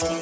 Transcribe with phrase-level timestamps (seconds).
[0.00, 0.16] Hallo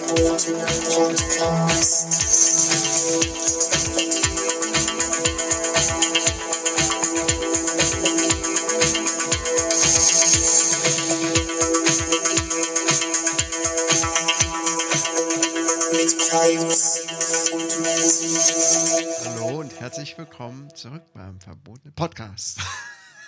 [19.61, 22.59] und herzlich willkommen zurück beim verbotenen Podcast.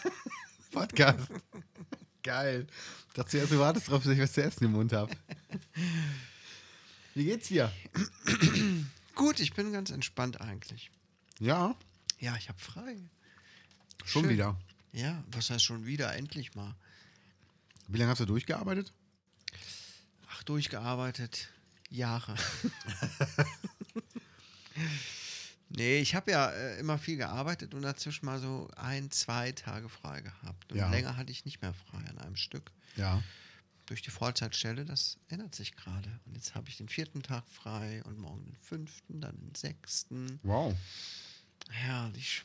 [0.73, 1.29] Podcast.
[2.25, 2.67] Geil.
[3.07, 5.13] Ich dachte zuerst, du wartest drauf, dass ich was zu essen im Mund habe.
[7.21, 7.71] Wie geht's dir?
[9.15, 10.91] Gut, ich bin ganz entspannt eigentlich.
[11.39, 11.77] Ja,
[12.19, 12.97] Ja, ich habe frei.
[14.07, 14.31] schon Schön.
[14.31, 14.59] wieder.
[14.93, 16.15] Ja, was heißt schon wieder?
[16.17, 16.75] Endlich mal.
[17.89, 18.95] Wie lange hast du durchgearbeitet?
[20.31, 21.51] Ach, durchgearbeitet.
[21.91, 22.37] Jahre.
[25.69, 29.91] nee, ich habe ja äh, immer viel gearbeitet und dazwischen mal so ein, zwei Tage
[29.91, 30.73] frei gehabt.
[30.73, 30.91] Und Ja.
[30.91, 32.73] länger hatte ich nicht mehr frei an einem Stück.
[32.97, 33.23] Ja.
[33.91, 36.21] Durch die Vollzeitstelle, das ändert sich gerade.
[36.25, 40.39] Und jetzt habe ich den vierten Tag frei und morgen den fünften, dann den sechsten.
[40.45, 40.77] Wow.
[41.71, 42.45] Herrlich.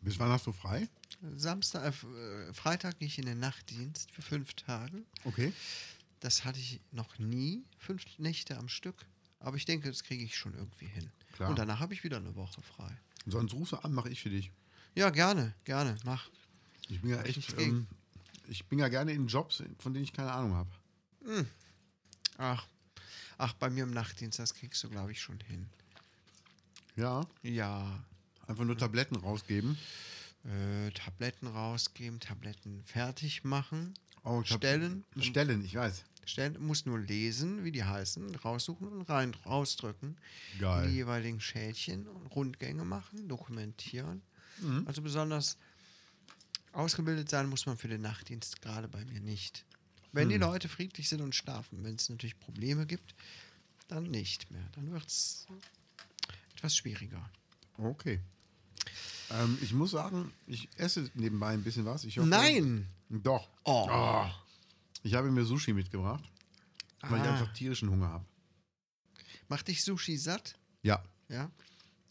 [0.00, 0.88] Bis wann hast du frei?
[1.36, 5.04] Samstag, äh, Freitag gehe ich in den Nachtdienst für fünf Tage.
[5.24, 5.52] Okay.
[6.20, 9.04] Das hatte ich noch nie, fünf Nächte am Stück.
[9.40, 11.10] Aber ich denke, das kriege ich schon irgendwie hin.
[11.34, 11.50] Klar.
[11.50, 12.96] Und danach habe ich wieder eine Woche frei.
[13.26, 14.50] Sonst rufst du an, mache ich für dich.
[14.94, 16.30] Ja, gerne, gerne, mach.
[16.88, 17.58] Ich bin ja echt.
[17.58, 17.86] Ähm,
[18.48, 20.70] ich bin ja gerne in Jobs, von denen ich keine Ahnung habe.
[22.38, 22.66] Ach,
[23.38, 25.66] ach, bei mir im Nachtdienst, das kriegst du, glaube ich, schon hin.
[26.96, 27.26] Ja.
[27.42, 28.04] Ja,
[28.48, 29.78] Einfach nur Tabletten rausgeben.
[30.44, 36.04] äh, Tabletten rausgeben, Tabletten fertig machen, Oh, stellen, Stellen, ich weiß.
[36.26, 40.16] stellen, muss nur lesen, wie die heißen, raussuchen und rein rausdrücken.
[40.60, 40.88] Geil.
[40.88, 44.22] die jeweiligen Schädchen und Rundgänge machen, dokumentieren.
[44.60, 44.82] Mhm.
[44.86, 45.56] Also besonders
[46.72, 49.64] ausgebildet sein muss man für den Nachtdienst gerade bei mir nicht.
[50.12, 50.32] Wenn Mhm.
[50.32, 53.14] die Leute friedlich sind und schlafen, wenn es natürlich Probleme gibt,
[53.88, 54.66] dann nicht mehr.
[54.72, 55.46] Dann wird es
[56.54, 57.28] etwas schwieriger.
[57.78, 58.20] Okay.
[59.30, 62.04] Ähm, ich muss sagen, ich esse nebenbei ein bisschen was.
[62.04, 62.86] Ich hoffe, Nein!
[63.08, 63.48] Doch.
[63.64, 64.26] Oh.
[65.02, 66.22] Ich habe mir Sushi mitgebracht,
[67.00, 67.32] weil ich Ah.
[67.34, 68.24] einfach tierischen Hunger habe.
[69.48, 70.58] Macht dich Sushi satt?
[70.82, 71.02] Ja.
[71.28, 71.50] Ja.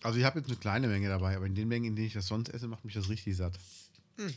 [0.03, 2.13] Also ich habe jetzt eine kleine Menge dabei, aber in den Mengen, in denen ich
[2.13, 3.57] das sonst esse, macht mich das richtig satt.
[4.17, 4.33] Hm.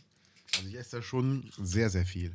[0.56, 2.34] Also ich esse da schon sehr, sehr viel.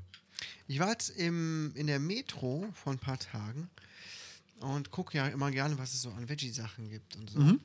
[0.67, 3.69] Ich war jetzt im, in der Metro vor ein paar Tagen
[4.59, 7.39] und gucke ja immer gerne, was es so an Veggie-Sachen gibt und so.
[7.39, 7.59] Mhm.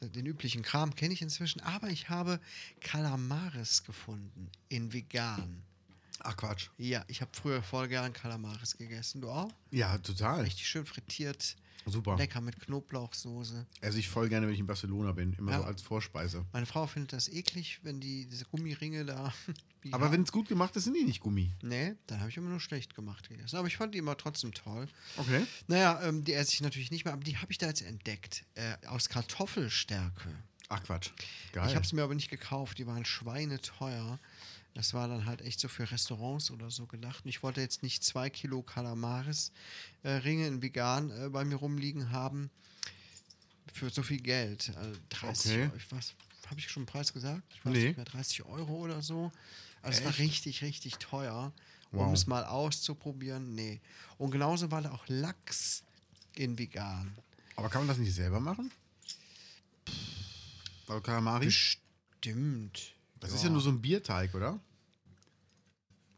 [0.00, 2.40] Den üblichen Kram kenne ich inzwischen, aber ich habe
[2.80, 5.62] Kalamaris gefunden in vegan.
[6.20, 6.68] Ach Quatsch.
[6.78, 9.20] Ja, ich habe früher voll gern Kalamaris gegessen.
[9.20, 9.52] Du auch?
[9.70, 10.42] Ja, total.
[10.42, 11.56] Richtig schön frittiert,
[11.86, 12.16] Super.
[12.16, 13.66] lecker mit Knoblauchsoße.
[13.80, 15.34] Esse ich voll gerne, wenn ich in Barcelona bin.
[15.34, 15.58] Immer Ja.
[15.58, 16.44] so als Vorspeise.
[16.52, 19.32] Meine Frau findet das eklig, wenn die diese Gummiringe da.
[19.92, 21.52] Aber wenn es gut gemacht ist, sind die nicht Gummi.
[21.62, 23.56] Nee, dann habe ich immer nur schlecht gemacht gegessen.
[23.56, 24.88] Aber ich fand die immer trotzdem toll.
[25.18, 25.46] Okay.
[25.66, 28.44] Naja, ähm, die esse ich natürlich nicht mehr, aber die habe ich da jetzt entdeckt.
[28.54, 30.30] Äh, aus Kartoffelstärke.
[30.70, 31.10] Ach Quatsch.
[31.52, 31.68] Geil.
[31.68, 34.18] Ich habe es mir aber nicht gekauft, die waren schweineteuer.
[34.74, 37.24] Das war dann halt echt so für Restaurants oder so gedacht.
[37.24, 42.50] Und ich wollte jetzt nicht zwei Kilo Kalamaris-Ringe in vegan äh, bei mir rumliegen haben
[43.72, 44.72] für so viel Geld.
[44.76, 45.62] Also 30 Okay.
[45.62, 45.76] Euro.
[45.76, 46.14] Ich Was
[46.50, 47.42] habe ich schon einen Preis gesagt?
[47.54, 47.86] Ich weiß Nee.
[47.88, 49.30] nicht mehr, 30 Euro oder so.
[49.82, 51.52] Also es war richtig, richtig teuer.
[51.92, 52.12] Um Wow.
[52.12, 53.80] es mal auszuprobieren, nee.
[54.18, 55.84] Und genauso war da auch Lachs
[56.34, 57.16] in vegan.
[57.54, 58.72] Aber kann man das nicht selber machen?
[60.88, 61.46] Also Kalamari?
[61.46, 62.93] Bestimmt.
[63.24, 64.60] Das ist ja nur so ein Bierteig, oder?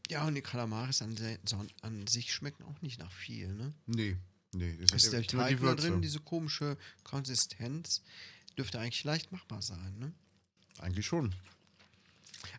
[0.08, 1.16] Ja, und die Kalamaris an,
[1.82, 3.72] an sich schmecken auch nicht nach viel, ne?
[3.86, 4.16] Nee.
[4.52, 8.02] Nee, das Ist der Teig da drin, diese komische Konsistenz,
[8.56, 10.12] dürfte eigentlich leicht machbar sein, ne?
[10.78, 11.34] Eigentlich schon.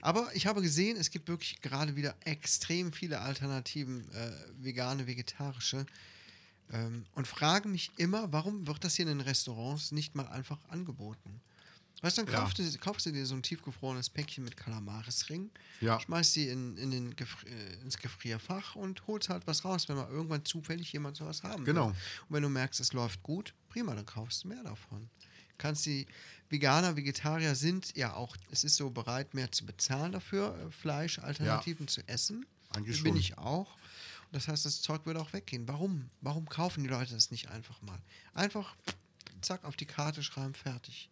[0.02, 5.86] Aber ich habe gesehen, es gibt wirklich gerade wieder extrem viele Alternativen, äh, vegane, vegetarische.
[6.72, 10.60] Ähm, und frage mich immer, warum wird das hier in den Restaurants nicht mal einfach
[10.70, 11.42] angeboten?
[12.02, 12.40] Weißt du, dann Ja.
[12.42, 15.50] kaufst, du, kaufst du dir so ein tiefgefrorenes Päckchen mit Kalamarisring,
[15.82, 16.00] Ja.
[16.00, 19.96] schmeißt die in, in den Gefri äh, ins Gefrierfach und holst halt was raus, wenn
[19.96, 21.88] mal irgendwann zufällig jemand sowas haben Genau.
[21.88, 21.96] will.
[22.30, 25.10] Und wenn du merkst, es läuft gut, prima, dann kaufst du mehr davon.
[25.58, 26.06] Kannst die
[26.50, 31.88] Veganer, Vegetarier sind ja auch, es ist so bereit, mehr zu bezahlen dafür, äh, Fleischalternativen
[31.88, 32.46] zu essen.
[32.70, 33.74] Eigentlich Bin ich auch.
[34.26, 35.68] Und das heißt, das Zeug würde auch weggehen.
[35.68, 36.12] Warum?
[36.22, 37.98] Warum kaufen die Leute das nicht einfach mal?
[38.36, 38.76] Einfach,
[39.42, 41.10] zack, auf die Karte schreiben, fertig.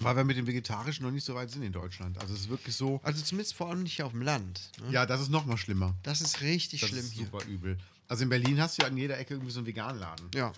[0.00, 2.18] Weil wir mit dem Vegetarischen noch nicht so weit sind in Deutschland.
[2.18, 3.00] Also es ist wirklich so.
[3.02, 4.70] Also zumindest vor allem nicht hier auf dem Land.
[4.82, 4.92] Ne?
[4.92, 5.94] Ja, das ist noch mal schlimmer.
[6.02, 7.24] Das ist richtig Das schlimm ist hier.
[7.24, 7.78] super übel.
[8.08, 10.28] Also in Berlin hast du ja an jeder Ecke irgendwie so einen Veganladen.
[10.34, 10.52] Ja.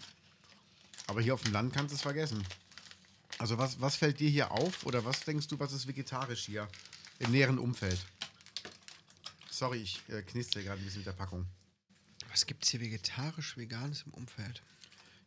[1.06, 2.43] Aber hier auf dem Land kannst du es vergessen.
[3.38, 6.69] Also was, was fällt dir hier auf oder was denkst du, was ist vegetarisch hier
[7.20, 8.05] im näheren Umfeld?
[9.50, 11.46] Sorry, ich äh, knister gerade ein bisschen mit der Packung.
[12.23, 14.62] Was Was gibt es hier vegetarisch, veganes im Umfeld?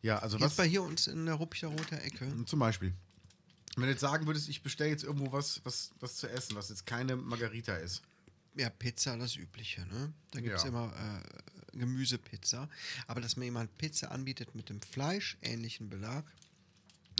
[0.01, 2.29] Ja, also Jetzt was bei hier uns in der Ruppicher Roter Ecke.
[2.45, 2.93] zum Beispiel.
[3.75, 6.69] Wenn du jetzt sagen würdest, ich bestelle jetzt irgendwo was, was, was zu essen, was
[6.69, 8.01] jetzt keine Margarita ist.
[8.55, 10.11] Ja, Pizza, das Übliche, ne?
[10.31, 10.69] Da gibt es Ja.
[10.69, 10.93] immer
[11.73, 12.67] äh, Gemüsepizza.
[13.07, 16.25] Aber dass mir jemand Pizza anbietet mit dem fleischähnlichen Belag,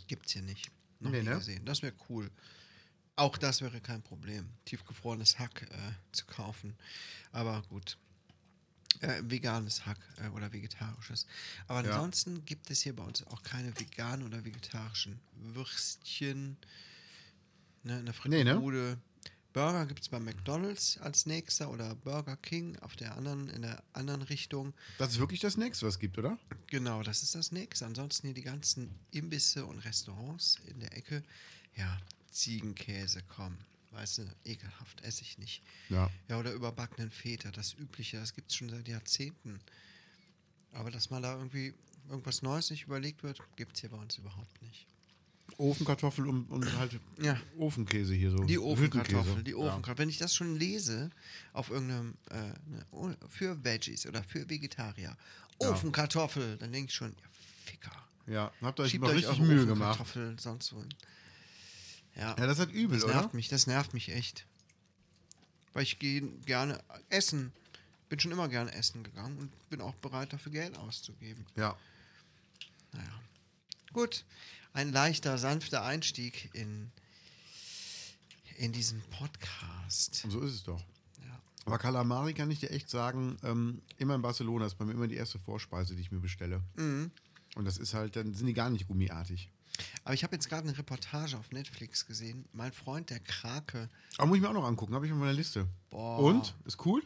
[0.08, 0.70] gibt es hier nicht.
[1.00, 1.36] Noch Nee, nie ne?
[1.38, 1.66] gesehen.
[1.66, 2.30] Das wäre cool.
[3.16, 5.78] Auch das wäre kein Problem, tiefgefrorenes Hack äh,
[6.12, 6.76] zu kaufen.
[7.32, 7.98] Aber gut.
[9.00, 11.26] Äh, veganes Hack äh, oder vegetarisches.
[11.68, 11.96] Aber Ja.
[11.96, 16.58] ansonsten gibt es hier bei uns auch keine veganen oder vegetarischen Würstchen.
[17.84, 18.52] Ne, in der Nee, ne?
[18.52, 18.98] Frittenbude.
[19.54, 23.84] Burger gibt es bei McDonalds als nächster oder Burger King auf der anderen, in der
[23.94, 24.74] anderen Richtung.
[24.98, 26.38] Das ist wirklich das nächste, was es gibt, oder?
[26.68, 27.86] Genau, das ist das nächste.
[27.86, 31.24] Ansonsten hier die ganzen Imbisse und Restaurants in der Ecke.
[31.76, 32.00] Ja,
[32.32, 33.58] Ziegenkäse, komm.
[33.92, 35.62] Weißt du, ekelhaft, esse ich nicht.
[35.90, 36.10] Ja.
[36.30, 39.60] Ja, oder überbackenen Feta, das Übliche, das gibt es schon seit Jahrzehnten.
[40.72, 41.74] Aber dass mal da irgendwie
[42.10, 44.88] irgendwas Neues sich überlegt wird, gibt es hier bei uns überhaupt nicht.
[45.58, 47.38] Ofenkartoffel und, und halt Ja.
[47.58, 48.44] Ofenkäse hier so.
[48.46, 49.58] Die Ofenkartoffel, die Ja.
[49.58, 49.98] Ofenkartoffel.
[49.98, 51.10] Wenn ich das schon lese
[51.52, 52.36] auf irgendeinem, äh,
[52.70, 55.18] ne, oh, für Veggies oder für Vegetarier,
[55.62, 55.70] Ja.
[55.70, 57.30] Ofenkartoffel, dann denke ich schon, ja,
[57.66, 57.92] Ficker.
[58.28, 60.00] Ja, habt ihr euch Schiebt mal euch richtig eure Mühe gemacht.
[60.00, 60.94] Ofenkartoffel sonst wohin.
[62.16, 63.16] Ja, Ja, das halt übel, das oder?
[63.16, 64.46] nervt mich, das nervt mich echt.
[65.74, 67.54] Weil ich gehe gerne essen.
[68.10, 71.46] Bin schon immer gerne essen gegangen und bin auch bereit, dafür Geld auszugeben.
[71.56, 71.78] Ja.
[72.92, 73.22] Naja.
[73.94, 74.26] Gut.
[74.74, 76.92] Ein leichter, sanfter Einstieg in,
[78.58, 80.24] in diesen Podcast.
[80.26, 80.80] Und so ist es doch.
[81.26, 81.40] Ja.
[81.66, 85.08] Aber Kalamari kann ich dir echt sagen, ähm, immer in Barcelona ist bei mir immer
[85.08, 86.62] die erste Vorspeise, die ich mir bestelle.
[86.76, 87.12] Mhm.
[87.56, 89.50] Und das ist halt, dann sind die gar nicht gummiartig.
[90.04, 92.46] Aber ich habe jetzt gerade eine Reportage auf Netflix gesehen.
[92.54, 93.90] Mein Freund, der Krake.
[94.18, 95.68] Aber muss ich mir auch noch angucken, habe ich auf meiner Liste.
[95.90, 96.20] Boah.
[96.20, 96.56] Und?
[96.66, 97.04] Ist cool?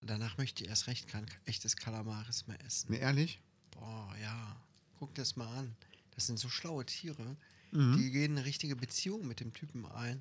[0.00, 2.92] Danach möchte ich erst recht kein echtes Kalamaris mehr essen.
[2.92, 3.40] Ne, ehrlich?
[3.70, 4.56] Boah, ja.
[4.98, 5.74] Guck das mal an.
[6.14, 7.36] Das sind so schlaue Tiere.
[7.72, 7.96] Mhm.
[7.96, 10.20] Die gehen eine richtige Beziehung mit dem Typen ein.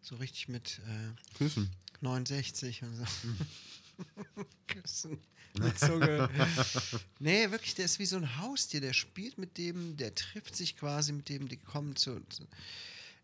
[0.00, 1.70] So richtig mit äh, Küssen.
[2.00, 3.04] 69 und so.
[3.04, 3.36] Küssen.
[5.58, 6.30] Mit Zunge.
[7.18, 8.80] nee, wirklich, der ist wie so ein Haustier.
[8.80, 12.20] Der spielt mit dem, der trifft sich quasi mit dem, die kommen zu.
[12.28, 12.44] zu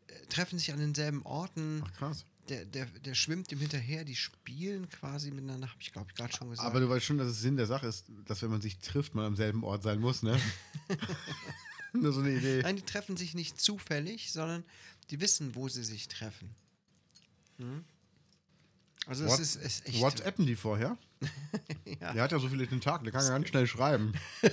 [0.09, 1.83] äh, treffen sich an denselben Orten.
[1.85, 2.25] Ach krass.
[2.49, 6.35] Der, der, der schwimmt ihm hinterher, die spielen quasi miteinander, habe ich glaube ich gerade
[6.35, 6.67] schon gesagt.
[6.67, 9.15] Aber du weißt schon, dass es Sinn der Sache ist, dass wenn man sich trifft,
[9.15, 10.41] man am selben Ort sein muss, ne?
[11.93, 12.61] Nur so eine Idee.
[12.63, 14.65] Nein, die treffen sich nicht zufällig, sondern
[15.11, 16.55] die wissen, wo sie sich treffen.
[17.59, 17.85] Hm?
[19.09, 20.01] Also es What- ist, ist echt.
[20.01, 20.97] WhatsAppen die vorher?
[22.01, 22.13] ja.
[22.13, 24.13] Der hat ja so viele Tentakel, der kann ja ganz schnell schreiben.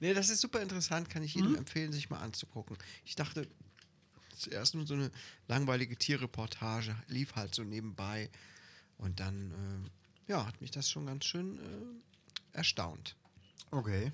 [0.00, 1.58] Nee, das ist super interessant, kann ich jedem Mhm.
[1.58, 2.76] empfehlen, sich mal anzugucken.
[3.04, 3.46] Ich dachte
[4.36, 5.10] zuerst nur so eine
[5.46, 8.30] langweilige Tierreportage, lief halt so nebenbei.
[8.98, 9.52] Und dann,
[10.26, 13.14] äh, ja, hat mich das schon ganz schön äh, erstaunt.
[13.70, 14.10] Okay.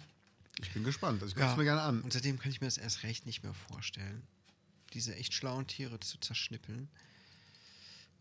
[0.61, 1.23] Ich bin gespannt.
[1.23, 1.53] Also ich gucke Ja.
[1.53, 2.03] es mir gerne an.
[2.03, 4.23] Und seitdem kann ich mir das erst recht nicht mehr vorstellen,
[4.93, 6.89] diese echt schlauen Tiere zu zerschnippeln.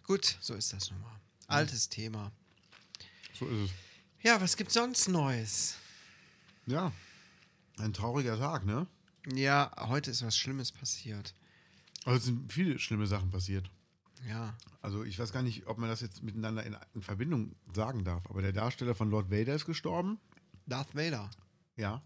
[0.08, 1.20] Gut, so ist das nun mal.
[1.48, 2.32] Altes Thema.
[3.34, 3.76] So ist es.
[4.24, 5.76] Ja, was gibt's sonst Neues?
[6.66, 6.92] Ja.
[7.78, 8.88] Ein trauriger Tag, ne?
[9.34, 11.34] Ja, heute ist was Schlimmes passiert.
[12.06, 13.70] Also es sind viele schlimme Sachen passiert.
[14.28, 14.56] Ja.
[14.82, 18.26] Also ich weiß gar nicht, ob man das jetzt miteinander in, in Verbindung sagen darf,
[18.30, 20.20] aber der Darsteller von Lord Vader ist gestorben.
[20.68, 21.30] Darth Vader.
[21.76, 22.02] Ja.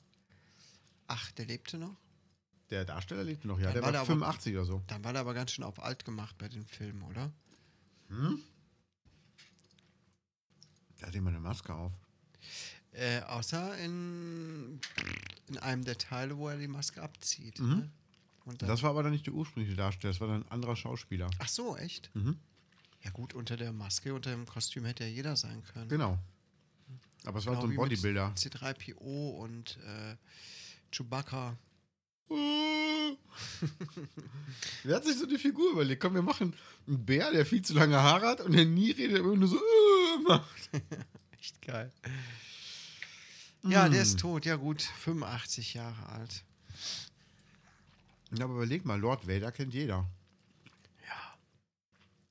[1.07, 1.95] Ach, der lebte noch?
[2.69, 3.65] Der Darsteller lebt noch, ja.
[3.65, 4.83] Dann Der war war der aber- 85 oder so.
[4.87, 7.31] Dann war der aber ganz schön auf alt gemacht bei den Filmen, oder?
[10.99, 11.93] Der hat immer eine Maske auf.
[12.91, 14.79] Äh, außer in,
[15.47, 17.59] in einem der Teile, wo er die Maske abzieht.
[17.59, 17.69] Mhm.
[17.69, 17.89] Ne?
[18.45, 20.75] Und dann, Das war aber dann nicht der ursprüngliche Darsteller, das war dann ein anderer
[20.75, 21.29] Schauspieler.
[21.39, 22.09] Ach so, echt?
[22.15, 22.37] Mhm.
[23.03, 25.87] Ja gut, unter der Maske, unter dem Kostüm hätte ja jeder sein können.
[25.87, 26.17] Genau.
[27.25, 28.33] Aber es war Genau so ein Bodybuilder.
[28.35, 30.15] C3PO und äh,
[30.91, 31.57] Chewbacca.
[34.83, 36.01] Wer hat sich so eine Figur überlegt?
[36.01, 36.55] Komm, wir machen
[36.87, 39.47] einen Bär, der viel zu lange Haare hat und der nie redet, aber immer nur
[39.49, 40.69] so äh, macht.
[41.39, 41.91] Echt geil.
[43.63, 44.03] Ja, der Mm.
[44.03, 44.45] ist tot.
[44.45, 46.43] Ja gut, 85 Jahre alt.
[48.31, 50.05] Ja, aber überleg mal, Lord Vader kennt jeder.
[51.07, 51.37] Ja,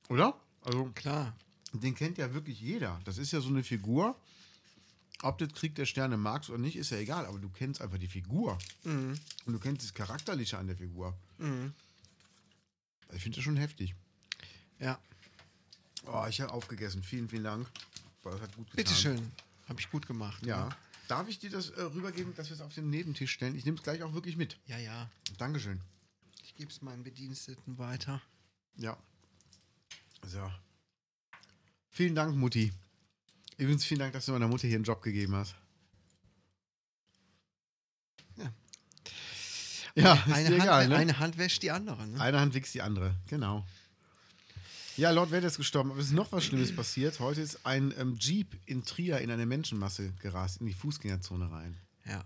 [0.09, 0.39] Oder?
[0.63, 1.35] Also, klar.
[1.73, 2.99] den kennt ja wirklich jeder.
[3.03, 4.15] Das ist ja so eine Figur.
[5.21, 7.97] Ob du Krieg der Sterne magst oder nicht, ist ja egal, aber du kennst einfach
[7.97, 8.57] die Figur.
[8.83, 9.19] Mhm.
[9.45, 11.13] Und du kennst das Charakterliche an der Figur.
[11.37, 11.73] Mhm.
[13.13, 13.95] Ich finde das schon heftig.
[14.79, 14.97] Ja,
[16.05, 17.03] Oh, ich habe aufgegessen.
[17.03, 17.67] Vielen, vielen Dank.
[18.23, 18.77] Boah, das hat gut getan.
[18.77, 19.31] bitteschön.
[19.67, 20.43] Habe ich gut gemacht.
[20.45, 20.65] Ja.
[20.69, 20.75] ne?
[21.07, 23.55] Darf ich dir das äh, rübergeben, dass wir es auf den Nebentisch stellen?
[23.55, 24.57] Ich nehme es gleich auch wirklich mit.
[24.65, 25.09] Ja, ja.
[25.37, 25.81] Dankeschön.
[26.43, 28.21] Ich gebe es meinen Bediensteten weiter.
[28.77, 28.97] Ja.
[30.25, 30.49] So.
[31.89, 32.71] Vielen Dank, Mutti.
[33.59, 35.53] Übrigens, vielen Dank, dass du meiner Mutter hier einen Job gegeben hast.
[38.37, 38.53] Ja.
[39.95, 40.95] Ja, ist Eine, Hand, egal, ne?
[40.95, 42.07] eine Hand wäscht die andere.
[42.07, 42.21] Ne?
[42.21, 43.67] Eine Hand wächst die andere, genau.
[44.95, 47.19] Ja, Lord Vader ist gestorben, aber es ist noch was Schlimmes passiert.
[47.19, 51.75] Heute ist ein ähm, Jeep in Trier in eine Menschenmasse gerast, in die Fußgängerzone rein.
[52.05, 52.23] Ja.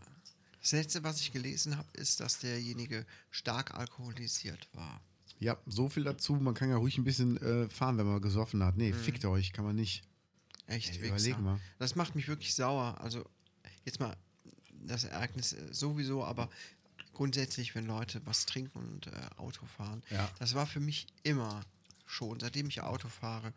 [0.62, 5.02] Das letzte, was ich gelesen habe, ist, dass derjenige stark alkoholisiert war.
[5.40, 6.36] Ja, so viel dazu.
[6.36, 8.78] Man kann ja ruhig ein bisschen äh, fahren, wenn man gesoffen hat.
[8.78, 10.04] Nee, fickt euch, kann man nicht.
[10.68, 11.60] Echt, Ey, überleg mal.
[11.80, 13.00] Das macht mich wirklich sauer.
[13.02, 13.26] Also,
[13.86, 14.16] jetzt mal
[14.86, 16.50] das Ereignis äh, sowieso, aber
[17.14, 20.30] grundsätzlich, wenn Leute was trinken und äh, Auto fahren, Ja.
[20.40, 21.62] das war für mich immer
[22.06, 23.54] schon, seitdem ich Auto fahre,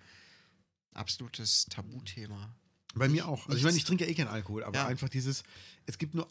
[0.94, 2.54] absolutes Tabuthema.
[2.94, 3.46] Bei mir auch.
[3.46, 4.86] Also ich meine, ich trinke ja eh keinen Alkohol, aber Ja.
[4.86, 5.42] einfach dieses,
[5.86, 6.26] es gibt nur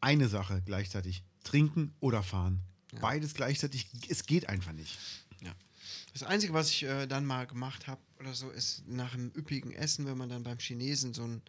[0.00, 1.22] eine Sache gleichzeitig.
[1.44, 2.60] Trinken oder fahren.
[2.92, 3.00] Ja.
[3.00, 4.96] Beides gleichzeitig, es geht einfach nicht.
[6.18, 9.72] Das Einzige, was ich äh, dann mal gemacht habe oder so, ist nach einem üppigen
[9.72, 11.42] Essen, wenn man dann beim Chinesen so ein,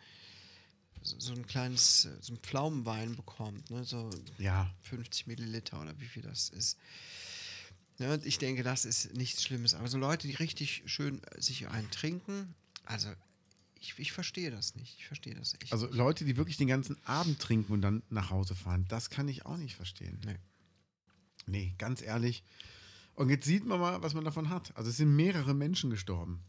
[1.04, 3.86] so ein kleines, so ein Pflaumenwein bekommt, ne?
[3.86, 6.78] so Ja, 50 Milliliter oder wie viel das ist.
[8.00, 9.74] Und ich denke, das ist nichts Schlimmes.
[9.74, 13.08] Aber so Leute, die richtig schön äh, sich einen trinken, also
[13.80, 14.98] ich, ich verstehe das nicht.
[14.98, 15.72] Ich verstehe das echt.
[15.72, 19.30] also Leute, die wirklich den ganzen Abend trinken und dann nach Hause fahren, das kann
[19.30, 20.20] ich auch nicht verstehen.
[20.26, 20.36] Nee.
[21.46, 22.44] Nee, ganz ehrlich.
[23.18, 24.78] Und jetzt sieht man mal, was man davon hat.
[24.78, 26.40] Also es sind mehrere Menschen gestorben.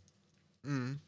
[0.62, 1.00] Mhm.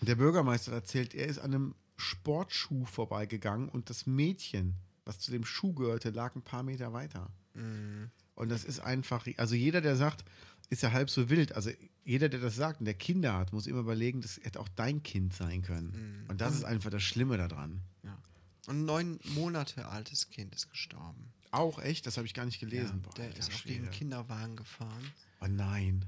[0.00, 5.44] Der Bürgermeister erzählt, er ist an einem Sportschuh vorbeigegangen und das Mädchen, was zu dem
[5.44, 7.30] Schuh gehörte, lag ein paar Meter weiter.
[7.52, 8.10] Mhm.
[8.34, 10.24] Und das ist einfach, also jeder, der sagt,
[10.70, 11.52] ist ja halb so wild.
[11.52, 11.70] Also
[12.04, 15.02] jeder, der das sagt und der Kinder hat, muss immer überlegen, das hätte auch dein
[15.02, 16.22] Kind sein können.
[16.22, 16.30] Mhm.
[16.30, 17.82] Und das ist einfach das Schlimme daran.
[18.04, 18.16] Ja.
[18.68, 21.30] Und ein neun Monate altes Kind ist gestorben.
[21.50, 23.00] Auch echt, das habe ich gar nicht gelesen.
[23.02, 23.82] Boah, der alter ist auf Schwede.
[23.84, 25.12] den Kinderwagen gefahren.
[25.40, 26.04] Oh nein,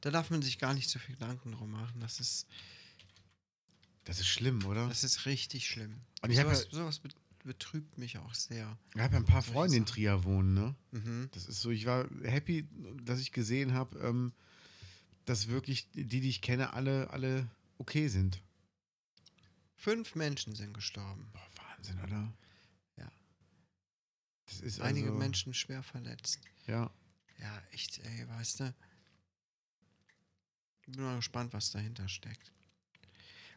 [0.00, 2.00] Da darf man sich gar nicht so viel Gedanken drum machen.
[2.00, 2.46] Das ist,
[4.04, 4.88] das ist schlimm, oder?
[4.88, 6.00] das ist richtig schlimm.
[6.22, 8.78] Und ich sowas, ja- sowas bet- betrübt mich auch sehr.
[8.94, 9.86] Ich habe ja ein paar Freunde in.
[9.86, 10.74] Trier wohnen, ne?
[10.92, 11.28] Mhm.
[11.32, 12.66] Das ist so, ich war happy,
[13.02, 14.32] dass ich gesehen habe, ähm,
[15.26, 18.40] dass wirklich die, die ich kenne, alle, alle okay sind.
[19.76, 21.28] Fünf Menschen sind gestorben.
[21.32, 22.32] Boah, Wahnsinn, oder?
[24.60, 26.40] Das ist Einige also, Menschen schwer verletzt.
[26.66, 26.90] Ja.
[27.38, 28.74] Ja, echt, ey, weißt du?
[30.86, 32.52] Ich bin mal gespannt, was dahinter steckt.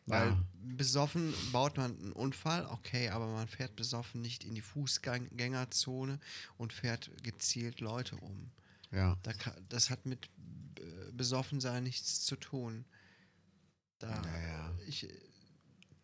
[0.06, 0.44] Weil Ja.
[0.54, 6.20] besoffen baut man einen Unfall, okay, aber man fährt besoffen nicht in die Fußgängerzone
[6.58, 8.50] und fährt gezielt Leute um.
[8.92, 9.18] Ja.
[9.24, 9.34] Da
[9.68, 10.30] das hat mit
[10.80, 12.86] äh, Besoffensein nichts zu tun.
[14.00, 14.78] Da, Naja.
[14.88, 15.20] ich, äh,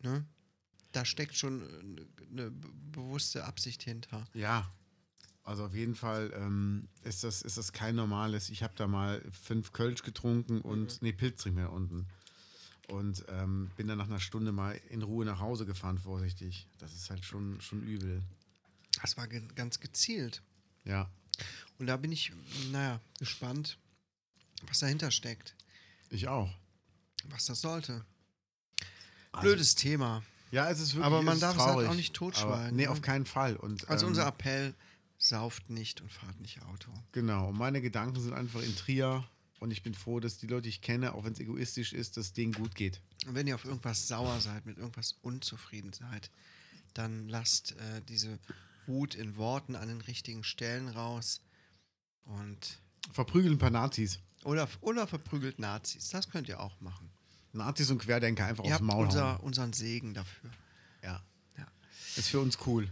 [0.02, 0.26] ne?
[0.92, 4.28] Da steckt schon eine bewusste Absicht hinter.
[4.34, 4.70] Ja.
[5.44, 8.48] Also auf jeden Fall ähm, ist, das, ist das kein normales.
[8.48, 12.06] Ich habe da mal fünf Kölsch getrunken und, nee, Pilz trinken wir unten.
[12.88, 16.66] Und ähm, bin dann nach einer Stunde mal in Ruhe nach Hause gefahren, vorsichtig.
[16.78, 18.22] Das ist halt schon, schon übel.
[19.02, 20.42] Das war ge ganz gezielt.
[20.84, 21.10] Ja.
[21.78, 22.32] Und da bin ich,
[22.72, 23.78] naja, gespannt,
[24.66, 25.54] was dahinter steckt.
[26.10, 26.50] Ich auch.
[27.28, 28.04] Was das sollte.
[29.32, 30.22] Also- Blödes Thema.
[30.52, 32.84] Ja, es ist wirklich Aber man darf es halt traurig, auch nicht totschweigen, aber- Nee,
[32.84, 32.90] ne?
[32.90, 33.56] auf keinen Fall.
[33.56, 34.74] Und, Also ähm, unser Appell,
[35.24, 36.92] sauft nicht und fahrt nicht Auto.
[37.12, 39.28] Genau, und meine Gedanken sind einfach in Trier
[39.60, 42.16] und ich bin froh, dass die Leute, die ich kenne, auch wenn es egoistisch ist,
[42.16, 43.00] dass denen gut geht.
[43.26, 46.30] Und wenn ihr auf irgendwas sauer seid, mit irgendwas unzufrieden seid,
[46.92, 48.38] dann lasst äh, diese
[48.86, 51.40] Wut in Worten an den richtigen Stellen raus
[52.24, 52.78] und
[53.12, 54.18] Verprügeln ein paar Nazis.
[54.44, 56.10] oder, oder verprügelt Nazis.
[56.10, 57.10] Das könnt ihr auch machen.
[57.52, 59.06] Nazis und Querdenker einfach ihr aufs habt Maul hauen.
[59.06, 60.50] unser, unseren Segen dafür.
[61.02, 61.22] Ja.
[61.56, 61.66] Ja.
[62.16, 62.90] Ist für uns cool.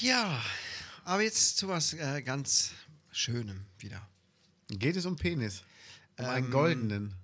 [0.00, 0.42] Ja,
[1.06, 2.72] aber jetzt zu was äh, ganz
[3.12, 4.06] Schönem wieder.
[4.68, 5.62] Geht es um Penis?
[6.18, 7.14] Um einen Ähm, goldenen.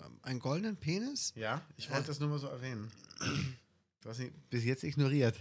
[0.00, 1.32] Ähm, Einen goldenen Penis?
[1.36, 2.90] Ja, ich wollte das nur mal so erwähnen.
[4.00, 5.38] Du hast ihn bis jetzt ignoriert.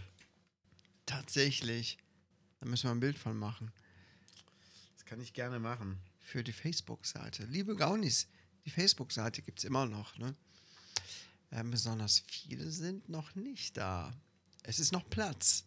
[1.06, 1.98] Tatsächlich.
[2.60, 3.72] Da müssen wir ein Bild von machen.
[4.96, 5.98] Das kann ich gerne machen.
[6.20, 7.46] Für die Facebook-Seite.
[7.46, 8.28] Liebe Gaunis,
[8.66, 10.18] die Facebook-Seite gibt es immer noch.
[10.18, 10.36] Ne?
[11.52, 14.14] Ähm, besonders viele sind noch nicht da.
[14.64, 15.64] Es ist noch Platz.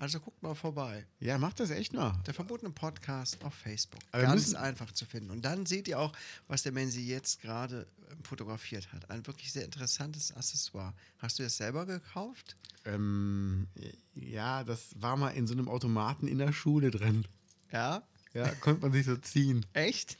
[0.00, 1.04] Also guckt mal vorbei.
[1.20, 2.18] Ja, mach das echt mal.
[2.26, 4.00] Der verbotene Podcast auf Facebook.
[4.12, 5.30] Aber Ganz einfach zu finden.
[5.30, 6.14] Und dann seht ihr auch,
[6.48, 9.10] was der Menzi jetzt gerade ähm, fotografiert hat.
[9.10, 10.94] Ein wirklich sehr interessantes Accessoire.
[11.18, 12.56] Hast du das selber gekauft?
[12.86, 13.66] Ähm,
[14.14, 17.26] ja, das war mal in so einem Automaten in der Schule drin.
[17.70, 18.02] Ja.
[18.32, 19.66] Ja, konnte man sich so ziehen.
[19.74, 20.16] Echt?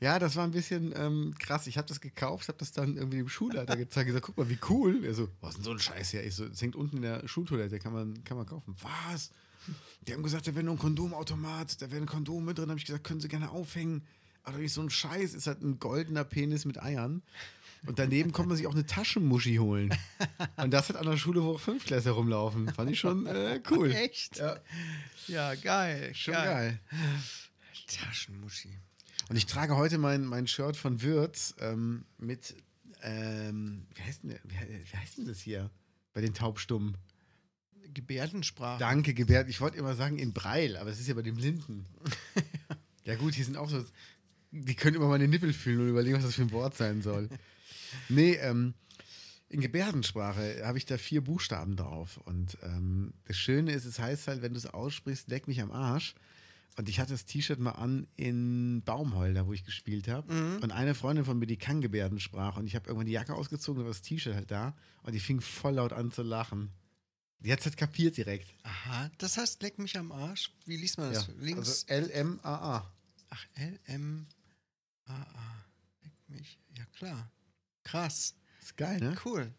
[0.00, 1.66] Ja, das war ein bisschen ähm, krass.
[1.66, 4.06] Ich habe das gekauft, habe das dann irgendwie dem Schulleiter gezeigt.
[4.06, 5.04] gesagt, guck mal, wie cool.
[5.04, 6.24] Er so, was ist denn so ein Scheiß hier?
[6.24, 8.74] Ich so, das hängt unten in der Schultoilette, kann man, kann man kaufen.
[8.82, 9.30] Was?
[10.06, 12.68] Die haben gesagt, da wäre nur ein Kondomautomat, da wäre ein Kondom mit drin.
[12.68, 14.02] habe ich gesagt, können Sie gerne aufhängen.
[14.42, 17.22] Aber nicht so ein Scheiß, ist halt ein goldener Penis mit Eiern.
[17.86, 19.94] Und daneben konnte man sich auch eine Taschenmuschi holen.
[20.56, 22.68] Und das hat an der Schule, wo auch Fünftklässler rumlaufen.
[22.74, 23.90] Fand ich schon äh, cool.
[23.90, 24.36] Echt?
[24.38, 24.58] Ja,
[25.28, 26.14] Ja, geil.
[26.14, 26.80] schon geil.
[27.86, 28.78] Taschenmuschi.
[29.28, 32.54] Und ich trage heute mein, mein Shirt von Würz ähm, mit,
[33.02, 35.70] ähm, wie, heißt denn, wie, wie heißt denn das hier
[36.12, 36.96] bei den Taubstummen?
[37.92, 38.78] Gebärdensprache.
[38.80, 39.48] Danke, Gebärd.
[39.48, 41.86] Ich wollte immer sagen in Breil, aber es ist ja bei den Blinden.
[43.04, 43.84] ja gut, hier sind auch so,
[44.50, 47.28] die können immer meine Nippel fühlen und überlegen, was das für ein Wort sein soll.
[48.08, 48.74] Nee, ähm,
[49.48, 52.18] in Gebärdensprache habe ich da vier Buchstaben drauf.
[52.24, 55.70] Und ähm, das Schöne ist, es heißt halt, wenn du es aussprichst, leck mich am
[55.70, 56.14] Arsch.
[56.76, 60.58] Und ich hatte das T-Shirt mal an in Baumheul, da wo ich gespielt habe.
[60.60, 62.58] Und eine Freundin von mir, die kann Gebärdensprache.
[62.58, 64.76] Und ich habe irgendwann die Jacke ausgezogen und war das T-Shirt halt da.
[65.02, 66.72] Und die fing voll laut an zu lachen.
[67.38, 68.54] Die hat es halt kapiert direkt.
[68.62, 70.50] Aha, das heißt, leck mich am Arsch.
[70.64, 71.28] Wie liest man das?
[71.38, 71.86] Links.
[71.88, 72.90] Also L-M-A-A.
[73.28, 75.64] Ach, L-M-A-A.
[76.02, 76.58] Leck mich.
[76.76, 77.30] Ja, klar.
[77.84, 78.34] Krass.
[78.62, 79.14] Ist geil, ne?
[79.24, 79.52] Cool.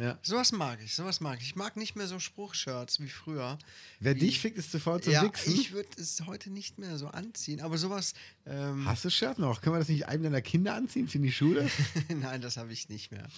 [0.00, 0.18] Ja.
[0.22, 1.48] Sowas mag ich, sowas mag ich.
[1.48, 3.58] Ich mag nicht mehr so Spruchshirts wie früher.
[3.98, 5.52] Wer Wie- dich fickt, ist sofort zum ja, Wichsen.
[5.52, 8.14] ich würde es heute nicht mehr so anziehen, aber sowas.
[8.46, 9.60] Ähm, Hast du das Shirt noch?
[9.60, 11.70] Können wir das nicht einem deiner Kinder anziehen für die Schule?
[12.08, 13.28] Nein, das habe ich nicht mehr.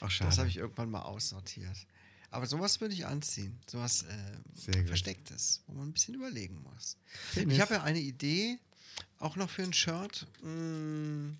[0.00, 0.30] Ach, schade.
[0.30, 1.76] Das habe ich irgendwann mal aussortiert.
[2.30, 3.58] Aber sowas würde ich anziehen.
[3.66, 4.84] Sowas äh.
[4.86, 6.96] Verstecktes, wo man ein bisschen überlegen muss.
[7.34, 7.54] Tennis.
[7.54, 8.58] Ich habe ja eine Idee,
[9.18, 10.26] auch noch für ein Shirt.
[10.42, 11.32] Mm,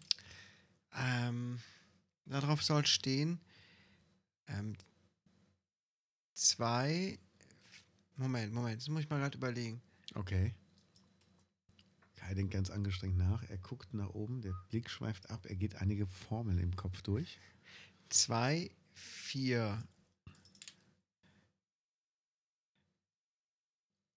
[0.95, 1.59] ähm,
[2.27, 3.41] darauf soll stehen,
[4.49, 4.77] ähm,
[6.35, 7.19] zwei.
[8.17, 9.81] Moment, Moment, das muss ich mal gerade überlegen.
[10.15, 10.55] Okay.
[12.17, 13.43] Kai denkt ganz angestrengt nach.
[13.45, 15.47] Er guckt nach oben, der Blick schweift ab.
[15.47, 17.39] Er geht einige Formeln im Kopf durch.
[18.09, 19.83] Zwei, vier.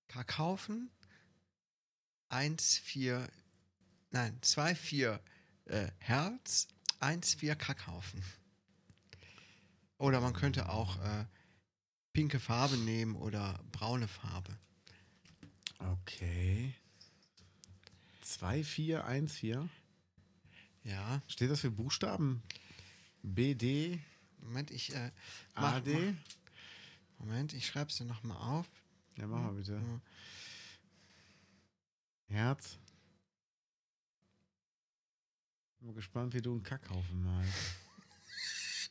[0.08, 0.90] Verkaufen.
[2.30, 3.30] Eins, vier.
[4.10, 5.22] Nein, zwei, vier
[5.66, 6.68] äh, Herz.
[7.00, 8.22] Eins, vier Kackhaufen.
[10.02, 11.26] Oder man könnte auch äh,
[12.12, 14.58] pinke Farbe nehmen oder braune Farbe.
[15.78, 16.74] Okay.
[18.22, 19.70] 2, 4, 1, 4.
[20.86, 22.42] Ja, Steht das für Buchstaben?
[23.22, 24.00] B, D,
[24.40, 24.92] Moment, ich.
[24.96, 25.12] Äh,
[25.54, 25.94] A, mach, D?
[25.94, 26.16] mach,
[27.20, 28.68] Moment, ich schreibe es dir nochmal auf.
[29.18, 29.74] Ja, mach mal bitte.
[29.74, 30.02] Ja.
[32.36, 32.80] Herz.
[35.78, 37.81] Bin mal gespannt, wie du einen Kackhaufen malst.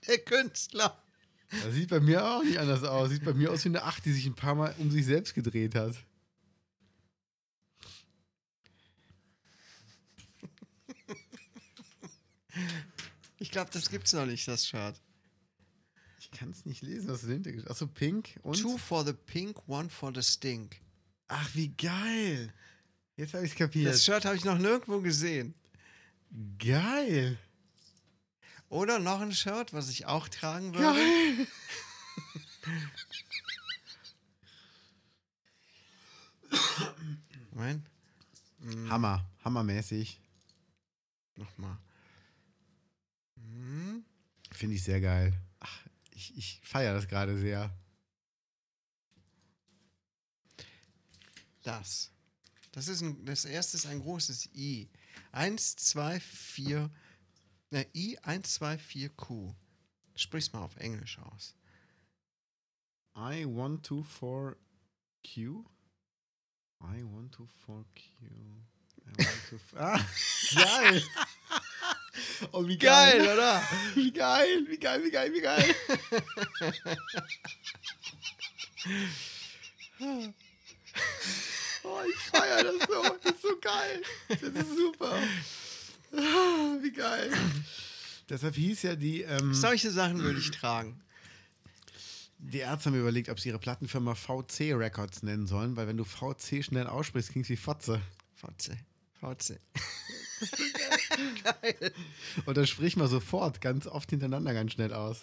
[0.07, 1.03] Der Künstler.
[1.51, 3.11] Das sieht bei mir auch nicht anders aus.
[3.11, 5.35] Sieht bei mir aus wie eine Acht, die sich ein paar Mal um sich selbst
[5.35, 5.97] gedreht hat.
[13.39, 15.01] Ich glaube, das gibt's noch nicht, das Shirt.
[16.19, 17.69] Ich kann es nicht lesen, was dahinter steht.
[17.69, 18.61] Achso, pink und.
[18.61, 20.77] Two for the pink, one for the stink.
[21.27, 22.53] Ach, wie geil.
[23.17, 23.93] Jetzt habe ich es kapiert.
[23.93, 25.55] Das Shirt habe ich noch nirgendwo gesehen.
[26.59, 27.39] geil.
[28.71, 30.95] Oder noch ein Shirt, was ich auch tragen würde.
[30.95, 31.47] Geil.
[37.51, 37.91] Moment,
[38.89, 39.29] Hammer.
[39.45, 40.21] Hammermäßig.
[41.35, 41.77] nochmal.
[43.37, 44.05] Hm.
[44.53, 45.33] Finde ich sehr geil.
[45.59, 45.81] Ach,
[46.13, 47.77] ich, ich feiere das gerade sehr.
[51.63, 52.13] Das.
[52.71, 54.89] Das ist ein, das erste ist ein großes I.
[55.33, 56.89] Eins, zwei, vier.
[57.71, 59.55] Ne, I, eins, zwei, vier, Q.
[60.17, 61.55] Sprich's mal auf Englisch aus.
[63.17, 64.57] I want to for
[65.23, 65.65] Q.
[66.83, 68.27] I want to for Q.
[69.07, 70.01] I want to f ah,
[70.55, 71.03] geil.
[72.53, 73.23] Oh, wie geil.
[73.23, 73.63] oder?
[73.95, 75.75] Wie geil, wie geil, wie geil, wie geil.
[81.83, 83.03] Oh, ich feiere das so.
[83.23, 84.03] Das ist so geil.
[84.29, 85.19] Das ist super.
[86.13, 87.31] Wie geil.
[88.29, 91.01] Deshalb hieß ja die, ähm, Solche Sachen würde ich tragen.
[92.39, 96.05] die Ärzte haben überlegt, ob sie ihre Plattenfirma VC Records nennen sollen, weil wenn du
[96.05, 98.01] VC schnell aussprichst, klingst wie Fotze.
[98.37, 98.77] VC.
[99.21, 99.59] VC.
[102.47, 105.23] Und dann sprich mal sofort, ganz oft hintereinander ganz schnell aus.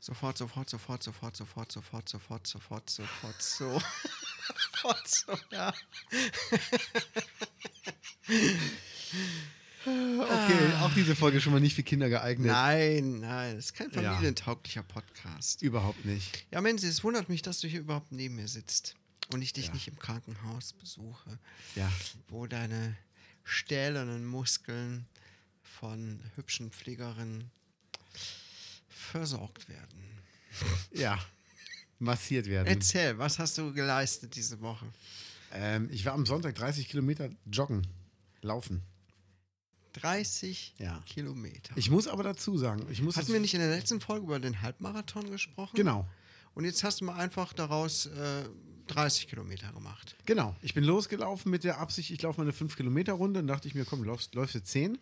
[0.00, 3.82] Sofort, sofort, sofort, sofort, sofort, sofort, sofort, sofort, sofort, so.
[4.72, 5.74] Sofort, so, ja.
[9.84, 12.48] Okay, auch diese Folge schon mal nicht für Kinder geeignet.
[12.48, 14.12] Nein, nein, das ist kein Ja.
[14.12, 15.62] familientauglicher Podcast.
[15.62, 16.46] Überhaupt nicht.
[16.50, 18.96] Ja, Mensch, es wundert mich, dass du hier überhaupt neben mir sitzt
[19.32, 19.72] und ich dich Ja.
[19.74, 21.38] nicht im Krankenhaus besuche,
[21.76, 21.90] Ja.
[22.28, 22.96] wo deine
[23.44, 25.06] stählernen Muskeln
[25.62, 27.50] von hübschen Pflegerinnen
[28.88, 30.02] versorgt werden.
[30.92, 31.18] Ja.
[32.00, 32.68] Massiert werden.
[32.68, 34.86] Erzähl, was hast du geleistet diese Woche?
[35.52, 37.86] Ähm, ich war am Sonntag 30 Kilometer joggen.
[38.42, 38.82] Laufen.
[40.00, 41.00] 30 Ja.
[41.06, 41.72] Kilometer.
[41.76, 44.38] Ich muss aber dazu sagen, ich muss Hatten wir nicht in der letzten Folge über
[44.40, 45.76] den Halbmarathon gesprochen?
[45.76, 46.06] Genau,
[46.54, 48.44] Und jetzt hast du mal einfach daraus äh,
[48.88, 50.16] 30 Kilometer gemacht.
[50.24, 50.56] genau.
[50.62, 53.84] Ich bin losgelaufen mit der Absicht, ich laufe mal eine 5-Kilometer-Runde und dachte ich mir,
[53.84, 54.98] komm, läufst, läufst du 10.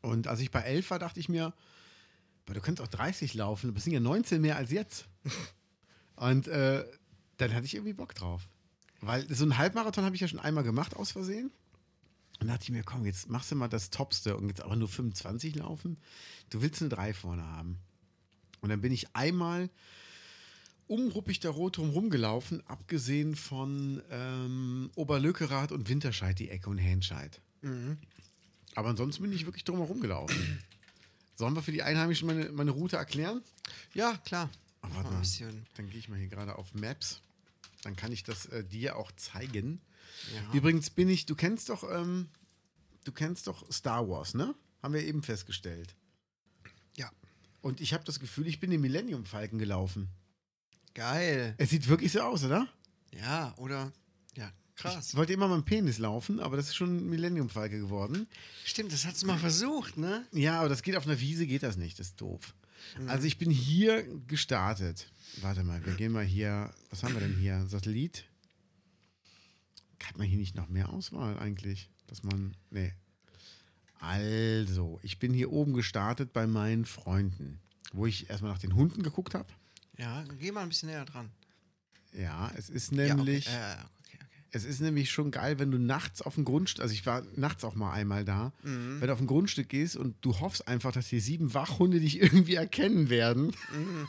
[0.00, 1.52] Und als ich bei 11 war, dachte ich mir,
[2.46, 5.06] boah, du könntest auch 30 laufen, das sind ja 19 mehr als jetzt.
[6.16, 6.84] und äh,
[7.38, 8.48] dann hatte ich irgendwie Bock drauf.
[9.00, 11.50] Weil so einen Halbmarathon habe ich ja schon einmal gemacht, aus Versehen.
[12.40, 14.88] Und dachte ich mir, komm, jetzt machst du mal das Topste und jetzt aber nur
[14.88, 15.98] 25 laufen.
[16.50, 17.78] Du willst eine 3 vorne haben.
[18.60, 19.70] Und dann bin ich einmal
[20.86, 27.40] um Ruppig Rot drum gelaufen, abgesehen von ähm, Oberlökerath und Winterscheid, die Ecke und Henscheid.
[28.74, 30.62] Aber ansonsten bin ich wirklich drumherum gelaufen.
[31.34, 33.42] Sollen wir für die Einheimischen meine, meine Route erklären?
[33.94, 34.48] Ja, klar.
[34.80, 35.22] Aber warte mal,
[35.74, 37.20] dann gehe ich mal hier gerade auf Maps.
[37.82, 39.80] Dann kann ich das äh, dir auch zeigen.
[40.34, 40.52] Ja.
[40.54, 42.28] Übrigens bin ich, du kennst doch, ähm,
[43.04, 44.54] du kennst doch Star Wars, ne?
[44.82, 45.94] Haben wir eben festgestellt.
[46.96, 47.10] ja.
[47.60, 50.08] Und ich habe das Gefühl, ich bin den Millennium Falken gelaufen.
[50.94, 51.54] Geil.
[51.58, 52.68] Es sieht wirklich so aus, oder?
[53.12, 53.92] Ja, oder?
[54.36, 55.08] Ja, krass.
[55.10, 58.28] Ich wollte immer meinen Penis laufen, aber das ist schon Millennium Falke geworden.
[58.64, 60.24] Stimmt, das hast du mal versucht, ne?
[60.32, 61.98] Ja, aber das geht auf einer Wiese, geht das nicht.
[61.98, 62.54] Das ist doof.
[62.98, 63.08] Mhm.
[63.08, 65.10] Also ich bin hier gestartet.
[65.42, 66.72] Warte mal, wir gehen mal hier.
[66.90, 67.66] Was haben wir denn hier?
[67.66, 68.24] Satellit?
[70.04, 71.90] Hat man hier nicht noch mehr Auswahl eigentlich?
[72.06, 72.54] Dass man.
[72.70, 72.92] Nee.
[74.00, 77.60] Also, ich bin hier oben gestartet bei meinen Freunden,
[77.92, 79.48] wo ich erstmal nach den Hunden geguckt habe.
[79.96, 81.30] Ja, geh mal ein bisschen näher dran.
[82.14, 83.48] Ja, es ist Ja, nämlich.
[83.48, 83.56] okay.
[83.56, 84.26] Ja, okay, okay.
[84.52, 87.64] Es ist nämlich schon geil, wenn du nachts auf dem Grundstück, also ich war nachts
[87.64, 89.00] auch mal einmal da, Mhm.
[89.00, 92.20] wenn du auf ein Grundstück gehst und du hoffst einfach, dass die sieben Wachhunde dich
[92.20, 94.06] irgendwie erkennen werden, Mhm.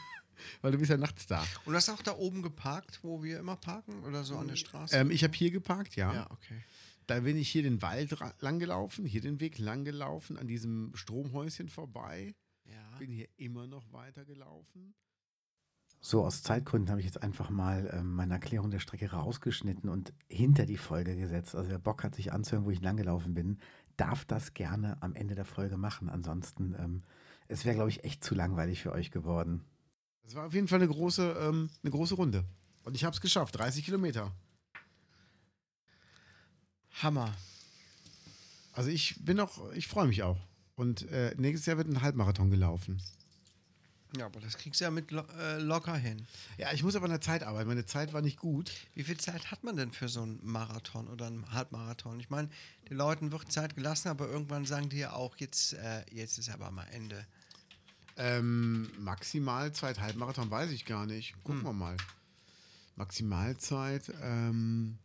[0.62, 1.41] Weil du bist ja nachts da.
[1.65, 4.04] Und du hast auch da oben geparkt, wo wir immer parken?
[4.04, 4.95] Oder so an der Straße?
[4.95, 6.13] Ähm, ich habe hier geparkt, ja.
[6.13, 6.56] ja, okay.
[7.08, 10.91] Da bin ich hier den Wald lang gelaufen, hier den Weg lang gelaufen, an diesem
[10.93, 12.97] Stromhäuschen vorbei, Ja.
[12.99, 14.93] bin hier immer noch weiter gelaufen.
[16.02, 20.13] So, aus Zeitgründen habe ich jetzt einfach mal ähm, meine Erklärung der Strecke rausgeschnitten und
[20.30, 21.56] hinter die Folge gesetzt.
[21.56, 23.58] Also wer Bock hat, sich anzuhören, wo ich langgelaufen bin,
[23.97, 26.10] darf das gerne am Ende der Folge machen.
[26.10, 27.02] Ansonsten, ähm,
[27.49, 29.65] es wäre, glaube ich, echt zu langweilig für euch geworden.
[30.30, 32.46] Das war auf jeden Fall eine große, ähm, eine große Runde.
[32.84, 34.32] Und ich habe es geschafft, 30 Kilometer.
[37.02, 37.34] Hammer.
[38.74, 40.38] Also ich bin auch, ich freue mich auch.
[40.76, 43.02] Und äh, nächstes Jahr wird ein Halbmarathon gelaufen.
[44.18, 46.28] Ja, aber das kriegst du ja mit lo äh, locker hin.
[46.60, 47.68] Ja, ich muss aber an der Zeit arbeiten.
[47.68, 48.72] Meine Zeit war nicht gut.
[48.94, 52.20] Wie viel Zeit hat man denn für so einen Marathon oder einen Halbmarathon?
[52.20, 52.50] Ich meine,
[52.88, 56.52] den Leuten wird Zeit gelassen, aber irgendwann sagen die ja auch, jetzt, äh, jetzt ist
[56.52, 57.26] aber mal Ende.
[58.21, 61.34] Ähm, Maximalzeit Halbmarathon weiß ich gar nicht.
[61.43, 61.67] Gucken Hm.
[61.67, 61.97] wir mal.
[62.97, 64.97] Maximalzeit, ähm,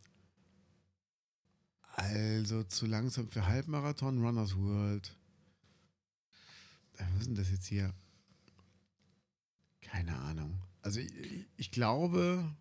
[1.95, 5.15] also zu langsam für Halbmarathon, Runners World.
[6.97, 7.93] Äh, Was ist denn das jetzt hier?
[9.81, 10.59] Keine Ahnung.
[10.81, 11.13] Also ich,
[11.55, 12.53] ich glaube,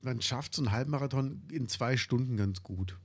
[0.00, 2.98] man schafft so einen Halbmarathon in zwei Stunden ganz gut.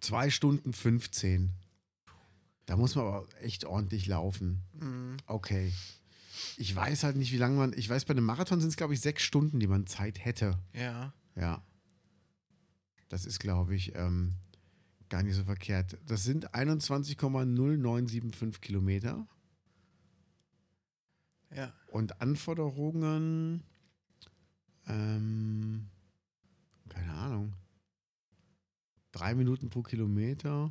[0.00, 1.50] Zwei Stunden 15.
[2.68, 4.62] Da muss man aber echt ordentlich laufen.
[4.78, 5.16] Mhm.
[5.24, 5.72] Okay.
[6.58, 7.72] Ich weiß halt nicht, wie lange man.
[7.74, 10.58] Ich weiß, bei einem Marathon sind es, glaube ich, sechs Stunden, die man Zeit hätte.
[10.74, 11.14] Ja.
[11.34, 11.64] Ja.
[13.08, 14.34] Das ist, glaube ich, ähm,
[15.08, 15.96] gar nicht so verkehrt.
[16.04, 19.26] Das sind 21,0975 Kilometer.
[21.50, 21.72] Ja.
[21.86, 23.62] Und Anforderungen.
[24.86, 25.88] Ähm,
[26.90, 27.54] keine Ahnung.
[29.12, 30.70] Drei Minuten pro Kilometer.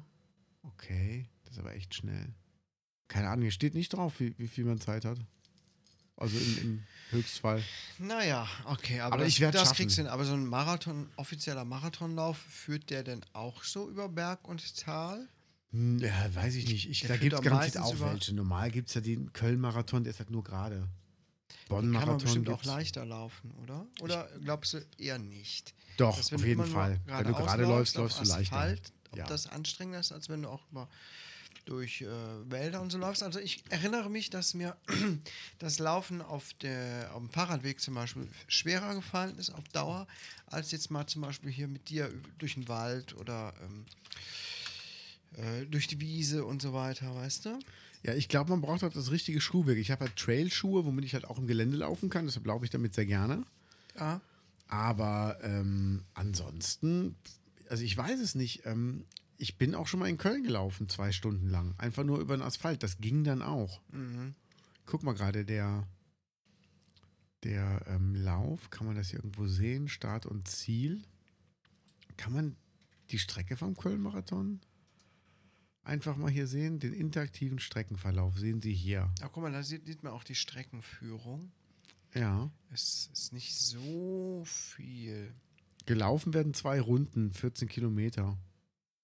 [0.61, 2.33] Okay, das ist aber echt schnell.
[3.07, 5.17] Keine Ahnung, hier steht nicht drauf, wie, wie viel man Zeit hat.
[6.17, 7.63] Also im, im Höchstfall.
[7.99, 9.75] Naja, okay, aber, Aber das, ich werd's das schaffen.
[9.77, 10.09] kriegst du hin.
[10.11, 15.27] Aber so ein Marathon, offizieller Marathonlauf, führt der denn auch so über Berg und Tal?
[15.71, 16.89] Hm, Ja, weiß ich nicht.
[16.89, 18.33] Ich, da gibt es garantiert auch welche.
[18.33, 20.79] Normal gibt es ja den Köln-Marathon, der ist halt nur gerade.
[20.79, 20.89] Kann
[21.69, 22.65] man Bonn-Marathon bestimmt auch gibt's.
[22.67, 23.85] leichter laufen, oder?
[24.01, 25.73] Oder glaubst du eher nicht?
[25.97, 26.99] Doch, auf jeden Fall.
[27.05, 28.75] Wenn du gerade läufst, läufst du leichter.
[29.11, 29.25] Ob Ja.
[29.27, 30.89] das anstrengender ist, als wenn du auch über
[31.67, 32.07] durch äh,
[32.49, 33.23] Wälder und so läufst.
[33.23, 34.75] Also ich erinnere mich, dass mir
[35.59, 40.07] das Laufen auf, der, auf dem Fahrradweg zum Beispiel schwerer gefallen ist auf Dauer,
[40.45, 43.85] als jetzt mal zum Beispiel hier mit dir durch den Wald oder ähm,
[45.35, 47.59] äh, durch die Wiese und so weiter, weißt du?
[48.03, 49.77] Ja, ich glaube, man braucht halt das richtige Schuhwerk.
[49.77, 52.25] Ich habe halt Trailschuhe, womit ich halt auch im Gelände laufen kann.
[52.25, 53.43] Deshalb laufe ich damit sehr gerne.
[53.99, 54.21] Ja.
[54.67, 57.15] Aber ähm, ansonsten,
[57.69, 58.65] also ich weiß es nicht.
[58.65, 59.05] Ähm,
[59.37, 61.75] ich bin auch schon mal in Köln gelaufen, zwei Stunden lang.
[61.77, 62.83] Einfach nur über den Asphalt.
[62.83, 63.81] Das ging dann auch.
[63.91, 64.35] Mhm.
[64.85, 65.87] Guck mal gerade, der,
[67.43, 69.89] der ähm, Lauf, kann man das hier irgendwo sehen?
[69.89, 71.03] Start und Ziel.
[72.15, 72.55] Kann man
[73.11, 74.59] die Strecke vom Köln-Marathon?
[75.87, 79.09] einfach mal hier sehen, den interaktiven Streckenverlauf sehen Sie hier.
[79.21, 81.51] Aber guck mal, da sieht, sieht man auch die Streckenführung.
[82.13, 82.51] Ja.
[82.71, 85.33] Es ist nicht so viel.
[85.85, 88.37] Gelaufen werden zwei Runden, 14 Kilometer.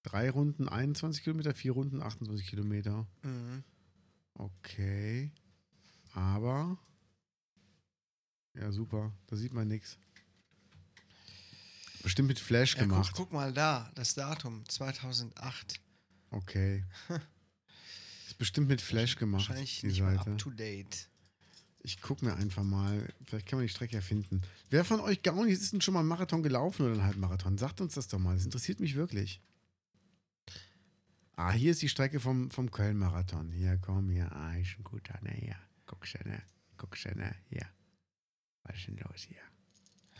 [0.04, 3.06] Drei Runden 21 Kilometer, vier Runden 28 Kilometer.
[3.22, 3.64] Mhm.
[4.34, 5.32] Okay.
[6.12, 6.78] Aber.
[8.54, 9.12] Ja, super.
[9.26, 9.98] Da sieht man nichts.
[12.02, 13.12] Bestimmt mit Flash Ja, guck, gemacht.
[13.16, 15.80] guck mal da, das Datum 2008.
[16.30, 16.84] Okay.
[18.26, 20.30] Ist bestimmt mit Flash gemacht, Wahrscheinlich die nicht Seite.
[20.32, 21.08] up to date.
[21.82, 23.08] Ich gucke mir einfach mal.
[23.24, 24.42] Vielleicht kann man die Strecke erfinden.
[24.70, 27.56] Wer von euch Gaunis ist denn schon mal einen Marathon gelaufen oder einen Halbmarathon?
[27.58, 28.34] Sagt uns das doch mal.
[28.34, 29.40] Das interessiert mich wirklich.
[31.36, 33.50] Ah, hier ist die Strecke vom, vom Köln-Marathon.
[33.50, 34.30] Hier, komm, hier.
[34.32, 35.32] Ah, ist ein guter, ne?
[35.32, 35.56] Hier.
[35.86, 36.40] Guck schon, ne?
[36.76, 37.34] Guck schon, ne?
[37.48, 37.66] Hier.
[38.62, 39.42] Was ist denn los hier?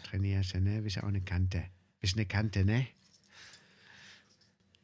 [0.03, 0.83] Trainierst du, ne?
[0.83, 1.64] Bist ja auch eine Kante.
[2.00, 2.88] Bist eine Kante, ne?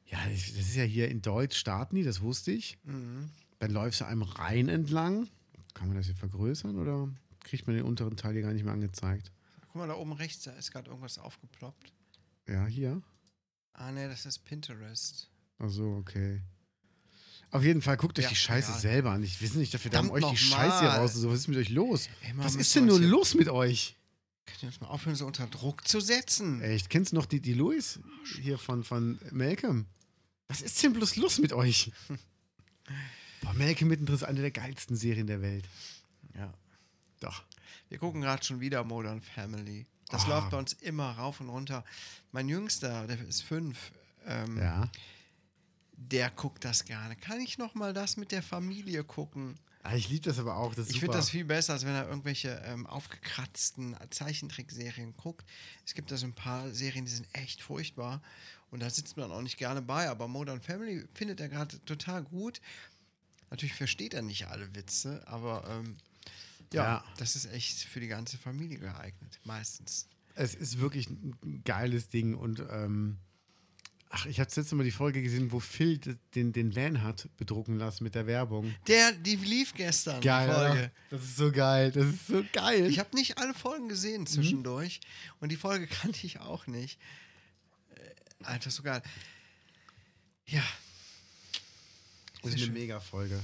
[0.07, 2.79] Ja, das das ist ja hier in Deutsch starten die, das wusste ich.
[2.85, 3.31] Mhm.
[3.59, 5.29] Dann läufst du einem Rhein entlang.
[5.75, 7.09] Kann man das hier vergrößern oder
[7.41, 9.33] kriegt man den unteren Teil hier gar nicht mehr angezeigt?
[9.67, 11.93] Guck mal, da oben rechts, da ist gerade irgendwas aufgeploppt.
[12.49, 13.03] Ja, hier.
[13.73, 15.31] Ah, ne, das ist Pinterest.
[15.61, 16.41] Ach so, okay.
[17.53, 18.81] Auf jeden Fall, guckt euch Ja, die Scheiße egal.
[18.81, 19.23] selber an.
[19.25, 21.15] Ich weiß nicht dafür, da haben euch die Scheiße hier raus.
[21.17, 22.09] und So, was ist mit euch los?
[22.31, 23.97] Immer was müssen ist denn nur los mit euch?
[24.47, 26.61] Könnt ihr uns mal aufhören, so unter Druck zu setzen?
[26.63, 27.99] Echt, kennst du noch die, die Louis
[28.41, 29.87] hier von, von Malcolm?
[30.49, 31.91] Was ist denn bloß los mit euch?
[33.43, 35.65] Boah, Malcolm mittendrin ist eine der geilsten Serien der Welt.
[36.35, 36.53] Ja.
[37.21, 37.43] Doch.
[37.89, 39.87] Wir gucken gerade schon wieder Modern Family.
[40.09, 40.29] Das Ah.
[40.29, 41.85] läuft bei uns immer rauf und runter.
[42.33, 43.93] Mein Jüngster, der ist fünf,
[44.27, 44.91] ähm, Ja.
[46.01, 47.15] Der guckt das gerne.
[47.17, 49.55] Kann ich noch mal das mit der Familie gucken?
[49.83, 50.75] Ah, ich liebe das aber auch.
[50.75, 55.47] Das Ich finde das viel besser, als wenn er irgendwelche ähm, aufgekratzten Zeichentrickserien guckt.
[55.87, 58.21] Es gibt da so ein paar Serien, die sind echt furchtbar.
[58.71, 60.09] Und da sitzt man auch nicht gerne bei.
[60.09, 62.61] Aber Modern Family findet er gerade total gut.
[63.51, 65.97] Natürlich versteht er nicht alle Witze, aber ähm,
[66.73, 67.05] ja, Ja.
[67.17, 69.41] das ist echt für die ganze Familie geeignet.
[69.45, 70.07] Meistens.
[70.35, 73.19] Es ist wirklich ein geiles Ding und ähm,
[74.11, 75.99] ach, ich habe letzte Mal die Folge gesehen, wo Phil
[76.35, 78.75] den, den Van hat bedrucken lassen mit der Werbung.
[78.87, 80.91] Der, die lief gestern, Geil, Folge.
[81.11, 81.93] Das ist so geil.
[81.93, 82.87] Das ist so geil.
[82.87, 85.01] Ich habe nicht alle Folgen gesehen zwischendurch.
[85.41, 87.01] Und die Folge kannte ich auch nicht.
[87.95, 89.03] Äh, Alter, so geil.
[90.47, 90.63] Ja.
[92.43, 93.41] das ist eine mega Folge.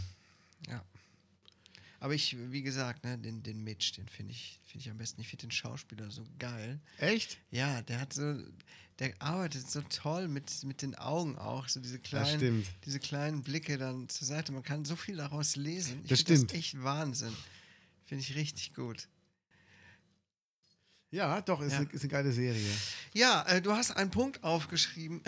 [0.68, 0.84] Ja.
[2.06, 5.20] Aber ich, wie gesagt, ne, den, den Mitch, den finde ich, find ich am besten.
[5.20, 6.78] Ich finde den Schauspieler so geil.
[6.98, 7.36] Echt?
[7.50, 8.36] Ja, der hat so,
[9.00, 13.76] der arbeitet so toll mit, mit den Augen auch, so diese kleinen, diese kleinen Blicke
[13.76, 14.52] dann zur Seite.
[14.52, 15.98] Man kann so viel daraus lesen.
[16.04, 16.52] Ich Das stimmt.
[16.52, 17.36] Das echt Wahnsinn.
[18.04, 19.08] Finde ich richtig gut.
[21.10, 21.78] Ja, doch, ist, Ja.
[21.78, 22.70] Eine, ist eine geile Serie.
[23.14, 25.22] Ja, äh, du hast einen Punkt aufgeschrieben,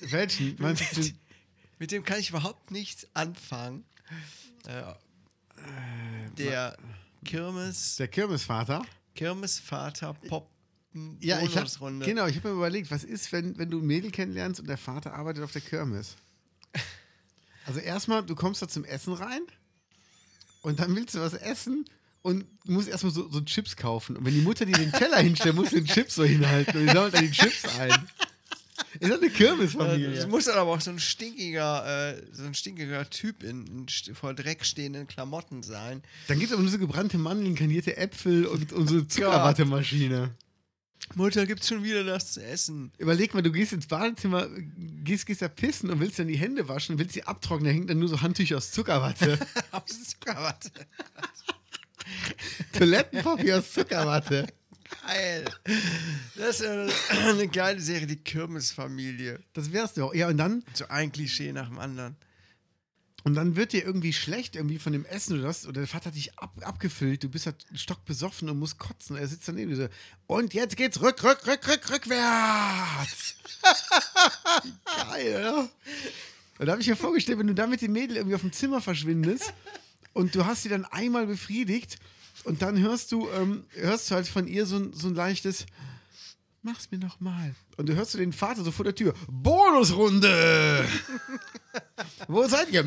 [0.00, 0.56] Welchen?
[0.58, 1.18] Meinst du den,
[1.78, 3.84] mit dem kann ich überhaupt nichts anfangen.
[4.64, 4.94] Äh,
[6.36, 6.76] der
[7.24, 8.82] Kirmes, der Kirmesvater?
[9.14, 10.48] Kirmesvater Pop
[11.20, 12.06] Ja, ich habe Bonusrunde.
[12.06, 14.78] genau, ich habe mir überlegt, was ist, wenn, wenn du ein Mädel kennenlernst und der
[14.78, 16.16] Vater arbeitet auf der Kirmes?
[17.66, 19.42] Also erstmal, du kommst da zum Essen rein
[20.62, 21.84] und dann willst du was essen
[22.22, 24.16] und musst erstmal so, so Chips kaufen.
[24.16, 26.86] Und wenn die Mutter dir den Teller hinstellt, musst du den Chips so hinhalten und
[26.86, 28.08] die sammelt dann die Chips ein.
[29.00, 30.14] Ist das eine Kirmesfamilie?
[30.14, 33.86] Das muss dann aber auch so ein stinkiger, äh, so ein stinkiger Typ in, in
[33.86, 36.02] st- vor Dreck stehenden Klamotten sein.
[36.28, 40.34] Dann gibt es aber nur so gebrannte Mandeln, kanierte Äpfel und, und so eine Zuckerwattemaschine.
[41.14, 42.92] Mutter, gibt's schon wieder das zu essen?
[42.98, 44.48] Überleg mal, du gehst ins Badezimmer,
[45.02, 47.90] gehst, gehst da pissen und willst dann die Hände waschen, willst sie abtrocknen, da hängt
[47.90, 49.38] dann nur so Handtücher aus Zuckerwatte.
[49.72, 50.70] Aus Zuckerwatte.
[52.72, 54.46] Toilettenpapier aus Zuckerwatte.
[55.06, 55.44] Geil.
[56.36, 56.92] Das ist eine,
[57.28, 59.40] eine geile Serie, die Kirmesfamilie.
[59.52, 60.14] Das wär's doch.
[60.14, 62.16] Ja, und dann, So ein Klischee nach dem anderen.
[63.24, 66.06] und dann wird dir irgendwie schlecht irgendwie von dem Essen oder das, oder der Vater
[66.06, 69.16] hat dich ab, abgefüllt, du bist halt stockbesoffen und musst kotzen.
[69.16, 69.88] Er sitzt daneben und so,
[70.26, 73.34] und jetzt geht's rück, rück, rück, rück, rückwärts.
[74.84, 75.68] Geil, oder?
[76.58, 78.52] Und da habe ich mir vorgestellt, wenn du da mit dem Mädel irgendwie auf dem
[78.52, 79.52] Zimmer verschwindest
[80.12, 81.98] und du hast sie dann einmal befriedigt
[82.44, 85.66] und dann hörst du, ähm, hörst du halt von ihr so ein, so ein leichtes
[86.62, 87.54] Mach's mir noch mal.
[87.78, 89.14] Und du hörst du den Vater so vor der Tür.
[89.28, 90.84] Bonusrunde!
[92.28, 92.84] Wo seid ihr?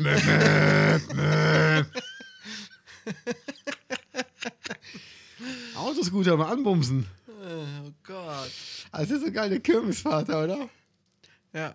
[5.74, 7.06] Autoscooter mal anbumsen.
[7.26, 8.52] Oh Gott.
[8.92, 10.68] Also so geil, der Kirmesvater, oder?
[11.52, 11.74] Ja.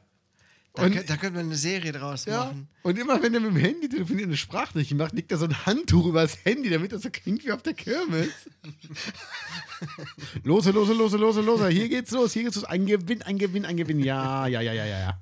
[0.80, 2.46] Da, Und- könnt, da könnte man eine Serie draus Ja.
[2.46, 2.68] machen.
[2.84, 5.46] Und immer wenn er mit dem Handy telefoniert und eine Sprachnachricht macht, liegt da so
[5.46, 8.30] ein Handtuch übers Handy, damit das so klingt wie auf der Kirmes.
[10.44, 11.68] lose, lose, lose, lose, lose.
[11.70, 12.66] Hier geht's los, hier geht's los.
[12.66, 14.00] Ein Gewinn, ein Gewinn, ein Gewinn.
[14.00, 15.20] Ja, ja, ja, ja, ja, ja.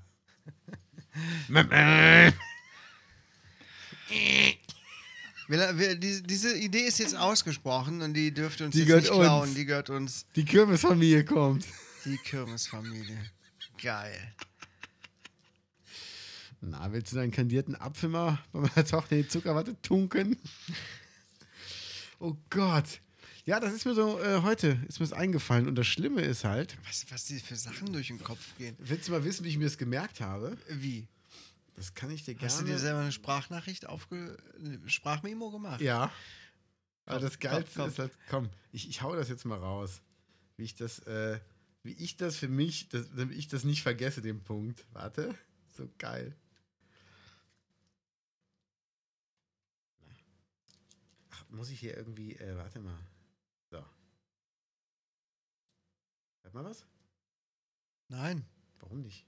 [5.50, 9.44] Diese, diese Idee ist jetzt ausgesprochen und die dürfte uns Die jetzt nicht klauen.
[9.44, 9.54] uns.
[9.56, 10.26] Die gehört uns.
[10.36, 11.66] Die Kürbisfamilie kommt.
[12.06, 13.18] Die Kirmesfamilie.
[13.82, 14.34] Geil.
[16.62, 20.38] Na, willst du deinen kandierten Apfel mal bei meiner Tochter in die Zuckerwatte tunken?
[22.20, 23.00] Oh Gott.
[23.46, 25.68] Ja, das ist mir so, äh, heute ist mir das eingefallen.
[25.68, 28.76] Und das Schlimme ist halt, Was, was dir für Sachen durch den Kopf gehen.
[28.80, 30.58] willst du mal wissen, wie ich mir das gemerkt habe?
[30.70, 31.08] Wie?
[31.76, 32.48] Das kann ich dir gerne.
[32.48, 34.36] Hast du dir selber eine Sprachnachricht aufge.
[34.60, 35.80] eine Sprachmemo gemacht?
[35.80, 36.12] Ja.
[37.06, 37.90] Aber das Geilste komm, komm.
[37.92, 40.02] ist halt, komm, ich, ich hau das jetzt mal raus.
[40.58, 41.40] Wie ich das, äh,
[41.84, 44.86] wie ich das für mich, das, damit ich das nicht vergesse, den Punkt.
[44.92, 45.36] Warte.
[45.70, 46.36] So geil.
[51.50, 52.98] Muss ich hier irgendwie, äh, warte mal.
[53.72, 53.84] So.
[56.44, 56.86] Hört mal was?
[58.10, 58.46] Nein.
[58.80, 59.26] Warum nicht?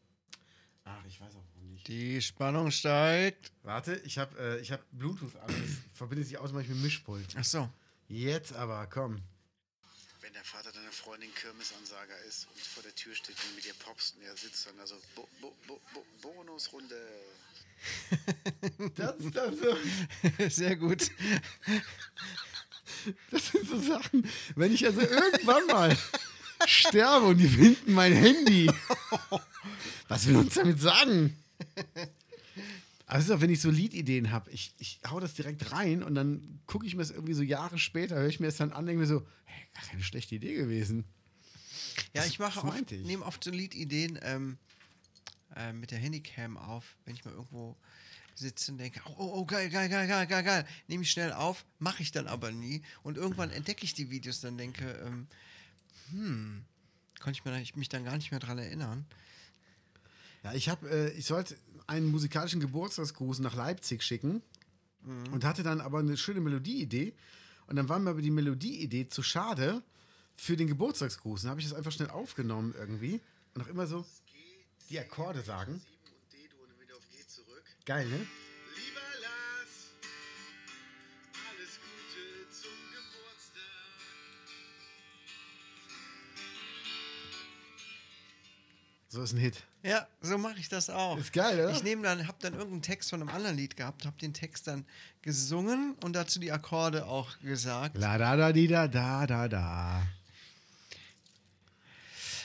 [0.84, 1.88] Ach, ich weiß auch warum nicht.
[1.88, 3.52] Die Spannung steigt.
[3.64, 5.48] Warte, ich habe äh, ich hab Bluetooth an.
[5.48, 7.36] Das verbindet sich automatisch mit Mischpult.
[7.38, 7.70] Ach so.
[8.08, 9.22] Jetzt aber, komm.
[10.30, 13.74] Wenn der Vater deiner Freundin Kirmesansager ist und vor der Tür steht und mit ihr
[13.74, 16.96] popst und er sitzt dann also bo bo bo bo Bonusrunde.
[18.96, 20.50] Das ist das so.
[20.50, 21.10] Sehr gut.
[23.32, 25.98] Das sind so Sachen, wenn ich also irgendwann mal
[26.68, 28.72] sterbe und die finden mein Handy.
[30.10, 31.44] Was will uns damit sagen?
[33.10, 36.86] Also, wenn ich so Liedideen habe, ich, ich hau das direkt rein und dann gucke
[36.86, 39.08] ich mir das irgendwie so Jahre später, höre ich mir das dann an, denke mir
[39.08, 41.06] so, hey, gar keine schlechte Idee gewesen.
[42.14, 44.58] Ja, Das- ich mache oft, nehme oft so Liedideen ähm,
[45.56, 47.76] äh, mit der Handycam auf, wenn ich mal irgendwo
[48.36, 50.66] sitze und denke, oh, oh, oh geil, geil, geil, geil, geil, geil.
[50.88, 52.84] Nehme ich schnell auf, mache ich dann aber nie.
[53.02, 55.28] Und irgendwann entdecke ich die Videos, dann denke, ähm,
[56.12, 56.64] hm,
[57.20, 59.06] konnte ich mir, ich mich dann gar nicht mehr dran erinnern.
[60.44, 61.58] Ja, ich habe, äh, ich sollte
[61.90, 64.42] einen musikalischen Geburtstagsgruß nach Leipzig schicken
[65.32, 67.14] und hatte dann aber eine schöne Melodieidee.
[67.68, 69.82] Und dann war mir aber die Melodieidee zu schade
[70.36, 71.42] für den Geburtstagsgruß.
[71.42, 73.20] Dann habe ich das einfach schnell aufgenommen irgendwie
[73.54, 74.06] und auch immer so
[74.90, 75.82] die Akkorde sagen.
[77.86, 78.28] Geil, ne?
[89.12, 89.64] So ist ein Hit.
[89.82, 91.18] Ja, so mache ich das auch.
[91.18, 91.72] Ist geil, oder?
[91.72, 94.68] Ich nehme dann, habe dann irgendeinen Text von einem anderen Lied gehabt, habe den Text
[94.68, 94.86] dann
[95.24, 97.98] gesungen und dazu die Akkorde auch gesagt.
[97.98, 100.04] La da da di da da da da.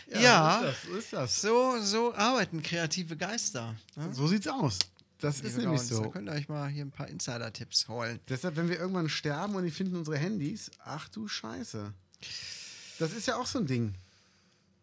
[0.09, 0.63] Ja.
[0.87, 1.41] So ist das.
[1.41, 1.91] So, ist das.
[1.91, 3.75] So, so arbeiten kreative Geister.
[3.97, 4.15] Ne?
[4.15, 4.79] so sieht's aus.
[5.19, 6.11] Das ist Liebe nämlich Gauns, Da so.
[6.11, 8.21] könnt ihr euch mal hier ein paar Insider-Tipps holen.
[8.29, 11.93] Deshalb, wenn wir irgendwann sterben und die finden unsere Handys, ach du Scheiße.
[12.99, 13.95] Das ist ja auch so ein Ding.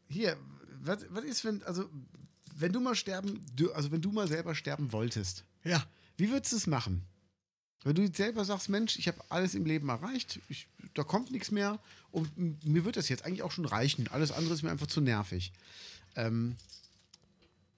[0.10, 0.36] Hier,
[0.84, 1.90] was, was ist, wenn, also,
[2.56, 5.86] wenn du mal sterben, also wenn du mal selber sterben wolltest, Ja.
[6.18, 7.04] wie würdest du es machen?
[7.84, 11.32] Wenn du jetzt selber sagst, Mensch, ich habe alles im Leben erreicht, ich, da kommt
[11.32, 11.80] nichts mehr
[12.12, 12.30] und
[12.64, 14.08] mir wird das jetzt eigentlich auch schon reichen.
[14.10, 15.52] Alles andere ist mir einfach zu nervig.
[16.16, 16.58] Ähm,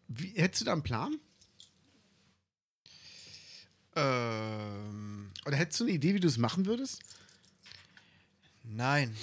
[0.09, 1.17] wie, hättest du da einen Plan?
[3.95, 7.01] Ähm, Oder hättest du eine Idee, wie du es machen würdest?
[8.63, 9.15] nein.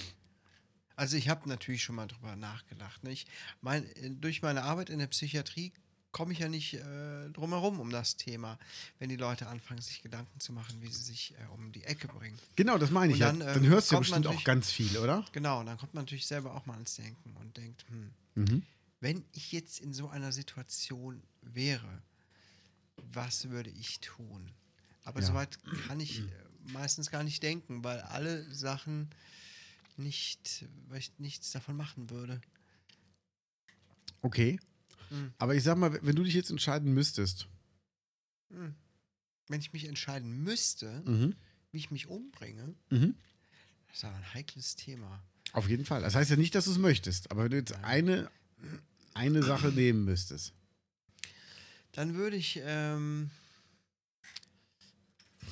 [1.01, 3.03] Also ich habe natürlich schon mal drüber nachgedacht.
[3.05, 3.13] Ne?
[3.13, 3.27] Ich
[3.63, 5.73] mein, äh, durch meine Arbeit in der Psychiatrie
[6.13, 8.59] komme ich ja nicht äh, drum herum um das Thema,
[8.99, 12.07] wenn die Leute anfangen, sich Gedanken zu machen, wie sie sich äh, um die Ecke
[12.09, 12.39] bringen.
[12.55, 13.15] Genau, das meine ich.
[13.15, 13.29] Und ja.
[13.33, 15.25] dann, Dann, ähm, hörst du ja bestimmt auch ganz viel, oder?
[15.33, 18.63] Genau, und dann kommt man natürlich selber auch mal ans Denken und denkt, hm, Mhm.
[19.01, 22.03] wenn ich jetzt in so einer Situation wäre,
[22.99, 24.51] was würde ich tun?
[25.05, 25.29] Aber Ja.
[25.29, 25.59] soweit
[25.89, 26.25] kann ich äh,
[26.75, 29.09] meistens gar nicht denken, weil alle Sachen
[30.01, 32.41] nicht, weil ich nichts davon machen würde.
[34.23, 34.59] Okay.
[35.11, 35.33] Mhm.
[35.39, 37.47] Aber ich sag mal, wenn du dich jetzt entscheiden müsstest,
[38.53, 38.75] Hm.
[39.47, 41.37] Wenn ich mich entscheiden müsste, mhm.
[41.71, 43.15] wie ich mich umbringe, Mhm.
[43.89, 45.23] das ist aber ein heikles Thema.
[45.53, 46.03] auf jeden Fall.
[46.03, 48.29] Das heißt ja nicht, dass du es möchtest, aber wenn du jetzt eine,
[49.15, 50.53] eine Sache nehmen müsstest.
[51.93, 53.31] Dann würde ich ähm,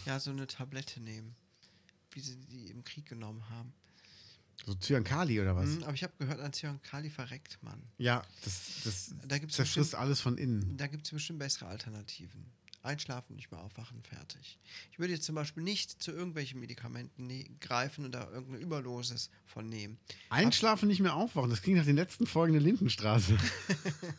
[0.07, 1.35] ja so eine Tablette nehmen,
[2.13, 3.73] wie sie die im Krieg genommen haben.
[4.67, 5.67] So Zyankali oder was?
[5.69, 7.83] Mhm, aber ich habe gehört, an Zyankali verreckt man.
[7.97, 10.77] Ja, das, das Da gibt's zerfrisst bestimmt- alles von innen.
[10.77, 12.45] Da gibt es bestimmt bessere Alternativen.
[12.83, 14.59] Einschlafen, nicht mehr aufwachen, fertig.
[14.93, 19.31] Ich würde jetzt zum Beispiel nicht zu irgendwelchen Medikamenten ne greifen und da irgendeine Überdosis
[19.47, 19.99] von nehmen.
[20.31, 21.51] Einschlafen, nicht mehr aufwachen.
[21.51, 23.37] Das klingt nach den letzten Folgen der Lindenstraße.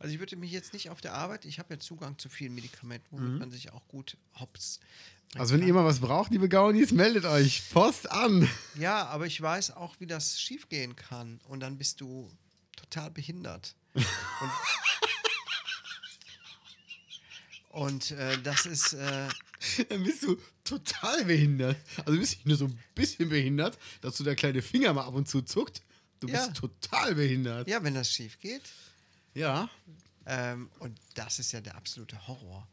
[0.00, 2.54] Also ich würde mich jetzt nicht auf der Arbeit, ich habe ja Zugang zu vielen
[2.54, 4.78] Medikamenten, womit man sich auch gut hops.
[5.34, 7.62] Also wenn ihr mal was braucht, liebe Gaunis, meldet euch.
[7.70, 8.48] Post an.
[8.76, 11.40] Ja, aber ich weiß auch, wie das schiefgehen kann.
[11.48, 12.30] Und dann bist du
[12.76, 13.74] total behindert.
[13.94, 14.04] Und
[17.70, 19.28] Und äh, das ist, äh,
[19.88, 21.76] Dann bist du total behindert.
[21.98, 25.04] Also du bist nicht nur so ein bisschen behindert, dass du der kleine Finger mal
[25.04, 25.82] ab und zu zuckt.
[26.20, 26.44] Du Ja.
[26.46, 27.68] bist total behindert.
[27.68, 28.62] ja, wenn das schief geht.
[29.34, 29.68] Ja.
[30.26, 32.66] Ähm, und das ist ja der absolute Horror.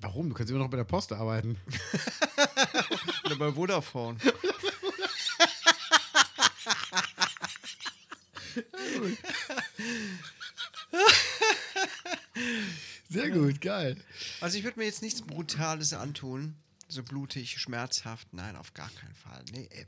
[0.00, 0.28] Warum?
[0.28, 1.58] Du kannst immer noch bei der Post arbeiten.
[3.24, 4.18] Oder bei Vodafone.
[13.08, 13.96] Sehr gut, geil.
[14.40, 16.56] Also ich würde mir jetzt nichts Brutales antun.
[16.88, 18.32] So blutig, schmerzhaft.
[18.32, 19.44] Nein, auf gar keinen Fall.
[19.52, 19.86] Nee, äh,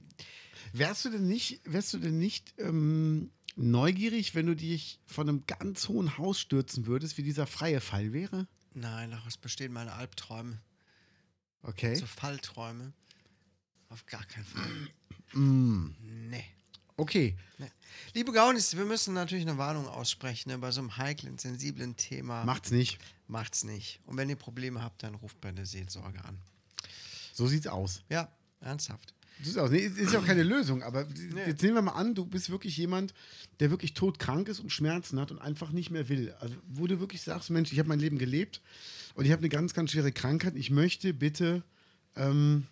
[0.72, 5.44] Wärst du denn nicht, wärst du denn nicht ähm, neugierig, wenn du dich von einem
[5.46, 8.46] ganz hohen Haus stürzen würdest, wie dieser freie Fall wäre?
[8.74, 10.60] Nein, daraus bestehen meine Albträume.
[11.62, 11.94] Okay.
[11.94, 12.92] So Fallträume.
[13.88, 14.88] Auf gar keinen Fall.
[15.32, 15.94] Mm.
[16.30, 16.44] Nee.
[16.96, 17.36] Okay.
[17.58, 17.70] nee.
[18.12, 20.50] Liebe Gaunis, wir müssen natürlich eine Warnung aussprechen.
[20.50, 20.58] Ne?
[20.58, 22.98] Bei so einem heiklen, sensiblen Thema Macht's nicht.
[23.28, 24.00] macht's nicht.
[24.06, 26.38] Und wenn ihr Probleme habt, dann ruft bei der Seelsorge an.
[27.32, 28.02] So sieht's aus.
[28.08, 29.14] Ja, ernsthaft.
[29.40, 29.70] So sieht's aus.
[29.70, 31.06] Nee, ist ja auch keine Lösung, aber
[31.46, 33.14] jetzt nehmen wir mal an, du bist wirklich jemand,
[33.60, 36.34] der wirklich todkrank ist und Schmerzen hat und einfach nicht mehr will.
[36.40, 38.60] Also, wo du wirklich sagst, Mensch, ich habe mein Leben gelebt
[39.14, 40.54] und ich habe eine ganz, ganz schwere Krankheit.
[40.56, 41.62] Ich möchte bitte
[42.16, 42.66] ähm,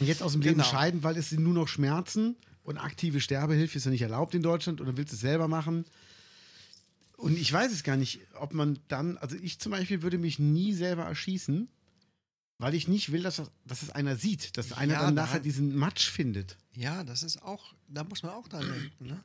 [0.00, 0.68] jetzt aus dem Leben Genau.
[0.68, 4.42] scheiden, weil es sind nur noch Schmerzen und aktive Sterbehilfe ist ja nicht erlaubt in
[4.42, 5.84] Deutschland oder willst du es selber machen?
[7.16, 10.38] Und ich weiß es gar nicht, ob man dann, also ich zum Beispiel würde mich
[10.40, 11.68] nie selber erschießen,
[12.58, 15.22] weil ich nicht will, dass, das- dass es einer sieht, dass einer Ja, dann da-
[15.22, 16.56] nachher diesen Matsch findet.
[16.74, 19.06] Ja, das ist auch, da muss man auch dran denken.
[19.06, 19.24] Ne?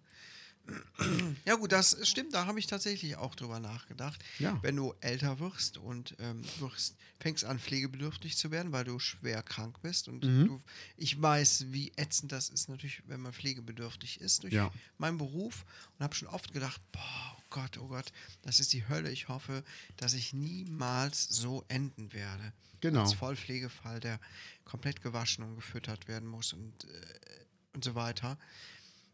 [1.45, 4.23] Ja gut, das stimmt, da habe ich tatsächlich auch drüber nachgedacht.
[4.37, 4.59] Ja.
[4.61, 9.41] Wenn du älter wirst und ähm, wirst, fängst an pflegebedürftig zu werden, weil du schwer
[9.41, 10.45] krank bist und Mhm.
[10.47, 10.61] du,
[10.95, 14.71] ich weiß, wie ätzend das ist natürlich, wenn man pflegebedürftig ist durch Ja.
[14.99, 15.65] meinen Beruf
[15.97, 19.11] und habe schon oft gedacht, boah, Gott, oh Gott, das ist die Hölle.
[19.11, 19.63] Ich hoffe,
[19.97, 22.53] dass ich niemals so enden werde.
[22.81, 23.01] Genau.
[23.01, 24.19] Als Vollpflegefall, der
[24.65, 28.37] komplett gewaschen und gefüttert werden muss und, äh, und so weiter.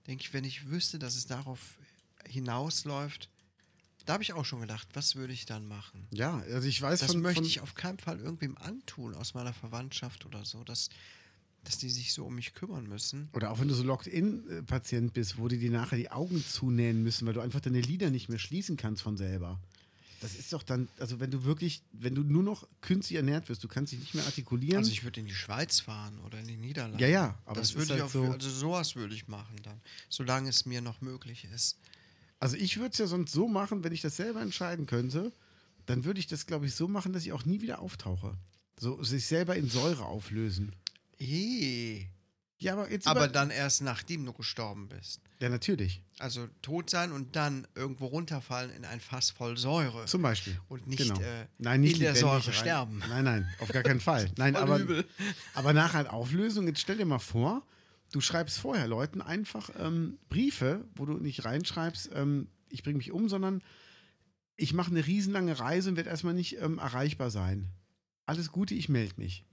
[0.08, 1.78] Denke ich, wenn ich wüsste, dass es darauf
[2.28, 3.30] hinausläuft,
[4.06, 6.08] da habe ich auch schon gedacht, was würde ich dann machen?
[6.12, 9.34] Ja, also ich weiß Das von, möchte von ich auf keinen Fall irgendwem antun aus
[9.34, 10.90] meiner Verwandtschaft oder so, dass,
[11.66, 13.30] dass die sich so um mich kümmern müssen.
[13.34, 17.26] oder auch wenn du so Locked-In-Patient bist, wo die dir nachher die Augen zunähen müssen,
[17.28, 19.60] weil du einfach deine Lider nicht mehr schließen kannst von selber.
[20.22, 23.64] Das ist doch dann, also wenn du wirklich, wenn du nur noch künstlich ernährt wirst,
[23.64, 24.78] du kannst dich nicht mehr artikulieren.
[24.78, 27.04] Also ich würde in die Schweiz fahren oder in die Niederlande.
[27.04, 29.58] Ja, ja, aber das würde ist ich halt auch, so- also sowas würde ich machen
[29.64, 31.78] dann, solange es mir noch möglich ist.
[32.40, 35.32] Also ich würde es ja sonst so machen, wenn ich das selber entscheiden könnte,
[35.86, 38.36] dann würde ich das, glaube ich, so machen, dass ich auch nie wieder auftauche.
[38.80, 40.72] So sich selber in Säure auflösen.
[41.20, 42.06] Eh.
[42.58, 45.22] Ja, aber jetzt Aber dann erst nachdem du gestorben bist.
[45.40, 46.02] Ja, natürlich.
[46.20, 50.06] Also tot sein und dann irgendwo runterfallen in ein Fass voll Säure.
[50.06, 50.58] Zum Beispiel.
[50.70, 51.20] Und nicht, genau.
[51.20, 52.54] äh, nein, nicht in der Säure rein.
[52.54, 53.04] sterben.
[53.10, 54.32] Nein, nein, auf gar keinen Fall.
[54.38, 55.06] Nein, aber, übel.
[55.54, 56.66] aber nachher halt Auflösung.
[56.68, 57.62] Jetzt stell dir mal vor,
[58.14, 63.12] du schreibst vorher Leuten einfach ähm, Briefe, wo du nicht reinschreibst, ähm, ich bringe mich
[63.12, 63.62] um, sondern
[64.56, 67.70] ich mache eine riesenlange Reise und werde erstmal nicht ähm, erreichbar sein.
[68.26, 69.44] Alles Gute, ich melde mich.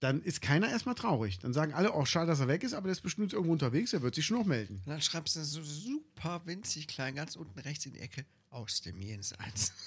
[0.00, 1.38] Dann ist keiner erstmal traurig.
[1.38, 3.92] Dann sagen alle, oh, schade, dass er weg ist, aber der ist bestimmt irgendwo unterwegs,
[3.92, 4.80] er wird sich schon noch melden.
[4.86, 8.80] Und dann schreibst du so super winzig klein, ganz unten rechts in die Ecke, aus
[8.80, 9.72] dem Jenseits.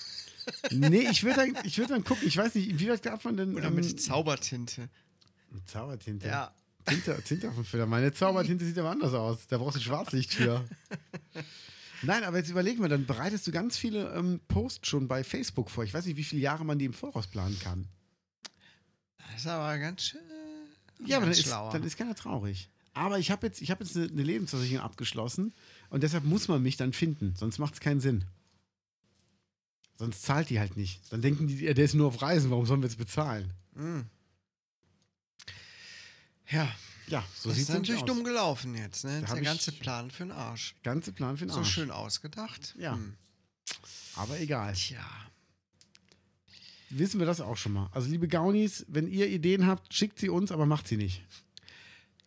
[0.72, 3.56] Nee, ich würde dann, ich würd dann gucken, ich weiß nicht, inwieweit darf man denn.
[3.56, 4.90] Oder ähm, mit Zaubertinte.
[5.66, 6.28] Zaubertinte.
[6.28, 6.54] Ja.
[6.86, 7.86] Tinte, Tinte auf dem Filter.
[7.86, 9.48] Meine Zaubertinte sieht aber anders aus.
[9.48, 10.66] Da brauchst du Schwarzlicht für.
[12.02, 15.70] Nein, aber jetzt überleg mal, dann bereitest du ganz viele ähm, Posts schon bei Facebook
[15.70, 15.86] vor.
[15.86, 17.88] Ich weiß nicht, wie viele Jahre man die im Voraus planen kann.
[19.34, 20.22] Das ist aber ganz schön.
[21.06, 22.70] Ja, aber dann ist, dann ist keiner traurig.
[22.94, 25.54] Aber ich habe jetzt, ich hab jetzt eine, eine Lebensversicherung abgeschlossen
[25.90, 27.34] und deshalb muss man mich dann finden.
[27.36, 28.26] Sonst macht es keinen Sinn.
[29.98, 31.02] Sonst zahlt die halt nicht.
[31.12, 33.52] Dann denken die, der ist nur auf Reisen, warum sollen wir jetzt bezahlen?
[33.74, 34.02] Mm.
[36.50, 36.68] Ja,
[37.08, 38.08] Ja, so das sieht ist es natürlich aus.
[38.08, 39.04] dumm gelaufen jetzt.
[39.06, 39.20] Ne?
[39.20, 40.76] Jetzt der ganze Plan für den Arsch.
[40.84, 41.72] Ganze Plan für den So Arsch.
[41.74, 42.76] schön ausgedacht.
[42.78, 42.94] Ja.
[42.94, 43.16] Hm.
[44.16, 44.74] Aber egal.
[44.74, 45.04] Tja.
[46.98, 47.90] Wissen wir das auch schon mal.
[47.92, 51.24] Also, liebe Gaunis, wenn ihr Ideen habt, schickt sie uns, aber macht sie nicht.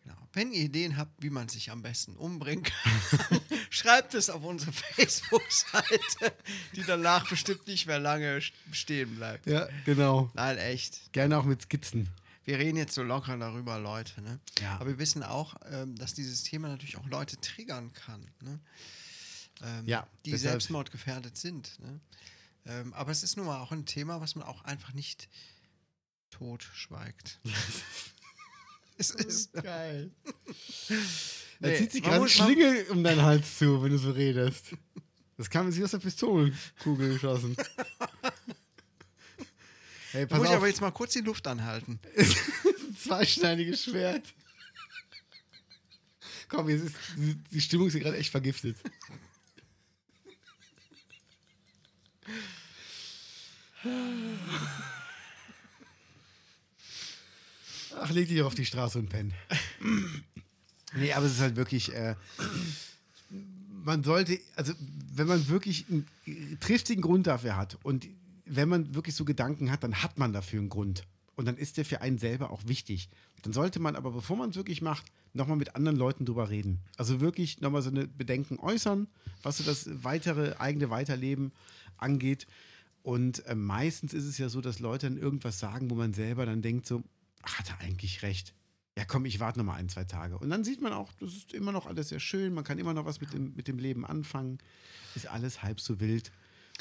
[0.03, 0.15] Genau.
[0.33, 3.39] Wenn ihr Ideen habt, wie man sich am besten umbringen kann,
[3.69, 6.33] schreibt es auf unsere Facebook-Seite,
[6.75, 8.41] die danach bestimmt nicht mehr lange
[8.71, 9.45] stehen bleibt.
[9.47, 10.31] Ja, genau.
[10.33, 11.11] Nein, echt.
[11.13, 12.09] Gerne auch mit Skizzen.
[12.45, 14.21] Wir reden jetzt so locker darüber, Leute.
[14.21, 14.39] Ne?
[14.61, 14.75] Ja.
[14.75, 18.21] Aber wir wissen auch, ähm, dass dieses Thema natürlich auch Leute triggern kann.
[18.41, 18.59] Ne?
[19.63, 21.77] Ähm, Ja, die deshalb- selbstmordgefährdet sind.
[21.81, 21.99] Ne?
[22.67, 25.29] Ähm, aber es ist nun mal auch ein Thema, was man auch einfach nicht
[26.31, 27.39] totschweigt.
[28.97, 29.53] es ist.
[29.63, 30.11] Geil.
[31.59, 34.11] Da Nee, zieht sich gerade muss- man- Schlinge um deinen Hals zu, wenn du so
[34.11, 34.65] redest.
[35.37, 37.55] Das kam jetzt wie aus der Pistolenkugel geschossen.
[40.11, 40.57] Hey, Da pass muss ich auf.
[40.57, 41.99] aber jetzt mal kurz die Luft anhalten.
[43.03, 44.33] Zweischneidiges Schwert.
[46.47, 48.77] Komm, jetzt ist, die- die Stimmung ist hier gerade echt vergiftet.
[57.99, 59.33] Ach, leg dich auf die Straße und penn.
[60.95, 62.15] nee, aber es ist halt wirklich, äh,
[63.83, 64.73] man sollte, also
[65.13, 66.07] wenn man wirklich einen
[66.59, 68.07] triftigen Grund dafür hat und
[68.45, 71.03] wenn man wirklich so Gedanken hat, dann hat man dafür einen Grund.
[71.35, 73.09] Und dann ist der für einen selber auch wichtig.
[73.43, 76.79] Dann sollte man aber, bevor man es wirklich macht, nochmal mit anderen Leuten drüber reden.
[76.97, 79.07] Also wirklich nochmal so eine Bedenken äußern,
[79.43, 81.51] was so das weitere, eigene Weiterleben
[81.97, 82.47] angeht.
[83.07, 86.45] Und äh, meistens ist es ja so, dass Leute dann irgendwas sagen, wo man selber
[86.45, 87.01] dann denkt so,
[87.41, 88.53] ach, hat er eigentlich recht.
[88.97, 90.37] Ja, komm, ich warte noch mal ein, zwei Tage.
[90.37, 92.53] Und dann sieht man auch, das ist immer noch alles sehr schön.
[92.53, 94.57] Man kann immer noch was mit dem, mit dem Leben anfangen.
[95.15, 96.33] Ist alles halb so wild.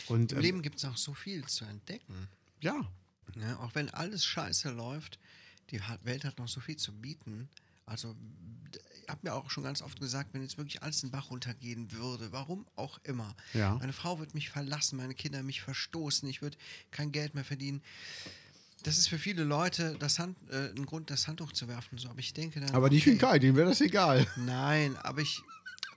[0.08, 2.28] Und Im ähm, Leben gibt es auch so viel zu entdecken.
[2.60, 2.90] ja,
[3.36, 3.56] Ne?
[3.60, 5.20] Auch wenn alles scheiße läuft,
[5.70, 7.48] die Welt hat noch so viel zu bieten.
[7.84, 8.16] Also,
[9.09, 12.32] habe mir auch schon ganz oft gesagt, wenn jetzt wirklich alles den Bach runtergehen würde,
[12.32, 13.34] warum auch immer.
[13.54, 13.74] Ja.
[13.74, 16.57] Meine Frau wird mich verlassen, meine Kinder mich verstoßen, ich würde
[16.90, 17.82] kein Geld mehr verdienen.
[18.82, 21.98] Das ist für viele Leute das Hand, äh, ein Grund, das Handtuch zu werfen.
[21.98, 22.09] So.
[22.09, 22.70] Aber ich denke dann.
[22.70, 24.26] aber nicht für okay, Kai, dem wäre das egal.
[24.36, 25.42] Nein, aber ich.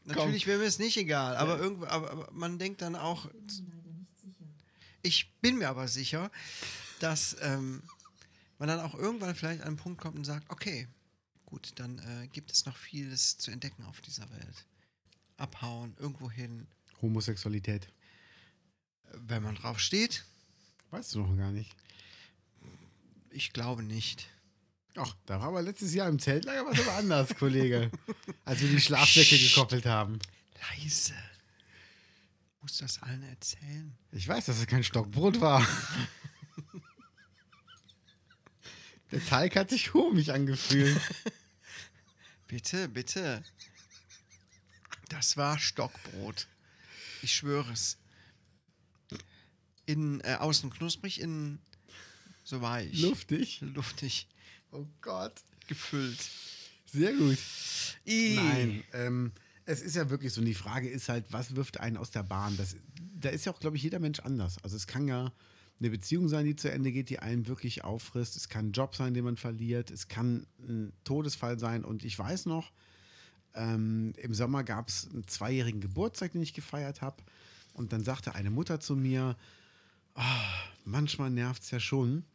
[0.06, 3.30] Natürlich wäre mir es nicht egal, aber, irgendwo, aber, aber man denkt dann auch.
[5.04, 6.32] Ich bin mir aber sicher,
[7.00, 7.84] dass ähm,
[8.58, 10.88] man dann auch irgendwann vielleicht an einen Punkt kommt und sagt: Okay,
[11.50, 14.66] gut, dann äh, gibt es noch vieles zu entdecken auf dieser Welt.
[15.38, 16.68] Abhauen, irgendwo hin.
[17.02, 17.88] Homosexualität.
[19.14, 20.24] Wenn man drauf steht,
[20.92, 21.76] Weißt du noch gar nicht.
[23.30, 24.28] ich glaube nicht.
[24.96, 27.92] Ach, da war aber letztes Jahr im Zeltlager was aber anders, Kollege.
[28.46, 30.18] Als wir die Schlafsäcke gekoppelt haben.
[30.78, 31.14] Leise.
[32.62, 33.96] Muss das allen erzählen?
[34.12, 35.66] Ich weiß, dass es kein Stockbrot war.
[39.12, 41.00] Der Teig hat sich komisch angefühlt.
[42.48, 43.44] Bitte, bitte.
[45.10, 46.48] Das war Stockbrot.
[47.22, 48.00] Ich schwöre es.
[49.86, 51.60] Innen, äh, außen knusprig, innen
[52.44, 53.00] so weich.
[53.00, 53.62] Luftig.
[53.62, 54.28] Luftig.
[54.72, 55.36] Oh Gott.
[55.68, 56.18] Gefüllt.
[56.92, 57.38] Sehr gut.
[58.08, 58.34] I.
[58.36, 59.32] Nein, ähm,
[59.66, 60.42] es ist ja wirklich so.
[60.42, 62.58] Und die Frage ist halt, was wirft einen aus der Bahn?
[62.58, 62.76] Das,
[63.20, 64.58] da ist ja auch, glaube ich, jeder Mensch anders.
[64.64, 65.32] Also es kann ja
[65.80, 68.36] eine Beziehung sein, die zu Ende geht, die einen wirklich auffrisst.
[68.36, 69.92] Es kann ein Job sein, den man verliert.
[69.92, 71.86] Es kann ein Todesfall sein.
[71.86, 72.72] Und ich weiß noch,
[73.54, 77.24] ähm, im Sommer gab es einen zweijährigen Geburtstag, den ich gefeiert habe.
[77.74, 79.38] Und dann sagte eine Mutter zu mir,
[80.16, 80.54] "Ah,
[80.84, 82.26] manchmal nervt es ja schon.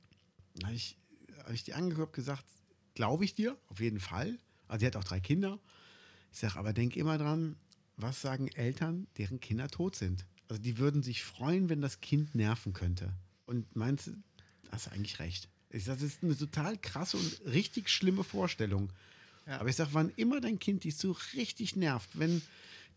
[0.57, 0.97] Da habe ich,
[1.38, 2.45] hab ich die angeguckt gesagt,
[2.95, 4.38] glaube ich dir, auf jeden Fall.
[4.68, 5.59] Also sie hat auch drei Kinder.
[6.32, 7.57] Ich sage, aber denk immer dran,
[7.97, 10.26] was sagen Eltern, deren Kinder tot sind?
[10.49, 13.12] Also die würden sich freuen, wenn das Kind nerven könnte.
[13.47, 14.12] Und meinst du,
[14.70, 15.49] hast du eigentlich recht.
[15.70, 18.90] Ich sage, das ist eine total krasse und richtig schlimme Vorstellung.
[19.47, 19.61] Ja.
[19.61, 22.42] Aber ich sage, wann immer dein Kind dich so richtig nervt, wenn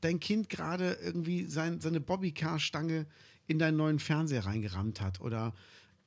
[0.01, 3.05] dein Kind gerade irgendwie sein, seine Bobbycar-Stange
[3.47, 5.53] in deinen neuen Fernseher reingerammt hat oder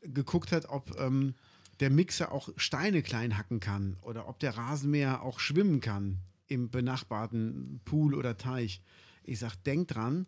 [0.03, 1.35] geguckt hat, ob ähm,
[1.81, 6.71] der Mixer auch Steine klein hacken kann oder ob der Rasenmäher auch schwimmen kann im
[6.71, 8.83] benachbarten Pool oder Teich.
[9.25, 10.27] Ich sag, denk dran,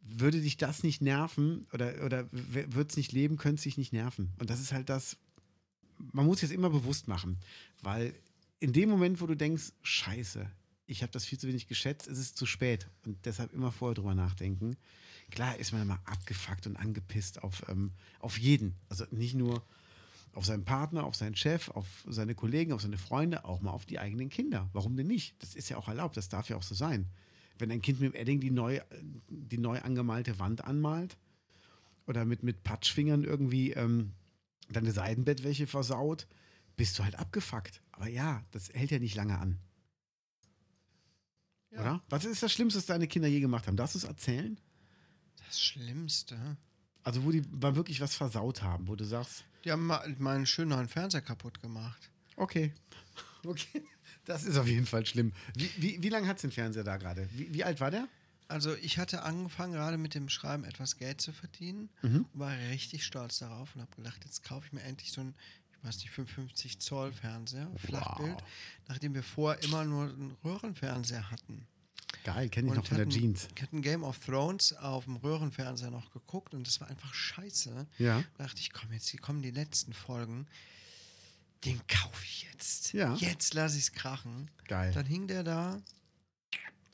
[0.00, 3.92] würde dich das nicht nerven oder, oder wird es nicht leben, könnte es dich nicht
[3.92, 4.32] nerven.
[4.38, 5.16] Und das ist halt das,
[6.12, 7.38] man muss jetzt immer bewusst machen,
[7.82, 8.14] weil
[8.60, 10.50] in dem Moment, wo du denkst, scheiße,
[10.86, 13.94] ich habe das viel zu wenig geschätzt, es ist zu spät und deshalb immer vorher
[13.94, 14.76] drüber nachdenken.
[15.30, 18.74] Klar ist man immer abgefuckt und angepisst auf, ähm, auf jeden.
[18.88, 19.62] Also nicht nur
[20.32, 23.86] auf seinen Partner, auf seinen Chef, auf seine Kollegen, auf seine Freunde, auch mal auf
[23.86, 24.68] die eigenen Kinder.
[24.72, 25.34] Warum denn nicht?
[25.38, 27.06] Das ist ja auch erlaubt, das darf ja auch so sein.
[27.60, 28.80] Wenn ein Kind mit dem Edding die neu,
[29.28, 31.16] die neu angemalte Wand anmalt
[32.06, 34.12] oder mit, mit Patschfingern irgendwie ähm,
[34.70, 36.26] deine Seidenbettwäsche versaut,
[36.76, 37.82] bist du halt abgefuckt.
[37.92, 39.58] Aber ja, das hält ja nicht lange an.
[41.70, 41.80] Ja.
[41.80, 42.02] Oder?
[42.08, 43.76] Was ist das Schlimmste, was deine Kinder je gemacht haben?
[43.76, 44.58] Darfst du es erzählen?
[45.46, 46.56] Das Schlimmste.
[47.02, 50.46] Also, wo die mal wirklich was versaut haben, wo du sagst, Die haben ma- meinen
[50.46, 52.10] schönen neuen Fernseher kaputt gemacht.
[52.36, 52.72] okay,
[53.46, 53.82] okay,
[54.24, 55.32] das ist auf jeden Fall schlimm.
[55.56, 57.28] Wie, wie, wie lange hat es den Fernseher da gerade?
[57.32, 58.06] Wie, wie alt war der?
[58.48, 62.26] Also ich hatte angefangen, gerade mit dem Schreiben etwas Geld zu verdienen Mhm.
[62.32, 65.34] und war richtig stolz darauf und habe gedacht, jetzt kaufe ich mir endlich so einen,
[65.78, 68.36] ich weiß nicht, 55 Zoll Fernseher, Flachbild,
[68.88, 71.66] nachdem wir vorher immer nur einen Röhrenfernseher hatten.
[72.24, 73.48] Geil, kenne ich noch von der hatten- Jeans.
[73.62, 77.86] hatten Game of Thrones auf dem Röhrenfernseher noch geguckt und das war einfach scheiße.
[77.98, 78.22] Ja.
[78.36, 80.46] Da dachte ich, komm, jetzt hier kommen die letzten Folgen.
[81.64, 82.92] Den kaufe ich jetzt.
[82.92, 83.14] Ja.
[83.14, 84.50] Jetzt lasse ich es krachen.
[84.66, 84.92] Geil.
[84.92, 85.80] Dann hing der da,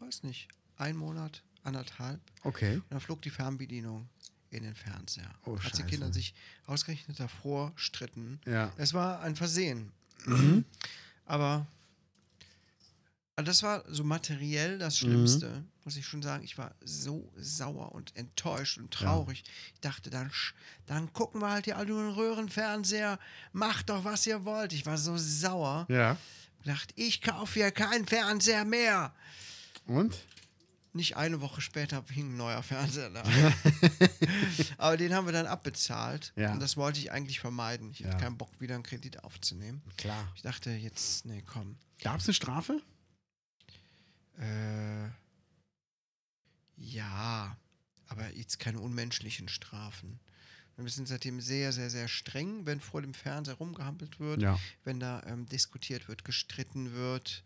[0.01, 2.21] weiß nicht, ein Monat, anderthalb.
[2.43, 2.77] Okay.
[2.77, 4.09] Und dann flog die Fernbedienung
[4.51, 5.31] in den Fernseher.
[5.45, 5.85] Oh, als die Scheiße.
[5.85, 6.35] Kinder sich
[6.67, 8.41] ausgerechnet davor stritten.
[8.47, 8.73] Ja.
[8.77, 9.93] Es war ein Versehen.
[10.25, 10.65] Mhm.
[11.25, 11.67] Aber
[13.37, 15.07] also das war so materiell das Mhm.
[15.07, 16.43] Schlimmste, muss ich schon sagen.
[16.43, 19.45] Ich war so sauer und enttäuscht und traurig.
[19.75, 20.31] Ich dachte, dann,
[20.87, 23.19] dann gucken wir halt hier alle nur einen Röhrenfernseher.
[23.53, 24.73] Macht doch, was ihr wollt.
[24.73, 25.87] Ich war so sauer.
[25.91, 26.17] Ja.
[26.61, 29.15] Ich dachte, ich kaufe hier keinen Fernseher mehr.
[29.87, 30.17] Und?
[30.95, 33.23] Nicht eine Woche später hing ein neuer Fernseher da.
[34.79, 36.33] Aber den haben wir dann abbezahlt.
[36.37, 36.53] Ja.
[36.53, 37.91] Und das wollte ich eigentlich vermeiden.
[37.93, 38.19] Ich hatte Ja.
[38.19, 39.83] keinen Bock, wieder einen Kredit aufzunehmen.
[39.99, 40.27] Klar.
[40.35, 41.77] Ich dachte, jetzt, nee, komm.
[42.03, 42.81] Gab es eine Strafe?
[44.39, 45.09] Äh,
[46.77, 47.57] ja,
[48.09, 50.21] aber jetzt keine unmenschlichen Strafen.
[50.79, 54.59] Wir sind seitdem sehr, sehr, sehr streng, wenn vor dem Fernseher rumgehampelt wird, Ja.
[54.85, 57.43] wenn da ähm, diskutiert wird, gestritten wird,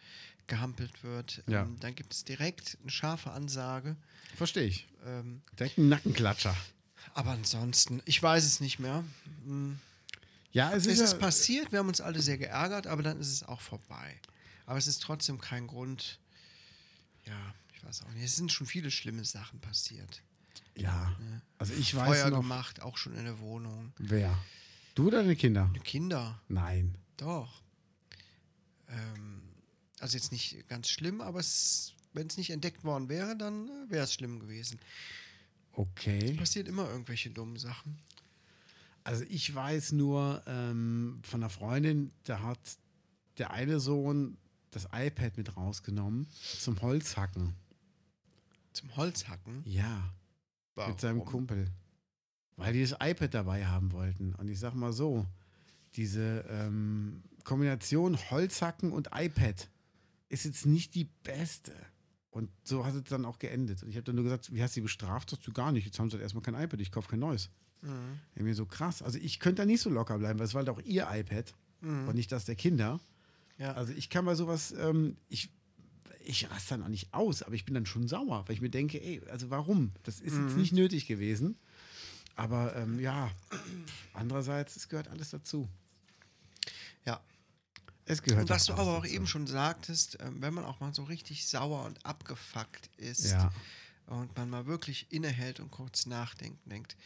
[0.49, 1.45] gehampelt wird.
[1.47, 1.63] Ja.
[1.63, 3.95] Ähm, dann gibt es direkt eine scharfe Ansage.
[4.35, 4.89] Verstehe ich.
[5.07, 6.57] Ähm, Direkt ein Nackenklatscher.
[7.15, 9.05] aber ansonsten, ich weiß es nicht mehr.
[9.45, 9.79] Hm,
[10.53, 13.21] Ja, es Es ist, ist ja, passiert, wir haben uns alle sehr geärgert, aber dann
[13.21, 14.19] ist es auch vorbei.
[14.67, 16.19] Aber es ist trotzdem kein Grund.
[17.31, 18.25] Ja, ich weiß auch nicht.
[18.25, 20.23] Es sind schon viele schlimme Sachen passiert.
[20.77, 21.17] Ja.
[21.59, 22.41] Also ich weiß Feuer noch.
[22.41, 23.93] gemacht, auch schon in der Wohnung.
[23.99, 24.37] Wer?
[24.95, 25.73] Du oder deine Kinder?
[25.85, 26.97] Kinder, Nein.
[27.17, 27.63] doch.
[28.89, 29.43] Ähm,
[30.01, 31.41] also jetzt nicht ganz schlimm, aber
[32.13, 34.81] wenn es nicht entdeckt worden wäre, dann äh, wäre es schlimm gewesen.
[35.73, 36.35] Okay.
[36.35, 37.99] Passiert immer irgendwelche dummen Sachen.
[39.05, 42.59] Also ich weiß nur ähm, von einer Freundin, da hat
[43.39, 44.37] der eine Sohn
[44.71, 46.27] das iPad mit rausgenommen
[46.59, 47.55] zum Holzhacken.
[48.73, 49.63] Zum Holzhacken.
[49.65, 50.13] Ja,
[50.75, 50.93] Warum?
[50.93, 51.67] mit seinem Kumpel.
[52.57, 54.35] Weil die das iPad dabei haben wollten.
[54.35, 55.27] Und ich sag mal so,
[55.97, 59.69] diese ähm, Kombination Holzhacken und iPad
[60.29, 61.73] ist jetzt nicht die beste.
[62.31, 63.83] Und so hat es dann auch geendet.
[63.83, 65.31] Und ich habe dann nur gesagt, wie hast du sie bestraft?
[65.31, 65.85] Sagst du gar nicht.
[65.87, 67.51] Jetzt haben sie halt erstmal kein iPad, ich kaufe kein neues.
[67.83, 68.21] Mhm.
[68.37, 69.03] Ja, mir so krass.
[69.03, 71.53] Also ich könnte da nicht so locker bleiben, weil es war halt auch ihr iPad
[71.81, 72.09] Mhm.
[72.09, 73.01] und nicht das der Kinder.
[73.61, 73.75] Ja.
[73.75, 75.51] Also ich kann bei sowas, ähm, ich,
[76.25, 78.71] ich raste dann auch nicht aus, aber ich bin dann schon sauer, weil ich mir
[78.71, 79.93] denke, ey, also warum?
[80.03, 80.61] Das ist jetzt Mhm.
[80.63, 81.57] nicht nötig gewesen.
[82.37, 83.31] Aber ähm, ja,
[84.15, 85.69] andererseits, es gehört alles dazu.
[87.05, 87.21] ja.
[88.07, 89.15] Es gehört Und was du aber auch dazu.
[89.15, 93.53] eben schon sagtest, ähm, wenn man auch mal so richtig sauer und abgefuckt ist Ja,
[94.07, 96.97] und man mal wirklich innehält und kurz nachdenkt, denkt,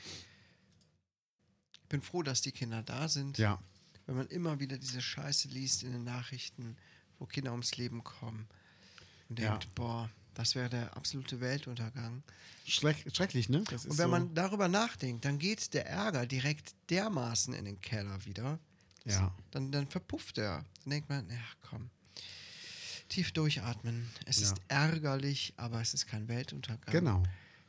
[1.73, 3.37] ich bin froh, dass die Kinder da sind.
[3.39, 3.59] ja,
[4.07, 6.77] Wenn man immer wieder diese Scheiße liest in den Nachrichten,
[7.19, 8.47] wo Kinder ums Leben kommen
[9.29, 9.51] und Ja.
[9.51, 12.23] denkt, boah, das wäre der absolute Weltuntergang.
[12.67, 13.63] Schreck, schrecklich, ne?
[13.71, 17.81] Das Und wenn so, man darüber nachdenkt, dann geht der Ärger direkt dermaßen in den
[17.81, 18.59] Keller wieder.
[19.05, 20.65] ja, Dann, dann verpufft er.
[20.83, 21.37] Dann denkt man, ja,
[21.69, 21.91] komm.
[23.09, 24.11] Tief durchatmen.
[24.27, 24.45] Es Ja.
[24.47, 26.91] ist ärgerlich, aber es ist kein Weltuntergang.
[26.93, 27.23] genau.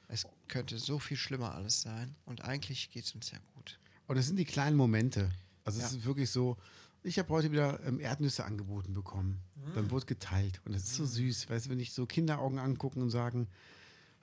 [0.07, 2.15] Es könnte so viel schlimmer alles sein.
[2.25, 3.79] Und eigentlich geht es uns sehr gut.
[4.07, 5.31] Und es sind die kleinen Momente.
[5.65, 5.97] Also es Ja.
[5.97, 6.57] ist wirklich so,
[7.03, 9.41] ich habe heute wieder ähm, Erdnüsse angeboten bekommen.
[9.55, 9.73] Mhm.
[9.75, 10.61] Dann wurde geteilt.
[10.65, 11.49] Und das ist so süß.
[11.49, 13.47] Weißt du, wenn ich so Kinderaugen angucken und sagen,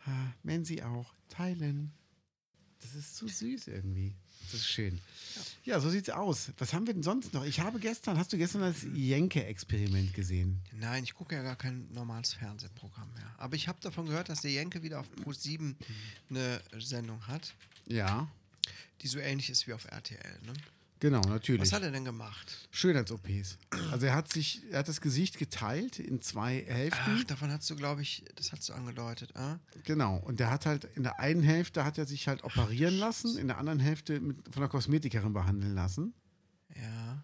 [0.07, 1.93] ah, Menzi auch, teilen.
[2.81, 4.15] Das ist so süß irgendwie.
[4.51, 5.01] Das ist schön.
[5.65, 5.79] Ja.
[5.79, 6.51] so sieht's aus.
[6.59, 7.45] Was haben wir denn sonst noch?
[7.45, 10.61] Ich habe gestern, hast du gestern das Jenke-Experiment gesehen?
[10.73, 13.33] Nein, ich gucke ja gar kein normales Fernsehprogramm mehr.
[13.39, 15.77] Aber ich habe davon gehört, dass der Jenke wieder auf Pro7
[16.31, 17.55] eine Sendung hat,
[17.87, 18.29] Ja,
[19.01, 20.41] die so ähnlich ist wie auf RTL.
[20.45, 20.53] Ne?
[21.03, 21.61] Genau, natürlich.
[21.63, 22.69] Was hat er denn gemacht?
[22.71, 23.59] Schönheits-OPs.
[23.91, 27.19] Also er hat sich, er hat das Gesicht geteilt in zwei Hälften.
[27.19, 29.35] Ach, davon hast du, glaube ich, das hast du angedeutet.
[29.37, 29.59] Ah?
[29.85, 30.17] Genau.
[30.19, 33.49] Und der hat halt in der einen Hälfte hat er sich halt operieren lassen, in
[33.49, 36.15] der anderen Hälfte mit, von einer Kosmetikerin behandeln lassen.
[36.75, 37.23] Ja,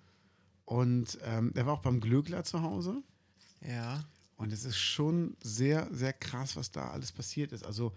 [0.66, 3.02] Und ähm, er war auch beim Glöckler zu Hause.
[3.62, 4.04] ja.
[4.36, 7.64] Und es ist schon sehr, sehr krass, was da alles passiert ist.
[7.64, 7.92] Also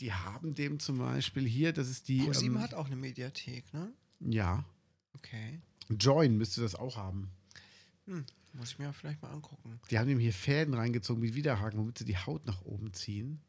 [0.00, 2.22] die haben dem zum Beispiel hier, das ist die.
[2.28, 3.90] Pro7 ähm, hat auch eine Mediathek, ne?
[4.20, 4.64] Ja.
[5.14, 5.60] Okay.
[5.98, 7.30] Join müsste das auch haben.
[8.06, 9.80] Hm, muss ich mir vielleicht mal angucken.
[9.90, 13.40] Die haben ihm hier Fäden reingezogen mit Widerhaken, womit sie die Haut nach oben ziehen.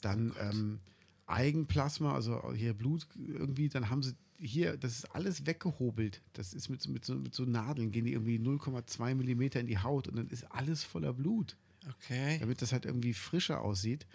[0.00, 0.80] Dann ähm,
[1.26, 6.20] Eigenplasma, also hier Blut irgendwie, dann haben sie hier, das ist alles weggehobelt.
[6.32, 9.66] Das ist mit, so- mit, so, mit so Nadeln, gehen die irgendwie 0,2 Millimeter in
[9.66, 11.56] die Haut und dann ist alles voller Blut,
[11.88, 12.38] Okay.
[12.40, 14.06] damit das halt irgendwie frischer aussieht.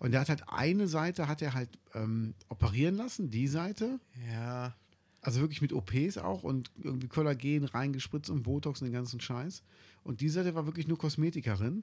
[0.00, 4.00] Und der hat halt eine Seite hat er halt ähm, operieren lassen, die Seite.
[4.30, 4.74] Ja.
[5.24, 9.62] Also wirklich mit OPs auch und irgendwie Kollagen reingespritzt und Botox und den ganzen Scheiß.
[10.02, 11.82] Und die Seite war wirklich nur Kosmetikerin.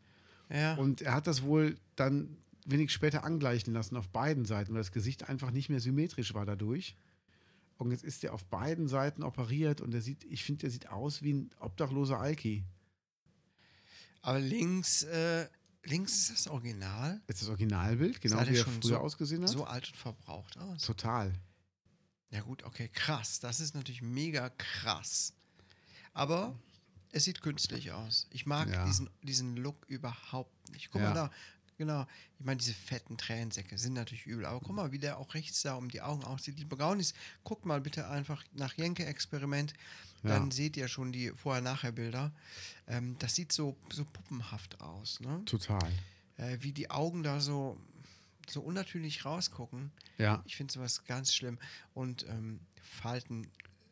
[0.49, 0.75] Ja.
[0.75, 2.37] Und er hat das wohl dann
[2.67, 6.45] wenig später angleichen lassen auf beiden Seiten, weil das Gesicht einfach nicht mehr symmetrisch war
[6.45, 6.95] dadurch.
[7.79, 10.89] Und jetzt ist er auf beiden Seiten operiert und er sieht, ich finde, der sieht
[10.91, 12.63] aus wie ein obdachloser Alki.
[14.21, 15.47] Aber links, äh,
[15.85, 17.19] links ist das Original.
[17.25, 19.49] Ist das Originalbild, genau der wie er früher so- ausgesehen hat?
[19.49, 20.83] So alt und verbraucht aus.
[20.83, 21.33] Total.
[22.31, 23.39] Ja gut, okay, krass.
[23.39, 25.33] Das ist natürlich mega krass.
[26.13, 26.55] Aber
[27.11, 28.27] es sieht künstlich aus.
[28.31, 28.85] Ich mag Ja.
[28.85, 30.89] diesen, diesen Look überhaupt nicht.
[30.91, 31.09] Guck Ja.
[31.09, 31.31] mal da,
[31.77, 32.05] genau.
[32.39, 34.45] Ich meine, diese fetten Tränensäcke sind natürlich übel.
[34.45, 36.57] Aber guck mal, wie der auch rechts da um die Augen aussieht.
[36.57, 37.13] Die Brownies,
[37.43, 39.73] guckt mal bitte einfach nach Jenke-Experiment.
[40.23, 40.55] Dann Ja.
[40.55, 42.31] seht ihr schon die Vorher-Nachher-Bilder.
[42.87, 45.19] Ähm, das sieht so, so puppenhaft aus.
[45.19, 45.43] Ne?
[45.45, 45.91] Total.
[46.37, 47.77] Äh, wie die Augen da so,
[48.49, 49.91] so unnatürlich rausgucken.
[50.17, 50.41] Ja.
[50.45, 51.57] Ich finde sowas ganz schlimm.
[51.93, 53.47] Und ähm, Falten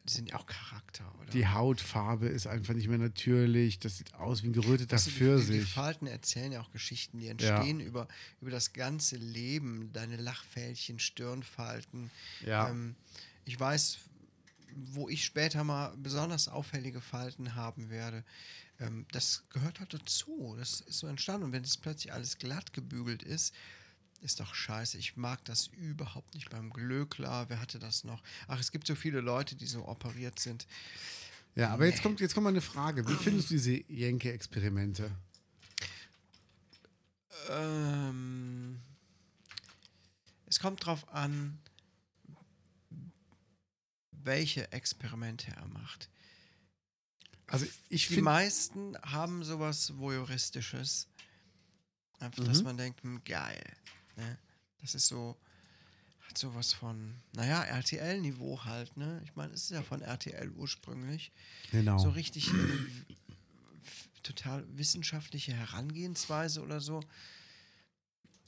[0.05, 1.29] sind ja auch Charakter, oder?
[1.31, 3.77] Die Hautfarbe ist einfach nicht mehr natürlich.
[3.79, 5.73] Das sieht aus wie ein geröteter Weißt du, die- Die, die Pfirsich.
[5.73, 8.07] Falten erzählen ja auch Geschichten, die entstehen über,
[8.41, 9.91] über das ganze Leben.
[9.93, 12.09] Deine Lachfältchen, Stirnfalten.
[12.45, 12.69] Ja.
[12.69, 12.95] Ähm,
[13.45, 13.99] ich weiß,
[14.75, 18.23] wo ich später mal besonders auffällige Falten haben werde.
[18.79, 20.55] Ähm, das gehört halt dazu.
[20.57, 21.43] Das ist so entstanden.
[21.45, 23.53] Und wenn es plötzlich alles glatt gebügelt ist,
[24.21, 24.97] ist doch scheiße.
[24.97, 27.49] Ich mag das überhaupt nicht beim Glöckler.
[27.49, 28.21] Wer hatte das noch?
[28.47, 30.67] Ach, es gibt so viele Leute, die so operiert sind.
[31.55, 33.07] Ja, aber jetzt kommt, jetzt kommt mal eine Frage.
[33.07, 35.11] Wie findest du diese Jenke-Experimente?
[37.49, 38.79] Ähm,
[40.45, 41.59] es kommt drauf an,
[44.11, 46.09] welche Experimente er macht.
[47.47, 51.07] Also ich Die meisten haben sowas Voyeuristisches.
[52.19, 52.63] Einfach, dass Mhm.
[52.65, 53.63] man denkt, hm, geil.
[54.19, 54.37] Ne?
[54.81, 55.37] Das ist so,
[56.27, 59.21] hat sowas von, naja, RTL-Niveau halt, ne?
[59.25, 61.31] Ich meine, es ist ja von RTL ursprünglich.
[61.71, 61.97] genau.
[61.97, 62.51] So richtig
[64.23, 67.01] total wissenschaftliche Herangehensweise oder so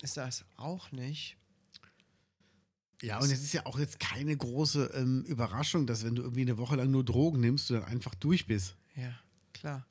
[0.01, 1.37] ist das auch nicht.
[3.01, 6.41] Ja, und es ist ja auch jetzt keine große ähm, Überraschung, dass wenn du irgendwie
[6.41, 8.75] eine Woche lang nur Drogen nimmst, du dann einfach durch bist.
[8.95, 9.13] Ja,
[9.53, 9.87] klar.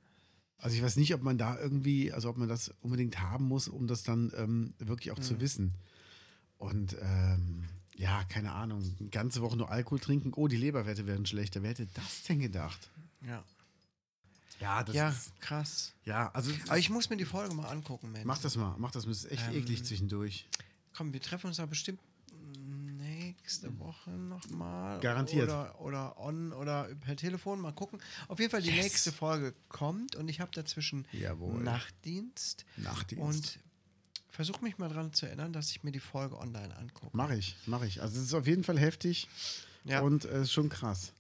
[0.61, 3.69] Also ich weiß nicht, ob man da irgendwie, also ob man das unbedingt haben muss,
[3.69, 5.41] um das dann ähm, wirklich auch zu Mhm.
[5.41, 5.75] wissen.
[6.59, 7.65] Und ähm,
[7.97, 11.63] ja, keine Ahnung, eine ganze Woche nur Alkohol trinken, oh, die Leberwerte werden schlechter.
[11.63, 12.91] Wer hätte das denn gedacht?
[13.27, 13.43] Ja,
[14.61, 15.93] Ja, das ja ist, krass.
[16.05, 18.27] ja, also Aber ich muss mir die Folge mal angucken, Mensch.
[18.27, 20.47] mach das mal, mach das mal, das ist echt Ähm, eklig zwischendurch.
[20.95, 22.01] Komm, wir treffen uns da bestimmt
[23.51, 25.01] nächste Woche nochmal.
[25.01, 25.45] Garantiert.
[25.49, 27.61] Oder, oder on oder per Telefon.
[27.61, 28.01] Mal gucken.
[28.29, 28.85] Auf jeden Fall die Yes.
[28.85, 31.61] nächste Folge kommt und ich habe dazwischen Jawohl.
[31.61, 32.65] Nachtdienst.
[32.77, 33.23] Nachtdienst.
[33.25, 33.59] Und
[34.31, 37.11] versuche mich mal daran zu erinnern, dass ich mir die Folge online angucke.
[37.17, 38.01] Mach ich, mach ich.
[38.01, 39.29] Also es ist auf jeden Fall heftig
[39.85, 41.13] Ja, und es ist schon krass.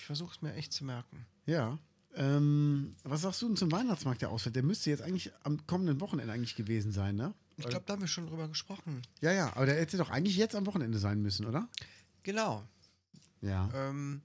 [0.00, 1.26] ich versuche es mir echt zu merken.
[1.44, 1.78] Ja.
[2.14, 4.56] Ähm, was sagst du denn zum Weihnachtsmarkt, der ausfällt?
[4.56, 7.34] Der müsste jetzt eigentlich am kommenden Wochenende eigentlich gewesen sein, ne?
[7.60, 9.02] Ich glaube, da haben wir schon drüber gesprochen.
[9.20, 11.68] Ja, ja, aber der hätte doch eigentlich jetzt am Wochenende sein müssen, oder?
[12.22, 12.64] Genau.
[13.40, 13.68] Ja.
[13.74, 14.22] Ähm,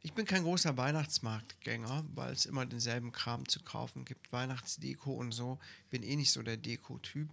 [0.00, 4.32] ich bin kein großer Weihnachtsmarktgänger, weil es immer denselben Kram zu kaufen gibt.
[4.32, 5.58] Weihnachtsdeko und so.
[5.84, 7.28] Ich bin eh nicht so der Deko-Typ.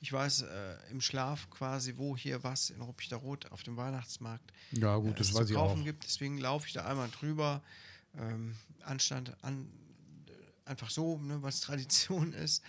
[0.00, 4.96] Ich weiß äh, im Schlaf quasi, wo hier was in Ruppichterrot auf dem Weihnachtsmarkt Ja,
[4.96, 5.84] äh, gut, das es weiß zu ich kaufen auch.
[5.84, 6.04] gibt.
[6.04, 7.62] Deswegen laufe ich da einmal drüber.
[8.18, 9.68] Ähm, Anstand an,
[10.28, 12.62] äh, einfach so, ne, was Tradition ist.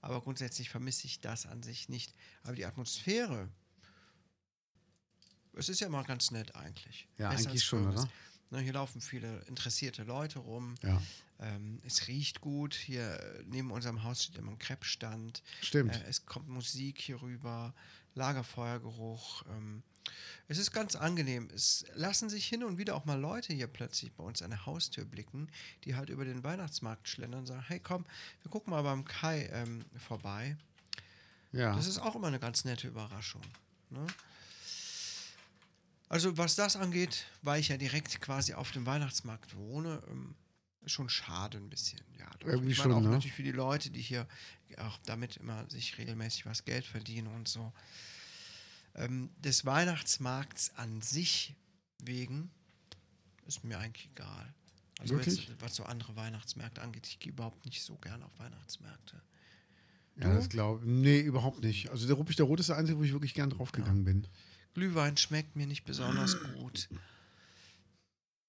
[0.00, 2.14] Aber grundsätzlich vermisse ich das an sich nicht.
[2.42, 3.48] Aber die Atmosphäre,
[5.54, 7.08] es ist ja immer ganz nett eigentlich.
[7.18, 8.08] Ja, Besser eigentlich schon, oder?
[8.50, 10.74] Ne, hier laufen viele interessierte Leute rum.
[10.82, 11.02] Ja,
[11.40, 12.74] Ähm, es riecht gut.
[12.74, 15.42] Hier äh, neben unserem Haus steht immer ein Crepe-Stand.
[15.60, 15.94] stimmt.
[15.94, 17.74] Äh, es kommt Musik hier rüber,
[18.14, 19.44] Lagerfeuergeruch.
[19.50, 19.82] Ähm,
[20.48, 21.48] es ist ganz angenehm.
[21.54, 24.66] Es lassen sich hin und wieder auch mal Leute hier plötzlich bei uns an der
[24.66, 25.48] Haustür blicken,
[25.84, 28.04] die halt über den Weihnachtsmarkt schlendern und sagen, hey komm,
[28.42, 30.56] wir gucken mal beim Kai ähm, vorbei.
[31.52, 31.74] ja.
[31.74, 33.42] Das ist auch immer eine ganz nette Überraschung.
[33.90, 34.06] Ne?
[36.08, 40.34] Also was das angeht, weil ich ja direkt quasi auf dem Weihnachtsmarkt wohne, ähm,
[40.82, 42.00] ist schon schade ein bisschen.
[42.18, 42.48] Ja, doch.
[42.48, 43.10] Irgendwie ich meine schon, auch ne?
[43.10, 44.26] natürlich für die Leute, die hier
[44.78, 47.72] auch damit immer sich regelmäßig was Geld verdienen und so.
[48.98, 51.54] Ähm, des Weihnachtsmarkts an sich
[52.02, 52.50] wegen
[53.46, 54.54] ist mir eigentlich egal.
[54.98, 55.18] Also?
[55.18, 59.22] Jetzt, was so andere Weihnachtsmärkte angeht, ich gehe überhaupt nicht so gern auf Weihnachtsmärkte.
[60.16, 60.90] ja, das glaube ich.
[60.90, 61.90] Nee, überhaupt nicht.
[61.90, 64.26] Also der Ruppig der Rot ist der einzige, wo ich wirklich gern draufgegangen bin.
[64.74, 66.88] Glühwein schmeckt mir nicht besonders gut.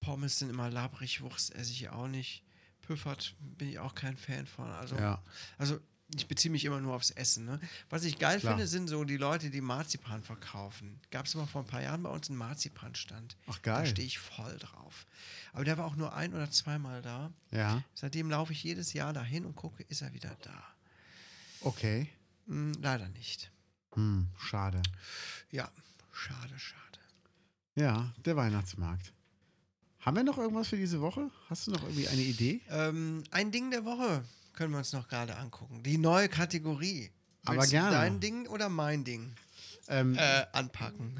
[0.00, 2.42] Pommes sind immer labrig, Wurst esse ich auch nicht.
[2.82, 4.68] Püffert bin ich auch kein Fan von.
[4.70, 5.22] Also, Ja.
[5.58, 5.78] also
[6.16, 7.44] ich beziehe mich immer nur aufs Essen.
[7.44, 7.60] Ne?
[7.88, 8.52] Was ich geil Klar.
[8.54, 10.98] finde, sind so die Leute, die Marzipan verkaufen.
[11.10, 13.36] Gab es mal vor ein paar Jahren bei uns einen Marzipanstand.
[13.46, 13.86] Ach, Da geil.
[13.86, 15.06] stehe ich voll drauf.
[15.52, 17.32] Aber der war auch nur ein oder zweimal da.
[17.50, 20.62] Ja, Seitdem laufe ich jedes Jahr dahin und gucke, ist er wieder da.
[21.62, 22.08] okay.
[22.46, 23.50] Hm, leider nicht.
[23.94, 24.80] Hm, schade.
[25.50, 25.70] Ja,
[26.12, 26.80] schade, schade.
[27.76, 29.12] Ja, der Weihnachtsmarkt.
[30.00, 31.30] Haben wir noch irgendwas für diese Woche?
[31.48, 32.60] Hast du noch irgendwie eine Idee?
[32.70, 34.24] Ähm, ein Ding der Woche
[34.60, 35.82] können wir uns noch gerade angucken.
[35.82, 37.10] Die neue Kategorie.
[37.46, 37.92] Aber Willst gerne.
[37.92, 39.34] Dein Ding oder mein Ding?
[39.88, 41.18] Ähm, Äh, anpacken.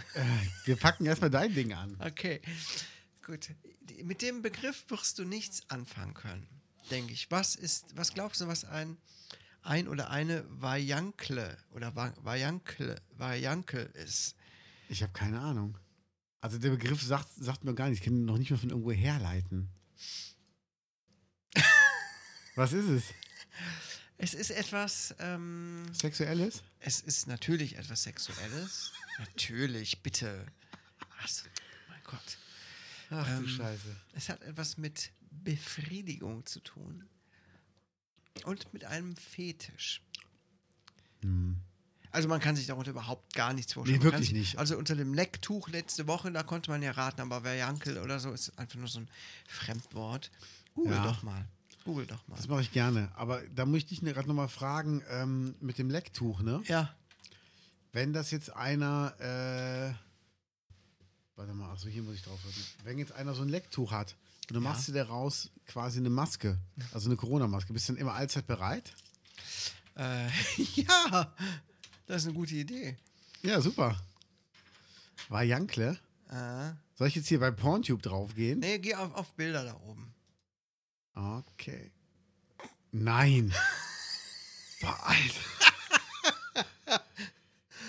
[0.67, 1.97] wir packen erstmal dein Ding an.
[2.01, 2.43] Okay,
[3.25, 3.49] gut.
[4.05, 6.47] Mit dem Begriff wirst du nichts anfangen können,
[6.91, 7.31] denke ich.
[7.31, 8.99] Was ist, was glaubst du, was ein,
[9.63, 14.37] ein oder eine Variankle oder Va- Variankle, Variankel ist?
[14.91, 15.79] Ich habe keine Ahnung.
[16.43, 18.01] Also der Begriff sagt, sagt mir gar nicht.
[18.01, 19.71] Ich kann ihn noch nicht mal von irgendwo herleiten.
[22.55, 23.05] Was ist es?
[24.19, 26.63] Es ist etwas, ähm, Sexuelles?
[26.81, 28.93] es ist natürlich etwas Sexuelles.
[29.19, 30.47] natürlich, bitte.
[31.23, 31.45] Also,
[31.89, 32.39] mein Gott.
[33.11, 33.97] Ach Ähm, du Scheiße.
[34.13, 37.09] Es hat etwas mit Befriedigung zu tun.
[38.45, 40.03] Und mit einem Fetisch.
[41.23, 41.57] Hm.
[42.13, 44.01] Also man kann sich darunter überhaupt gar nichts vorstellen.
[44.01, 44.59] Nee, wirklich sich, nicht.
[44.59, 48.33] Also unter dem Lecktuch letzte Woche, da konnte man ja raten, aber Variankel oder so
[48.33, 49.09] ist einfach nur so ein
[49.49, 50.31] Fremdwort.
[50.75, 51.05] Google Ja.
[51.05, 51.47] doch mal.
[51.85, 52.37] Google doch mal.
[52.37, 53.11] Das mache ich gerne.
[53.17, 56.63] Aber da muss ich dich gerade nochmal fragen, ähm, mit dem Lecktuch, ne?
[56.67, 56.95] Ja.
[57.93, 59.93] Wenn das jetzt einer, äh,
[61.37, 62.63] warte mal, achso, hier muss ich drauf drücken.
[62.85, 64.15] Wenn jetzt einer so ein Lecktuch hat
[64.49, 64.69] und du Ja.
[64.71, 66.59] machst dir daraus quasi eine Maske,
[66.93, 68.93] also eine Corona-Maske, bist du dann immer allzeit bereit?
[69.97, 70.29] Äh,
[70.77, 71.35] ja,
[72.07, 72.97] das ist eine gute Idee.
[73.43, 74.01] Ja, super.
[75.29, 75.99] War Jankle.
[76.31, 78.61] Äh, Soll ich jetzt hier bei Porntube draufgehen?
[78.61, 80.13] nee, geh auf, auf Bilder da oben.
[81.21, 81.91] Okay.
[82.93, 83.53] Nein.
[84.81, 85.41] Boah, Alter.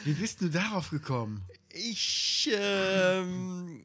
[0.03, 1.45] Wie bist du darauf gekommen?
[1.69, 3.83] Ich ähm,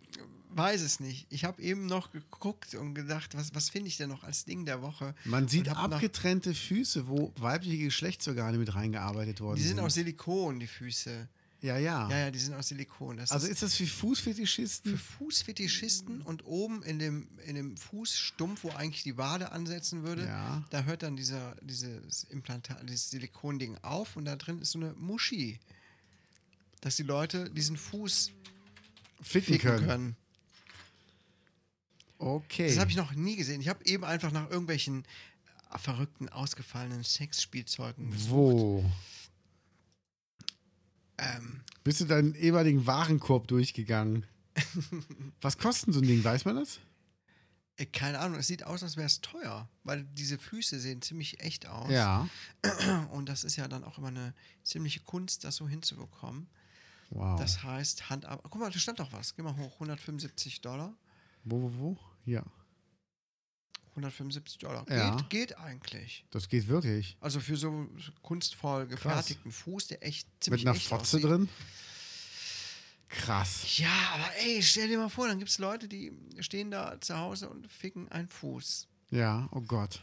[0.50, 1.26] weiß es nicht.
[1.30, 4.64] Ich habe eben noch geguckt und gedacht, was, was finde ich denn noch als Ding
[4.64, 5.14] der Woche?
[5.24, 9.84] Man sieht abgetrennte Füße, wo weibliche Geschlechtsorgane mit reingearbeitet worden Die sind sind.
[9.84, 11.28] aus Silikon, die Füße.
[11.62, 13.16] Ja, ja, Ja, ja, die sind aus Silikon.
[13.16, 14.92] Das Also ist ist das für Fußfetischisten?
[14.92, 20.26] für Fußfetischisten und oben in dem, in dem Fußstumpf, wo eigentlich die Wade ansetzen würde,
[20.26, 20.64] Ja.
[20.70, 24.92] da hört dann dieser, dieses Implantat, dieses Silikonding auf und da drin ist so eine
[24.94, 25.58] Muschi.
[26.82, 28.30] Dass die Leute diesen Fuß
[29.22, 29.86] Ficken können.
[29.86, 30.16] können.
[32.18, 32.68] Okay.
[32.68, 33.60] Das habe ich noch nie gesehen.
[33.60, 35.04] Ich habe eben einfach nach irgendwelchen
[35.76, 38.30] verrückten, ausgefallenen Sexspielzeugen gesucht.
[38.30, 38.84] Wo?
[41.18, 44.26] Ähm, Bist du deinen ehemaligen Warenkorb durchgegangen?
[45.40, 46.80] Was kostet so ein Ding, weiß man das?
[47.76, 51.40] äh, keine Ahnung, es sieht aus, als wäre es teuer, weil diese Füße sehen ziemlich
[51.40, 51.90] echt aus.
[51.90, 52.28] Ja.
[53.12, 56.48] Und das ist ja dann auch immer eine ziemliche Kunst, das so hinzubekommen.
[57.10, 57.38] Wow.
[57.38, 58.42] Das heißt, Handab.
[58.42, 59.36] Guck mal, da stand doch was.
[59.36, 59.74] Geh mal hoch.
[59.74, 60.92] 175 Dollar.
[61.44, 61.98] wo, wo, wo?
[62.24, 62.42] Ja.
[63.96, 64.84] 175 Dollar.
[64.90, 65.16] Ja.
[65.16, 66.24] Geht, geht eigentlich.
[66.30, 67.16] Das geht wirklich.
[67.20, 67.88] Also für so
[68.22, 71.24] kunstvoll gefertigten Fuß, der echt Mit ziemlich einer echt Fotze aussieht.
[71.24, 71.48] drin?
[73.08, 73.78] Krass.
[73.78, 77.16] Ja, aber ey, stell dir mal vor, dann gibt es Leute, die stehen da zu
[77.16, 78.88] Hause und ficken einen Fuß.
[79.10, 80.02] Ja, oh Gott.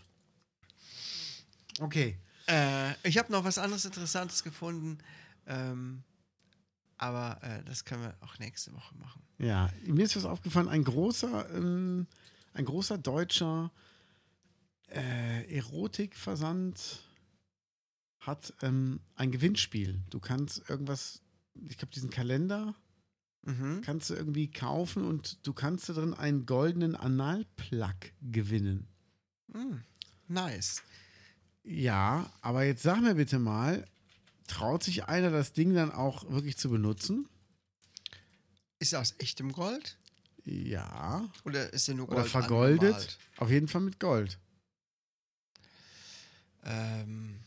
[1.80, 2.18] Okay.
[2.48, 4.98] Äh, ich habe noch was anderes Interessantes gefunden.
[5.46, 6.04] Ähm,
[6.98, 9.22] aber äh, das können wir auch nächste Woche machen.
[9.38, 12.08] Ja, mir ist was aufgefallen, ein großer, ähm,
[12.54, 13.72] ein großer deutscher
[14.89, 17.04] äh, Erotikversand
[18.20, 20.01] hat ähm, ein Gewinnspiel.
[20.10, 21.22] Du kannst irgendwas,
[21.56, 22.76] ich glaube, diesen Kalender
[23.45, 23.82] Mhm.
[23.82, 28.88] kannst du irgendwie kaufen und du kannst da drin einen goldenen Analplug gewinnen.
[29.47, 29.80] Mm,
[30.30, 30.82] nice.
[31.66, 33.86] Ja, aber jetzt sag mir bitte mal,
[34.47, 37.28] traut sich einer das Ding dann auch wirklich zu benutzen?
[38.80, 39.97] Ist er aus echtem Gold?
[40.46, 41.30] Ja.
[41.46, 42.84] Oder ist er nur Gold Oder vergoldet?
[42.84, 43.18] angemalt?
[43.38, 44.39] Auf jeden Fall mit Gold.
[46.66, 47.39] Ähm,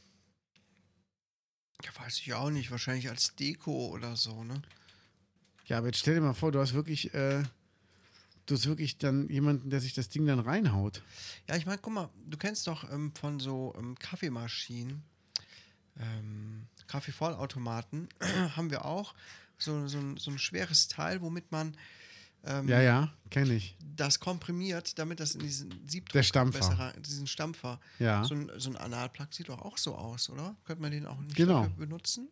[1.84, 2.70] ja, weiß ich auch nicht.
[2.70, 4.62] Wahrscheinlich als Deko oder so, ne?
[5.66, 7.42] Ja, aber jetzt stell dir mal vor, du hast wirklich, äh,
[8.46, 11.02] du hast wirklich dann jemanden, der sich das Ding dann reinhaut.
[11.48, 15.02] Ja, ich meine, guck mal, du kennst doch ähm, von so ähm, Kaffeemaschinen,
[15.98, 18.08] ähm, Kaffeevollautomaten,
[18.56, 19.14] haben wir auch
[19.58, 21.76] so, so, so ein schweres Teil, womit man
[22.46, 23.76] ähm, Ja, ja, kenne ich.
[23.96, 26.58] das komprimiert, damit das in diesen Siebdruck Der Stampfer.
[26.58, 27.80] besser diesen Stampfer.
[27.98, 28.24] Ja.
[28.24, 30.54] So ein, so ein Analplug sieht doch auch so aus, oder?
[30.64, 31.68] Könnte man den auch nicht Genau.
[31.76, 32.28] benutzen?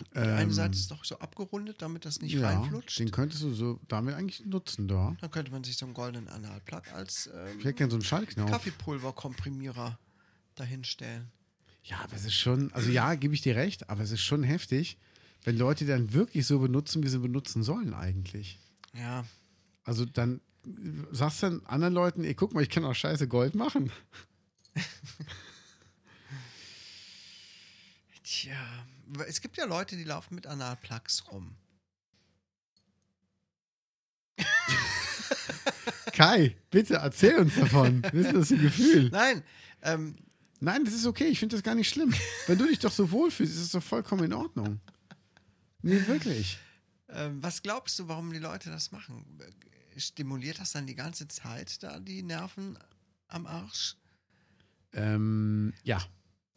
[0.00, 3.00] Die Ähm, eine Seite ist doch so abgerundet, damit das nicht ja, reinflutscht.
[3.00, 5.16] Den könntest du so damit eigentlich nutzen, da.
[5.20, 8.48] Dann könnte man sich so einen goldenen Analplug als ähm, Ich so einen Schallknopf.
[8.48, 9.98] Kaffeepulverkomprimierer
[10.54, 11.30] dahinstellen.
[11.82, 14.42] Ja, aber es ist schon, also ja, gebe ich dir recht, aber es ist schon
[14.42, 14.98] heftig,
[15.44, 18.58] wenn Leute dann wirklich so benutzen, wie sie benutzen sollen eigentlich.
[18.94, 19.24] Ja,
[19.84, 20.40] Also dann
[21.12, 23.90] sagst du dann anderen Leuten, ey, guck mal, ich kann auch scheiße Gold machen.
[28.22, 28.56] tja.
[29.26, 31.56] Es gibt ja Leute, die laufen mit Analplugs rum.
[36.12, 38.02] Kai, bitte erzähl uns davon.
[38.02, 39.08] Was ist das ein Gefühl?
[39.10, 39.42] Nein,
[39.82, 40.16] ähm,
[40.60, 42.12] Nein, das ist okay, ich finde das gar nicht schlimm.
[42.48, 44.80] Wenn du dich doch so wohlfühlst, ist es doch vollkommen in Ordnung.
[45.82, 46.58] Nee, wirklich.
[47.10, 49.24] Ähm, was glaubst du, warum die Leute das machen?
[49.96, 52.78] Stimuliert das dann die ganze Zeit da die Nerven
[53.28, 53.96] am Arsch?
[54.92, 56.02] Ähm, ja,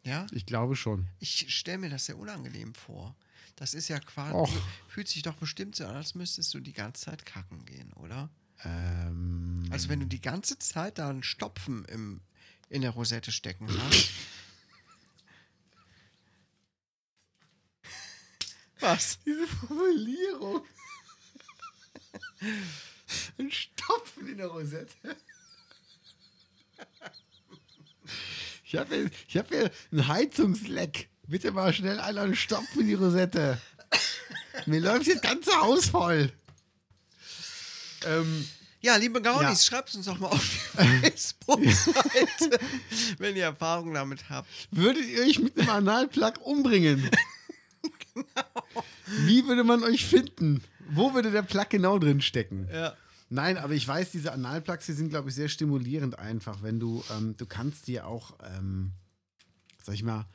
[0.04, 0.26] Ja?
[0.32, 1.08] ich glaube schon.
[1.18, 3.14] Ich stelle mir das sehr unangenehm vor.
[3.56, 4.50] Das ist ja quasi, Och.
[4.88, 8.30] fühlt sich doch bestimmt so an, als müsstest du die ganze Zeit kacken gehen, oder?
[8.64, 12.20] Ähm, Also wenn du die ganze Zeit da einen Stopfen im,
[12.68, 14.10] in der Rosette stecken hast.
[18.82, 19.18] Was?
[19.24, 20.62] diese Formulierung.
[23.38, 25.16] Ein Stopfen in der Rosette.
[28.64, 31.08] Ich habe hier, ich hab hier ein Heizungsleck.
[31.28, 33.60] Bitte mal schnell einer einen Stopfen in die Rosette.
[34.66, 36.32] Mir läuft das ganze Haus voll.
[38.04, 38.48] Ähm,
[38.80, 39.76] Ja, liebe Gaunis, Ja.
[39.76, 42.58] schreibt uns doch mal auf die Facebook-Seite,
[43.18, 44.48] wenn ihr Erfahrung damit habt.
[44.72, 47.08] würdet ihr euch mit einem Analplug umbringen?
[49.26, 50.62] Wie würde man euch finden?
[50.90, 52.68] Wo würde der Plug genau drin stecken?
[52.72, 52.96] Ja.
[53.30, 57.02] Nein, aber ich weiß, diese Analplugs, die sind, glaube ich, sehr stimulierend einfach, wenn du,
[57.10, 58.92] ähm, du kannst die auch, ähm,
[59.82, 60.26] sag ich mal,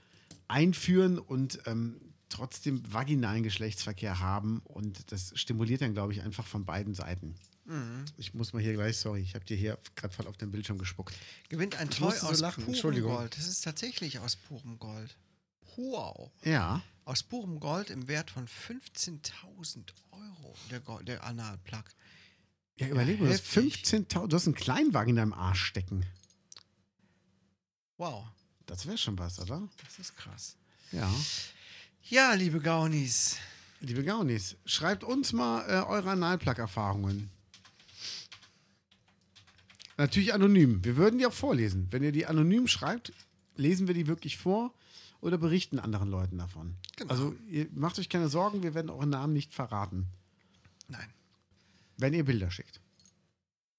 [0.48, 6.66] einführen und ähm, trotzdem vaginalen Geschlechtsverkehr haben und das stimuliert dann, glaube ich, einfach von
[6.66, 7.36] beiden Seiten.
[7.66, 8.06] Mhm.
[8.18, 10.78] Ich muss mal hier gleich, sorry, ich habe dir hier gerade voll auf den Bildschirm
[10.78, 11.14] gespuckt.
[11.50, 13.02] Gewinnt ein Toy so aus lachen, purem.
[13.02, 13.38] Gold.
[13.38, 15.16] Das ist tatsächlich aus purem Gold.
[15.78, 16.32] Wow.
[16.44, 21.86] Ja, Aus purem Gold im Wert von 15.000 Euro, der, Gold, der Analplug.
[22.78, 23.84] ja überleg mal, du hast heftig.
[23.86, 26.06] 15.000, du hast einen Kleinwagen in deinem Arsch stecken.
[27.98, 28.26] Wow,
[28.66, 29.68] Das wäre schon was, oder?
[29.86, 30.58] das ist krass.
[30.92, 31.10] Ja.
[32.04, 33.38] Ja, liebe Gaunis.
[33.80, 37.30] Liebe Gaunis, schreibt uns mal äh, eure Analplug-Erfahrungen.
[39.98, 40.84] Natürlich anonym.
[40.84, 41.88] Wir würden die auch vorlesen.
[41.92, 43.14] Wenn ihr die anonym schreibt,
[43.56, 44.74] lesen wir die wirklich vor
[45.22, 46.76] oder berichten anderen Leuten davon.
[46.98, 47.12] Genau.
[47.12, 50.08] Also ihr macht euch keine Sorgen, wir werden euren Namen nicht verraten,
[50.88, 51.10] Nein,
[51.98, 52.80] wenn ihr Bilder schickt.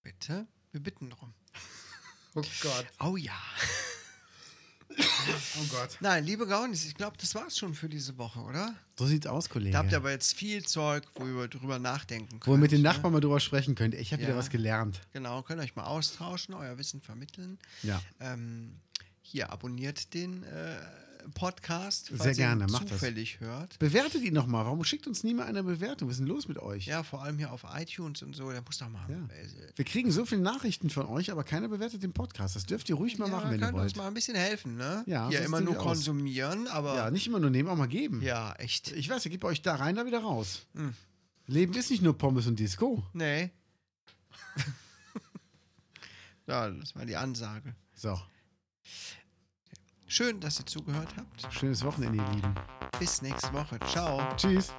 [0.03, 0.47] bitte.
[0.73, 1.33] Wir bitten drum.
[2.35, 2.87] Oh Gott.
[3.01, 3.33] Oh ja.
[4.91, 5.97] Oh Gott.
[6.01, 8.75] Nein, liebe Gaunis, ich glaube, das war's schon für diese Woche, oder?
[8.99, 9.73] So sieht's aus, Kollege.
[9.73, 12.47] Da habt ihr aber jetzt viel Zeug, wo ihr drüber nachdenken könnt.
[12.47, 12.89] Wo ihr mit den ne?
[12.89, 13.95] Nachbarn mal drüber sprechen könnt.
[13.95, 14.29] Ich habe Ja.
[14.29, 15.01] wieder was gelernt.
[15.13, 17.59] Genau, könnt euch mal austauschen, euer Wissen vermitteln.
[17.83, 18.01] Ja.
[18.21, 18.81] Ähm,
[19.23, 20.77] hier, abonniert den äh,
[21.33, 22.91] Podcast, Sehr falls ihr ihn gerne, macht das.
[22.99, 23.79] zufällig hört.
[23.79, 24.65] Bewertet ihn nochmal.
[24.65, 26.09] Warum schickt uns niemand eine Bewertung?
[26.09, 26.87] Was ist denn los mit euch?
[26.87, 29.05] Ja, vor allem hier auf iTunes und so, da muss doch mal.
[29.09, 29.17] Ja.
[29.77, 32.57] Wir kriegen so viele Nachrichten von euch, aber keiner bewertet den Podcast.
[32.57, 33.97] Das dürft ihr ruhig mal ja, machen, wenn ihr könnt uns wollt.
[33.97, 35.05] mal ein bisschen helfen, ne?
[35.07, 35.85] Ja, sieht's immer nur nämlich aus.
[35.87, 38.23] konsumieren, aber Ja, nicht immer nur nehmen, auch mal geben.
[38.23, 38.93] ja, echt.
[38.93, 40.67] Ich weiß, ihr gebt euch da rein, da wieder raus.
[40.75, 40.95] Hm.
[41.47, 43.03] Leben ist nicht nur Pommes und Disco.
[43.15, 43.51] Nee.
[46.47, 47.75] ja, das war die Ansage.
[47.95, 48.19] So,
[50.11, 51.53] Schön, dass ihr zugehört habt.
[51.53, 52.55] schönes Wochenende, ihr Lieben.
[52.99, 53.79] Bis nächste Woche.
[53.81, 54.23] Ciao.
[54.39, 54.73] Tschüss.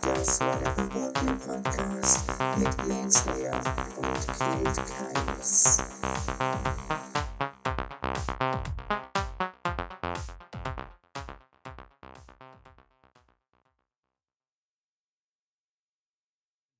[0.00, 1.12] Das war der U-Boot
[1.44, 3.52] Podcast mit Jens Lehr
[3.96, 5.82] und Kate Keines.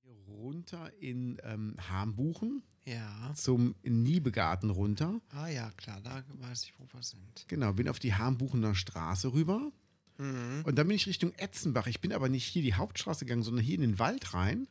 [0.00, 3.32] Hier runter in ähm, Hambuchen Ja.
[3.34, 5.20] zum Niebegarten runter.
[5.30, 7.44] Ah ja, klar, da weiß ich, wo wir sind.
[7.46, 9.70] Genau, bin auf die Hambuchener Straße rüber.
[10.18, 10.62] Mhm.
[10.64, 11.86] Und dann bin ich Richtung Etzenbach.
[11.86, 14.66] Ich bin aber nicht hier die Hauptstraße gegangen, sondern hier in den Wald rein.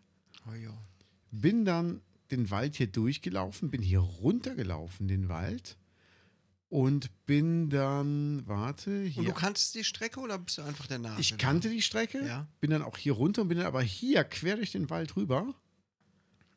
[0.49, 0.72] Oh jo.
[1.32, 2.01] Bin dann
[2.32, 5.78] den Wald hier durchgelaufen, bin hier runtergelaufen, den Wald.
[6.70, 9.24] Und bin dann, warte, Und hier.
[9.24, 11.20] du kanntest die Strecke oder bist du einfach der Nase?
[11.20, 12.47] Ich kannte die Strecke, Ja.
[12.60, 15.55] bin dann auch hier runter und bin dann aber hier quer durch den Wald rüber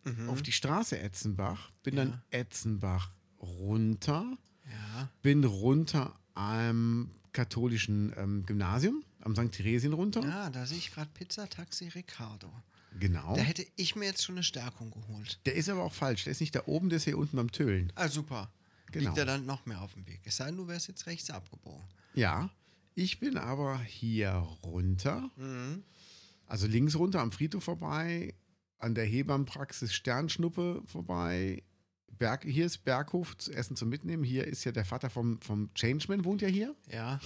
[0.05, 0.29] Mhm.
[0.31, 1.71] auf die Straße Etzenbach.
[1.83, 2.23] Bin dann Ja.
[2.41, 4.37] Etzenbach runter,
[4.71, 5.09] Ja.
[5.23, 9.53] bin runter am katholischen ähm, Gymnasium, am St.
[9.53, 10.23] Theresien runter.
[10.23, 12.53] Ja, da sehe ich gerade Pizza Taxi Ricardo.
[12.99, 13.35] Genau.
[13.37, 15.41] Da hätte ich mir jetzt schon eine Stärkung geholt.
[15.47, 16.25] Der ist aber auch falsch.
[16.25, 17.91] Der ist nicht da oben, der ist hier unten beim Tölen.
[17.95, 18.53] Ah, super.
[18.91, 19.07] Genau.
[19.09, 20.21] Liegt er dann noch mehr auf dem Weg.
[20.25, 21.83] Es sei denn, du wärst jetzt rechts abgebogen.
[22.15, 22.51] Ja.
[22.95, 24.33] Ich bin aber hier
[24.63, 25.83] runter, Mhm.
[26.47, 28.35] also links runter am Friedhof vorbei,
[28.83, 31.63] an der Hebammenpraxis Sternschnuppe vorbei.
[32.19, 34.25] Berg, hier ist Berghof zu Essen zum Mitnehmen.
[34.25, 36.75] Hier ist ja der Vater vom, vom Changeman, wohnt ja hier.
[36.91, 37.21] Ja.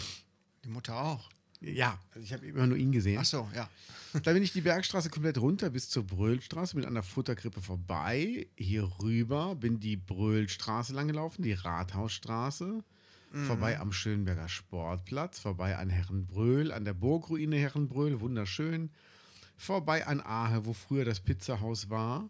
[0.65, 1.29] Die Mutter auch.
[1.61, 3.19] Ja, also ich habe immer nur ihn gesehen.
[3.21, 3.69] Ach so, ja.
[4.23, 8.47] Dann bin ich die Bergstraße komplett runter bis zur Bröllstraße, bin an der Futterkrippe vorbei,
[8.57, 12.83] hier rüber, bin die Bröllstraße lang gelaufen, die Rathausstraße,
[13.47, 18.91] vorbei am Schönberger Sportplatz, vorbei an Herrenbröl, an der Burgruine Herrenbröl, wunderschön,
[19.57, 22.29] vorbei an Ahe, wo früher das Pizzahaus war.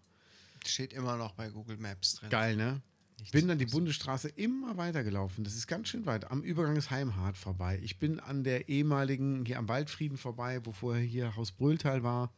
[0.64, 2.31] Steht immer noch bei Google Maps drin.
[2.31, 2.81] Geil, ne?
[3.18, 3.66] Nichts Bin dann die.
[3.66, 5.45] Bundesstraße immer weitergelaufen.
[5.45, 6.31] Das ist ganz schön weit.
[6.31, 7.79] Am Übergang des Heimhard vorbei.
[7.83, 12.33] Ich bin an der ehemaligen, hier am Waldfrieden vorbei, wo vorher hier Haus Brülltal war,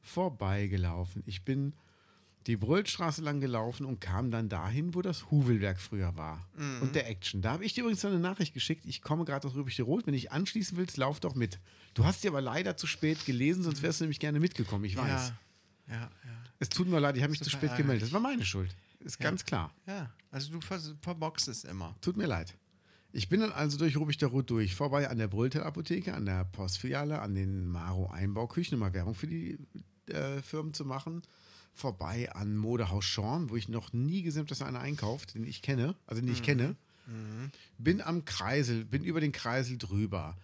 [0.00, 1.22] vorbeigelaufen.
[1.26, 1.74] Ich bin
[2.48, 6.48] die Brüllstraße lang gelaufen und kam dann dahin, wo das Huvelwerk früher war.
[6.56, 6.82] Mhm.
[6.82, 7.42] Und der Action.
[7.42, 8.84] Da habe ich dir übrigens eine Nachricht geschickt.
[8.86, 10.06] Ich komme gerade aus Rübig Rot.
[10.06, 11.60] Wenn ich anschließen willst, lauf doch mit.
[11.94, 14.84] Du hast sie aber leider zu spät gelesen, sonst wärst du nämlich gerne mitgekommen.
[14.84, 15.32] Ich weiß.
[15.86, 16.10] Ja, ja, ja.
[16.58, 17.78] Es tut mir leid, ich habe mich zu spät ärgerlich.
[17.84, 18.02] gemeldet.
[18.08, 18.74] Das war meine Schuld.
[19.00, 19.24] Ist Ja.
[19.30, 19.72] ganz klar.
[19.86, 21.94] Ja, also du ver verboxst es immer.
[22.00, 22.56] Tut mir leid.
[23.12, 26.26] Ich bin dann also durch Rubik der Rot durch, vorbei an der Brülltal Apotheke, an
[26.26, 29.58] der Postfiliale, an den Maro Einbauküchen, um mal Werbung für die
[30.06, 31.22] äh, Firmen zu machen.
[31.74, 35.62] Vorbei an Modehaus Schorn, wo ich noch nie gesehen habe, dass einer einkauft, den ich
[35.62, 36.76] kenne, also den ich kenne.
[37.78, 40.36] Bin am Kreisel, bin über den Kreisel drüber.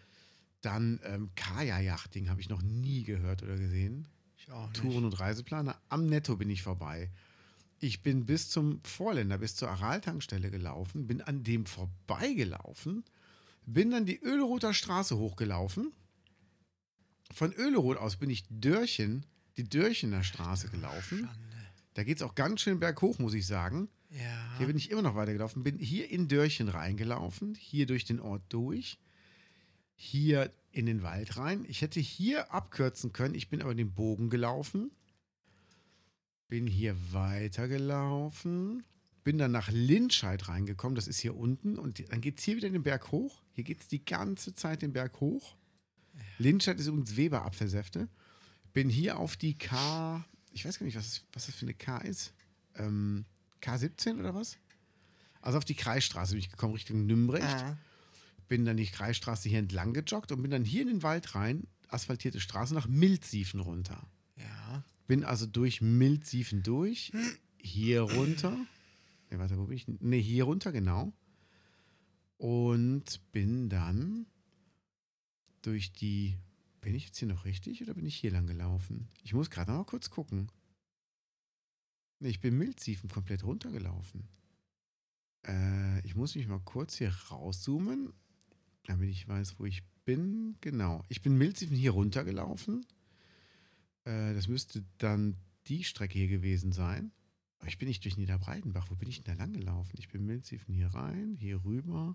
[0.63, 4.09] Dann ähm, Kajak-Yachting habe ich noch nie gehört oder gesehen.
[4.39, 4.81] Ich auch nicht.
[4.81, 5.79] Touren- und Reiseplaner.
[5.91, 7.11] Am Netto bin ich vorbei.
[7.81, 13.05] Ich bin bis zum Vorländer, bis zur Aral-Tankstelle gelaufen, bin an dem vorbeigelaufen,
[13.67, 15.93] bin dann die Öleroter Straße hochgelaufen.
[17.31, 19.27] Von Öleroth aus bin ich Dörchen,
[19.57, 21.29] die Dörchener Straße gelaufen.
[21.95, 23.89] Da geht es auch ganz schön berghoch, muss ich sagen.
[24.11, 24.59] Ja.
[24.59, 28.43] Hier bin ich immer noch weitergelaufen, bin hier in Dörchen reingelaufen, hier durch den Ort
[28.49, 28.99] durch,
[29.97, 31.65] hier in den Wald rein.
[31.69, 34.93] Ich hätte hier abkürzen können, ich bin aber den Bogen gelaufen,
[36.49, 38.85] bin hier weitergelaufen,
[39.25, 42.71] bin dann nach Lindscheid reingekommen, das ist hier unten, und dann geht es hier wieder
[42.71, 43.43] den Berg hoch.
[43.53, 45.57] Hier geht es die ganze Zeit den Berg hoch.
[46.39, 48.09] Lindscheid ist übrigens Weber-Apfelsäfte.
[48.75, 51.99] Bin hier auf die K, ich weiß gar nicht, was, was das für eine K
[51.99, 52.35] ist.
[52.75, 53.25] Ähm,
[53.63, 54.59] K17 oder was?
[55.41, 57.47] Also auf die Kreisstraße bin ich gekommen, Richtung Nümbrecht.
[57.47, 57.79] Ah.
[58.49, 61.67] Bin dann die Kreisstraße hier entlang gejoggt und bin dann hier in den Wald rein,
[61.89, 64.07] asphaltierte Straße, nach Mildsiefen runter.
[64.37, 64.85] Ja.
[65.07, 67.13] Bin also durch Mildsiefen durch,
[67.59, 68.57] hier runter.
[69.31, 69.87] Ne, warte, wo bin ich?
[69.87, 71.13] Ne, hier runter, genau.
[72.37, 74.27] Und bin dann
[75.63, 76.37] durch die.
[76.85, 79.09] Bin ich jetzt hier noch richtig oder bin ich hier lang gelaufen?
[79.23, 80.53] Ich muss gerade noch mal kurz gucken.
[82.21, 84.29] Ich bin Mildsiefen komplett runtergelaufen.
[85.47, 88.13] Äh, ich muss mich mal kurz hier rauszoomen,
[88.85, 90.57] damit ich weiß, wo ich bin.
[90.61, 91.03] Genau.
[91.09, 92.85] Ich bin Mildsiefen hier runtergelaufen.
[94.05, 97.13] Äh, das müsste dann die Strecke hier gewesen sein.
[97.61, 98.91] Aber ich bin nicht durch Niederbreitenbach.
[98.91, 99.97] Wo bin ich denn da lang gelaufen?
[99.99, 102.15] Ich bin Mildsiefen hier rein, hier rüber.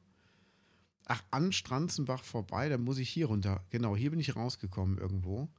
[1.12, 3.66] Ach, an Stranzenbach vorbei, dann muss ich hier runter.
[3.72, 5.50] Genau, hier bin ich rausgekommen irgendwo.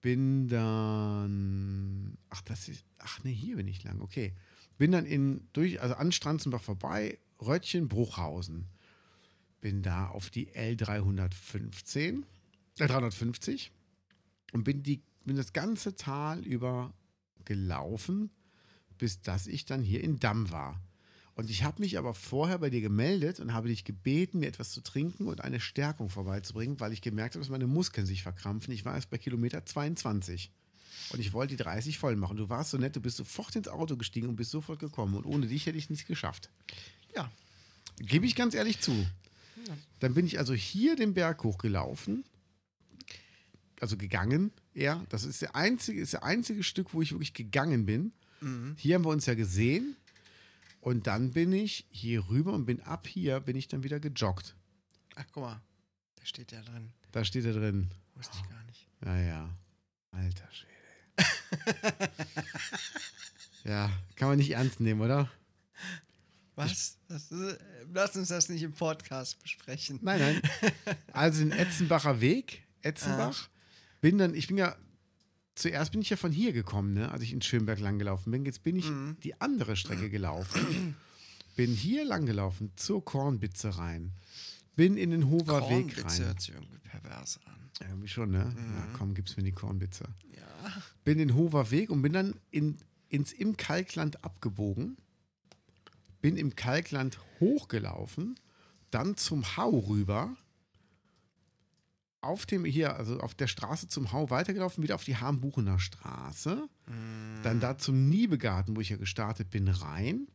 [0.00, 2.18] Bin dann.
[2.30, 2.84] Ach, das ist.
[2.98, 4.00] Ach nee, hier bin ich lang.
[4.00, 4.34] Okay.
[4.76, 8.66] Bin dann in durch, also an Stranzenbach vorbei, Röttchen, Bruchhausen.
[9.60, 12.24] Bin da auf die L315,
[12.80, 13.70] äh, 350
[14.52, 16.92] und bin, die, bin das ganze Tal über
[17.44, 18.30] gelaufen,
[18.98, 20.80] bis dass ich dann hier in Damm war.
[21.36, 24.70] Und ich habe mich aber vorher bei dir gemeldet und habe dich gebeten, mir etwas
[24.70, 28.72] zu trinken und eine Stärkung vorbeizubringen, weil ich gemerkt habe, dass meine Muskeln sich verkrampfen.
[28.72, 30.52] Ich war erst bei Kilometer 22
[31.10, 32.36] und ich wollte die 30 voll machen.
[32.36, 35.16] Du warst so nett, du bist sofort ins Auto gestiegen und bist sofort gekommen.
[35.16, 36.50] Und ohne dich hätte ich nicht geschafft.
[37.16, 37.30] Ja.
[37.98, 38.92] Gebe ich ganz ehrlich zu.
[40.00, 42.24] Dann bin ich also hier den Berg hochgelaufen,
[43.80, 45.04] also gegangen, eher.
[45.08, 48.12] Das ist der einzige, ist der einzige Stück, wo ich wirklich gegangen bin.
[48.76, 49.96] Hier haben wir uns ja gesehen.
[50.84, 54.54] Und dann bin ich hier rüber und bin ab hier, bin ich dann wieder gejoggt.
[55.14, 55.62] Ach, guck mal.
[56.16, 56.92] Da steht ja drin.
[57.10, 57.90] Da steht er drin.
[58.14, 58.86] Wusste ich gar nicht.
[59.02, 59.56] Ja, ja.
[60.10, 61.96] Alter Schwede.
[63.64, 65.30] ja, kann man nicht ernst nehmen, oder?
[66.54, 66.98] Was?
[67.08, 67.58] Ist,
[67.90, 70.00] lass uns das nicht im Podcast besprechen.
[70.02, 70.42] Nein, nein.
[71.14, 73.48] Also den Etzenbacher Weg, Etzenbach.
[74.02, 74.76] Bin dann, ich bin ja,
[75.54, 78.44] zuerst bin ich ja von hier gekommen, ne, als ich in Schönberg lang gelaufen bin.
[78.44, 78.86] Jetzt bin ich
[79.22, 80.96] die andere Strecke gelaufen.
[81.56, 84.12] bin hier lang gelaufen, zur Kornbitze rein.
[84.76, 86.24] Bin in den Hofer Weg rein.
[86.24, 87.54] hört sich irgendwie pervers an.
[87.80, 88.54] Irgendwie schon, ne?
[88.56, 90.04] Ja, komm, gib's mir die Kornbitze.
[90.34, 90.82] Ja.
[91.04, 92.76] Bin den Hofer Weg und bin dann in,
[93.08, 94.96] ins im Kalkland abgebogen.
[96.20, 98.38] Bin im Kalkland hochgelaufen,
[98.90, 100.36] dann zum Hau rüber.
[102.24, 106.68] Auf dem hier, also auf der Straße zum Hau weitergelaufen, wieder auf die Hambuchener Straße.
[107.42, 110.26] Dann da zum Niebegarten, wo ich ja gestartet bin, rein.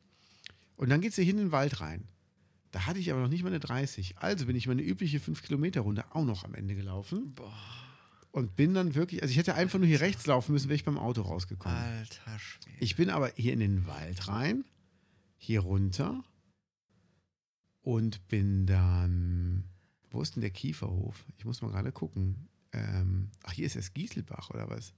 [0.75, 2.07] Und dann geht es hier hin in den Wald rein.
[2.71, 4.19] Da hatte ich aber noch nicht mal eine 30.
[4.19, 7.33] Also bin ich meine übliche 5-Kilometer-Runde auch noch am Ende gelaufen.
[8.31, 10.85] Und bin dann wirklich, also ich hätte einfach nur hier rechts laufen müssen, wäre ich
[10.85, 11.75] beim Auto rausgekommen.
[11.75, 12.77] Alter Schwede.
[12.79, 14.65] Ich bin aber hier in den Wald rein,
[15.37, 16.23] hier runter
[17.81, 19.63] und bin dann.
[20.09, 21.25] Wo ist denn der Kieferhof?
[21.37, 22.47] Ich muss mal gerade gucken.
[22.71, 24.93] Ähm, ach, hier ist es Gieselbach oder was?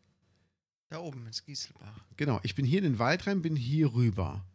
[0.89, 2.05] Da oben ist Gieselbach.
[2.17, 4.45] Genau, ich bin hier in den Wald rein, bin hier rüber.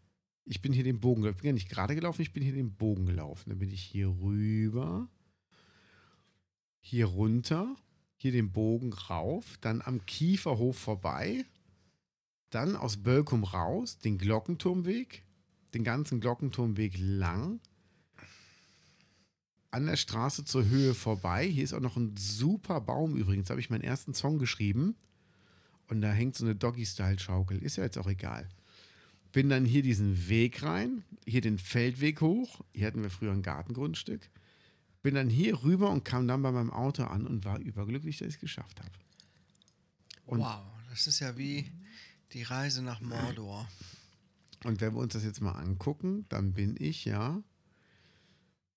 [0.45, 1.37] Ich bin hier den Bogen gelaufen.
[1.39, 3.51] Ich bin ja nicht gerade gelaufen, ich bin hier den Bogen gelaufen.
[3.51, 5.09] Dann bin ich hier rüber,
[6.81, 7.75] hier runter,
[8.17, 11.45] hier den Bogen rauf, dann am Kieferhof vorbei,
[12.51, 15.25] dann aus Bölkum raus, den Glockenturmweg,
[15.75, 17.61] den ganzen Glockenturmweg lang,
[19.77, 21.47] an der Straße zur Höhe vorbei.
[21.47, 23.49] Hier ist auch noch ein super Baum übrigens.
[23.49, 24.97] Da habe ich meinen ersten Song geschrieben.
[25.89, 27.63] Und da hängt so eine Doggy-Style-Schaukel.
[27.63, 28.49] Ist ja jetzt auch egal.
[29.33, 32.63] Bin dann hier diesen Weg rein, hier den Feldweg hoch.
[32.73, 34.31] Hier hatten wir früher ein Gartengrundstück.
[35.03, 38.29] Bin dann hier rüber und kam dann bei meinem Auto an und war überglücklich, dass
[38.29, 38.91] ich es geschafft habe.
[40.25, 41.71] Und- wow, das ist ja wie
[42.33, 43.69] die Reise nach Mordor.
[44.65, 47.43] Und wenn wir uns das jetzt mal angucken, dann bin ich ja.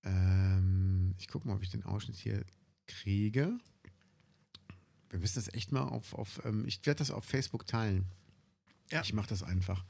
[0.04, 0.79] Ähm,
[1.20, 2.44] ich gucke mal, ob ich den Ausschnitt hier
[2.86, 3.58] kriege.
[5.10, 6.14] Wir müssen das echt mal auf.
[6.14, 8.06] auf ähm, ich werde das auf Facebook teilen.
[8.90, 9.02] Ja.
[9.02, 9.84] Ich mache das einfach.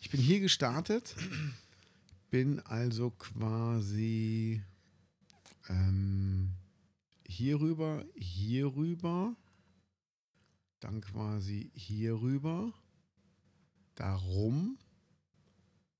[0.00, 1.14] Ich bin hier gestartet,
[2.30, 4.62] bin also quasi
[5.68, 6.52] ähm,
[7.26, 9.34] hier rüber, hier rüber,
[10.80, 12.72] dann quasi hier rüber,
[13.96, 14.78] darum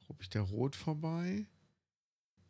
[0.09, 1.47] ruppe ich der Rot vorbei,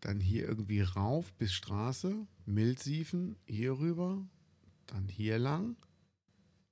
[0.00, 4.26] dann hier irgendwie rauf bis Straße, Mildsiefen, hier rüber,
[4.86, 5.76] dann hier lang,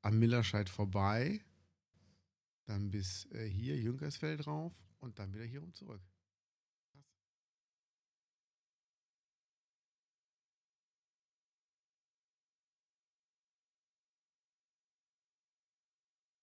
[0.02, 1.40] am Millerscheid vorbei,
[2.66, 6.01] dann bis äh, hier Jünkersfeld rauf und dann wieder hier rum zurück.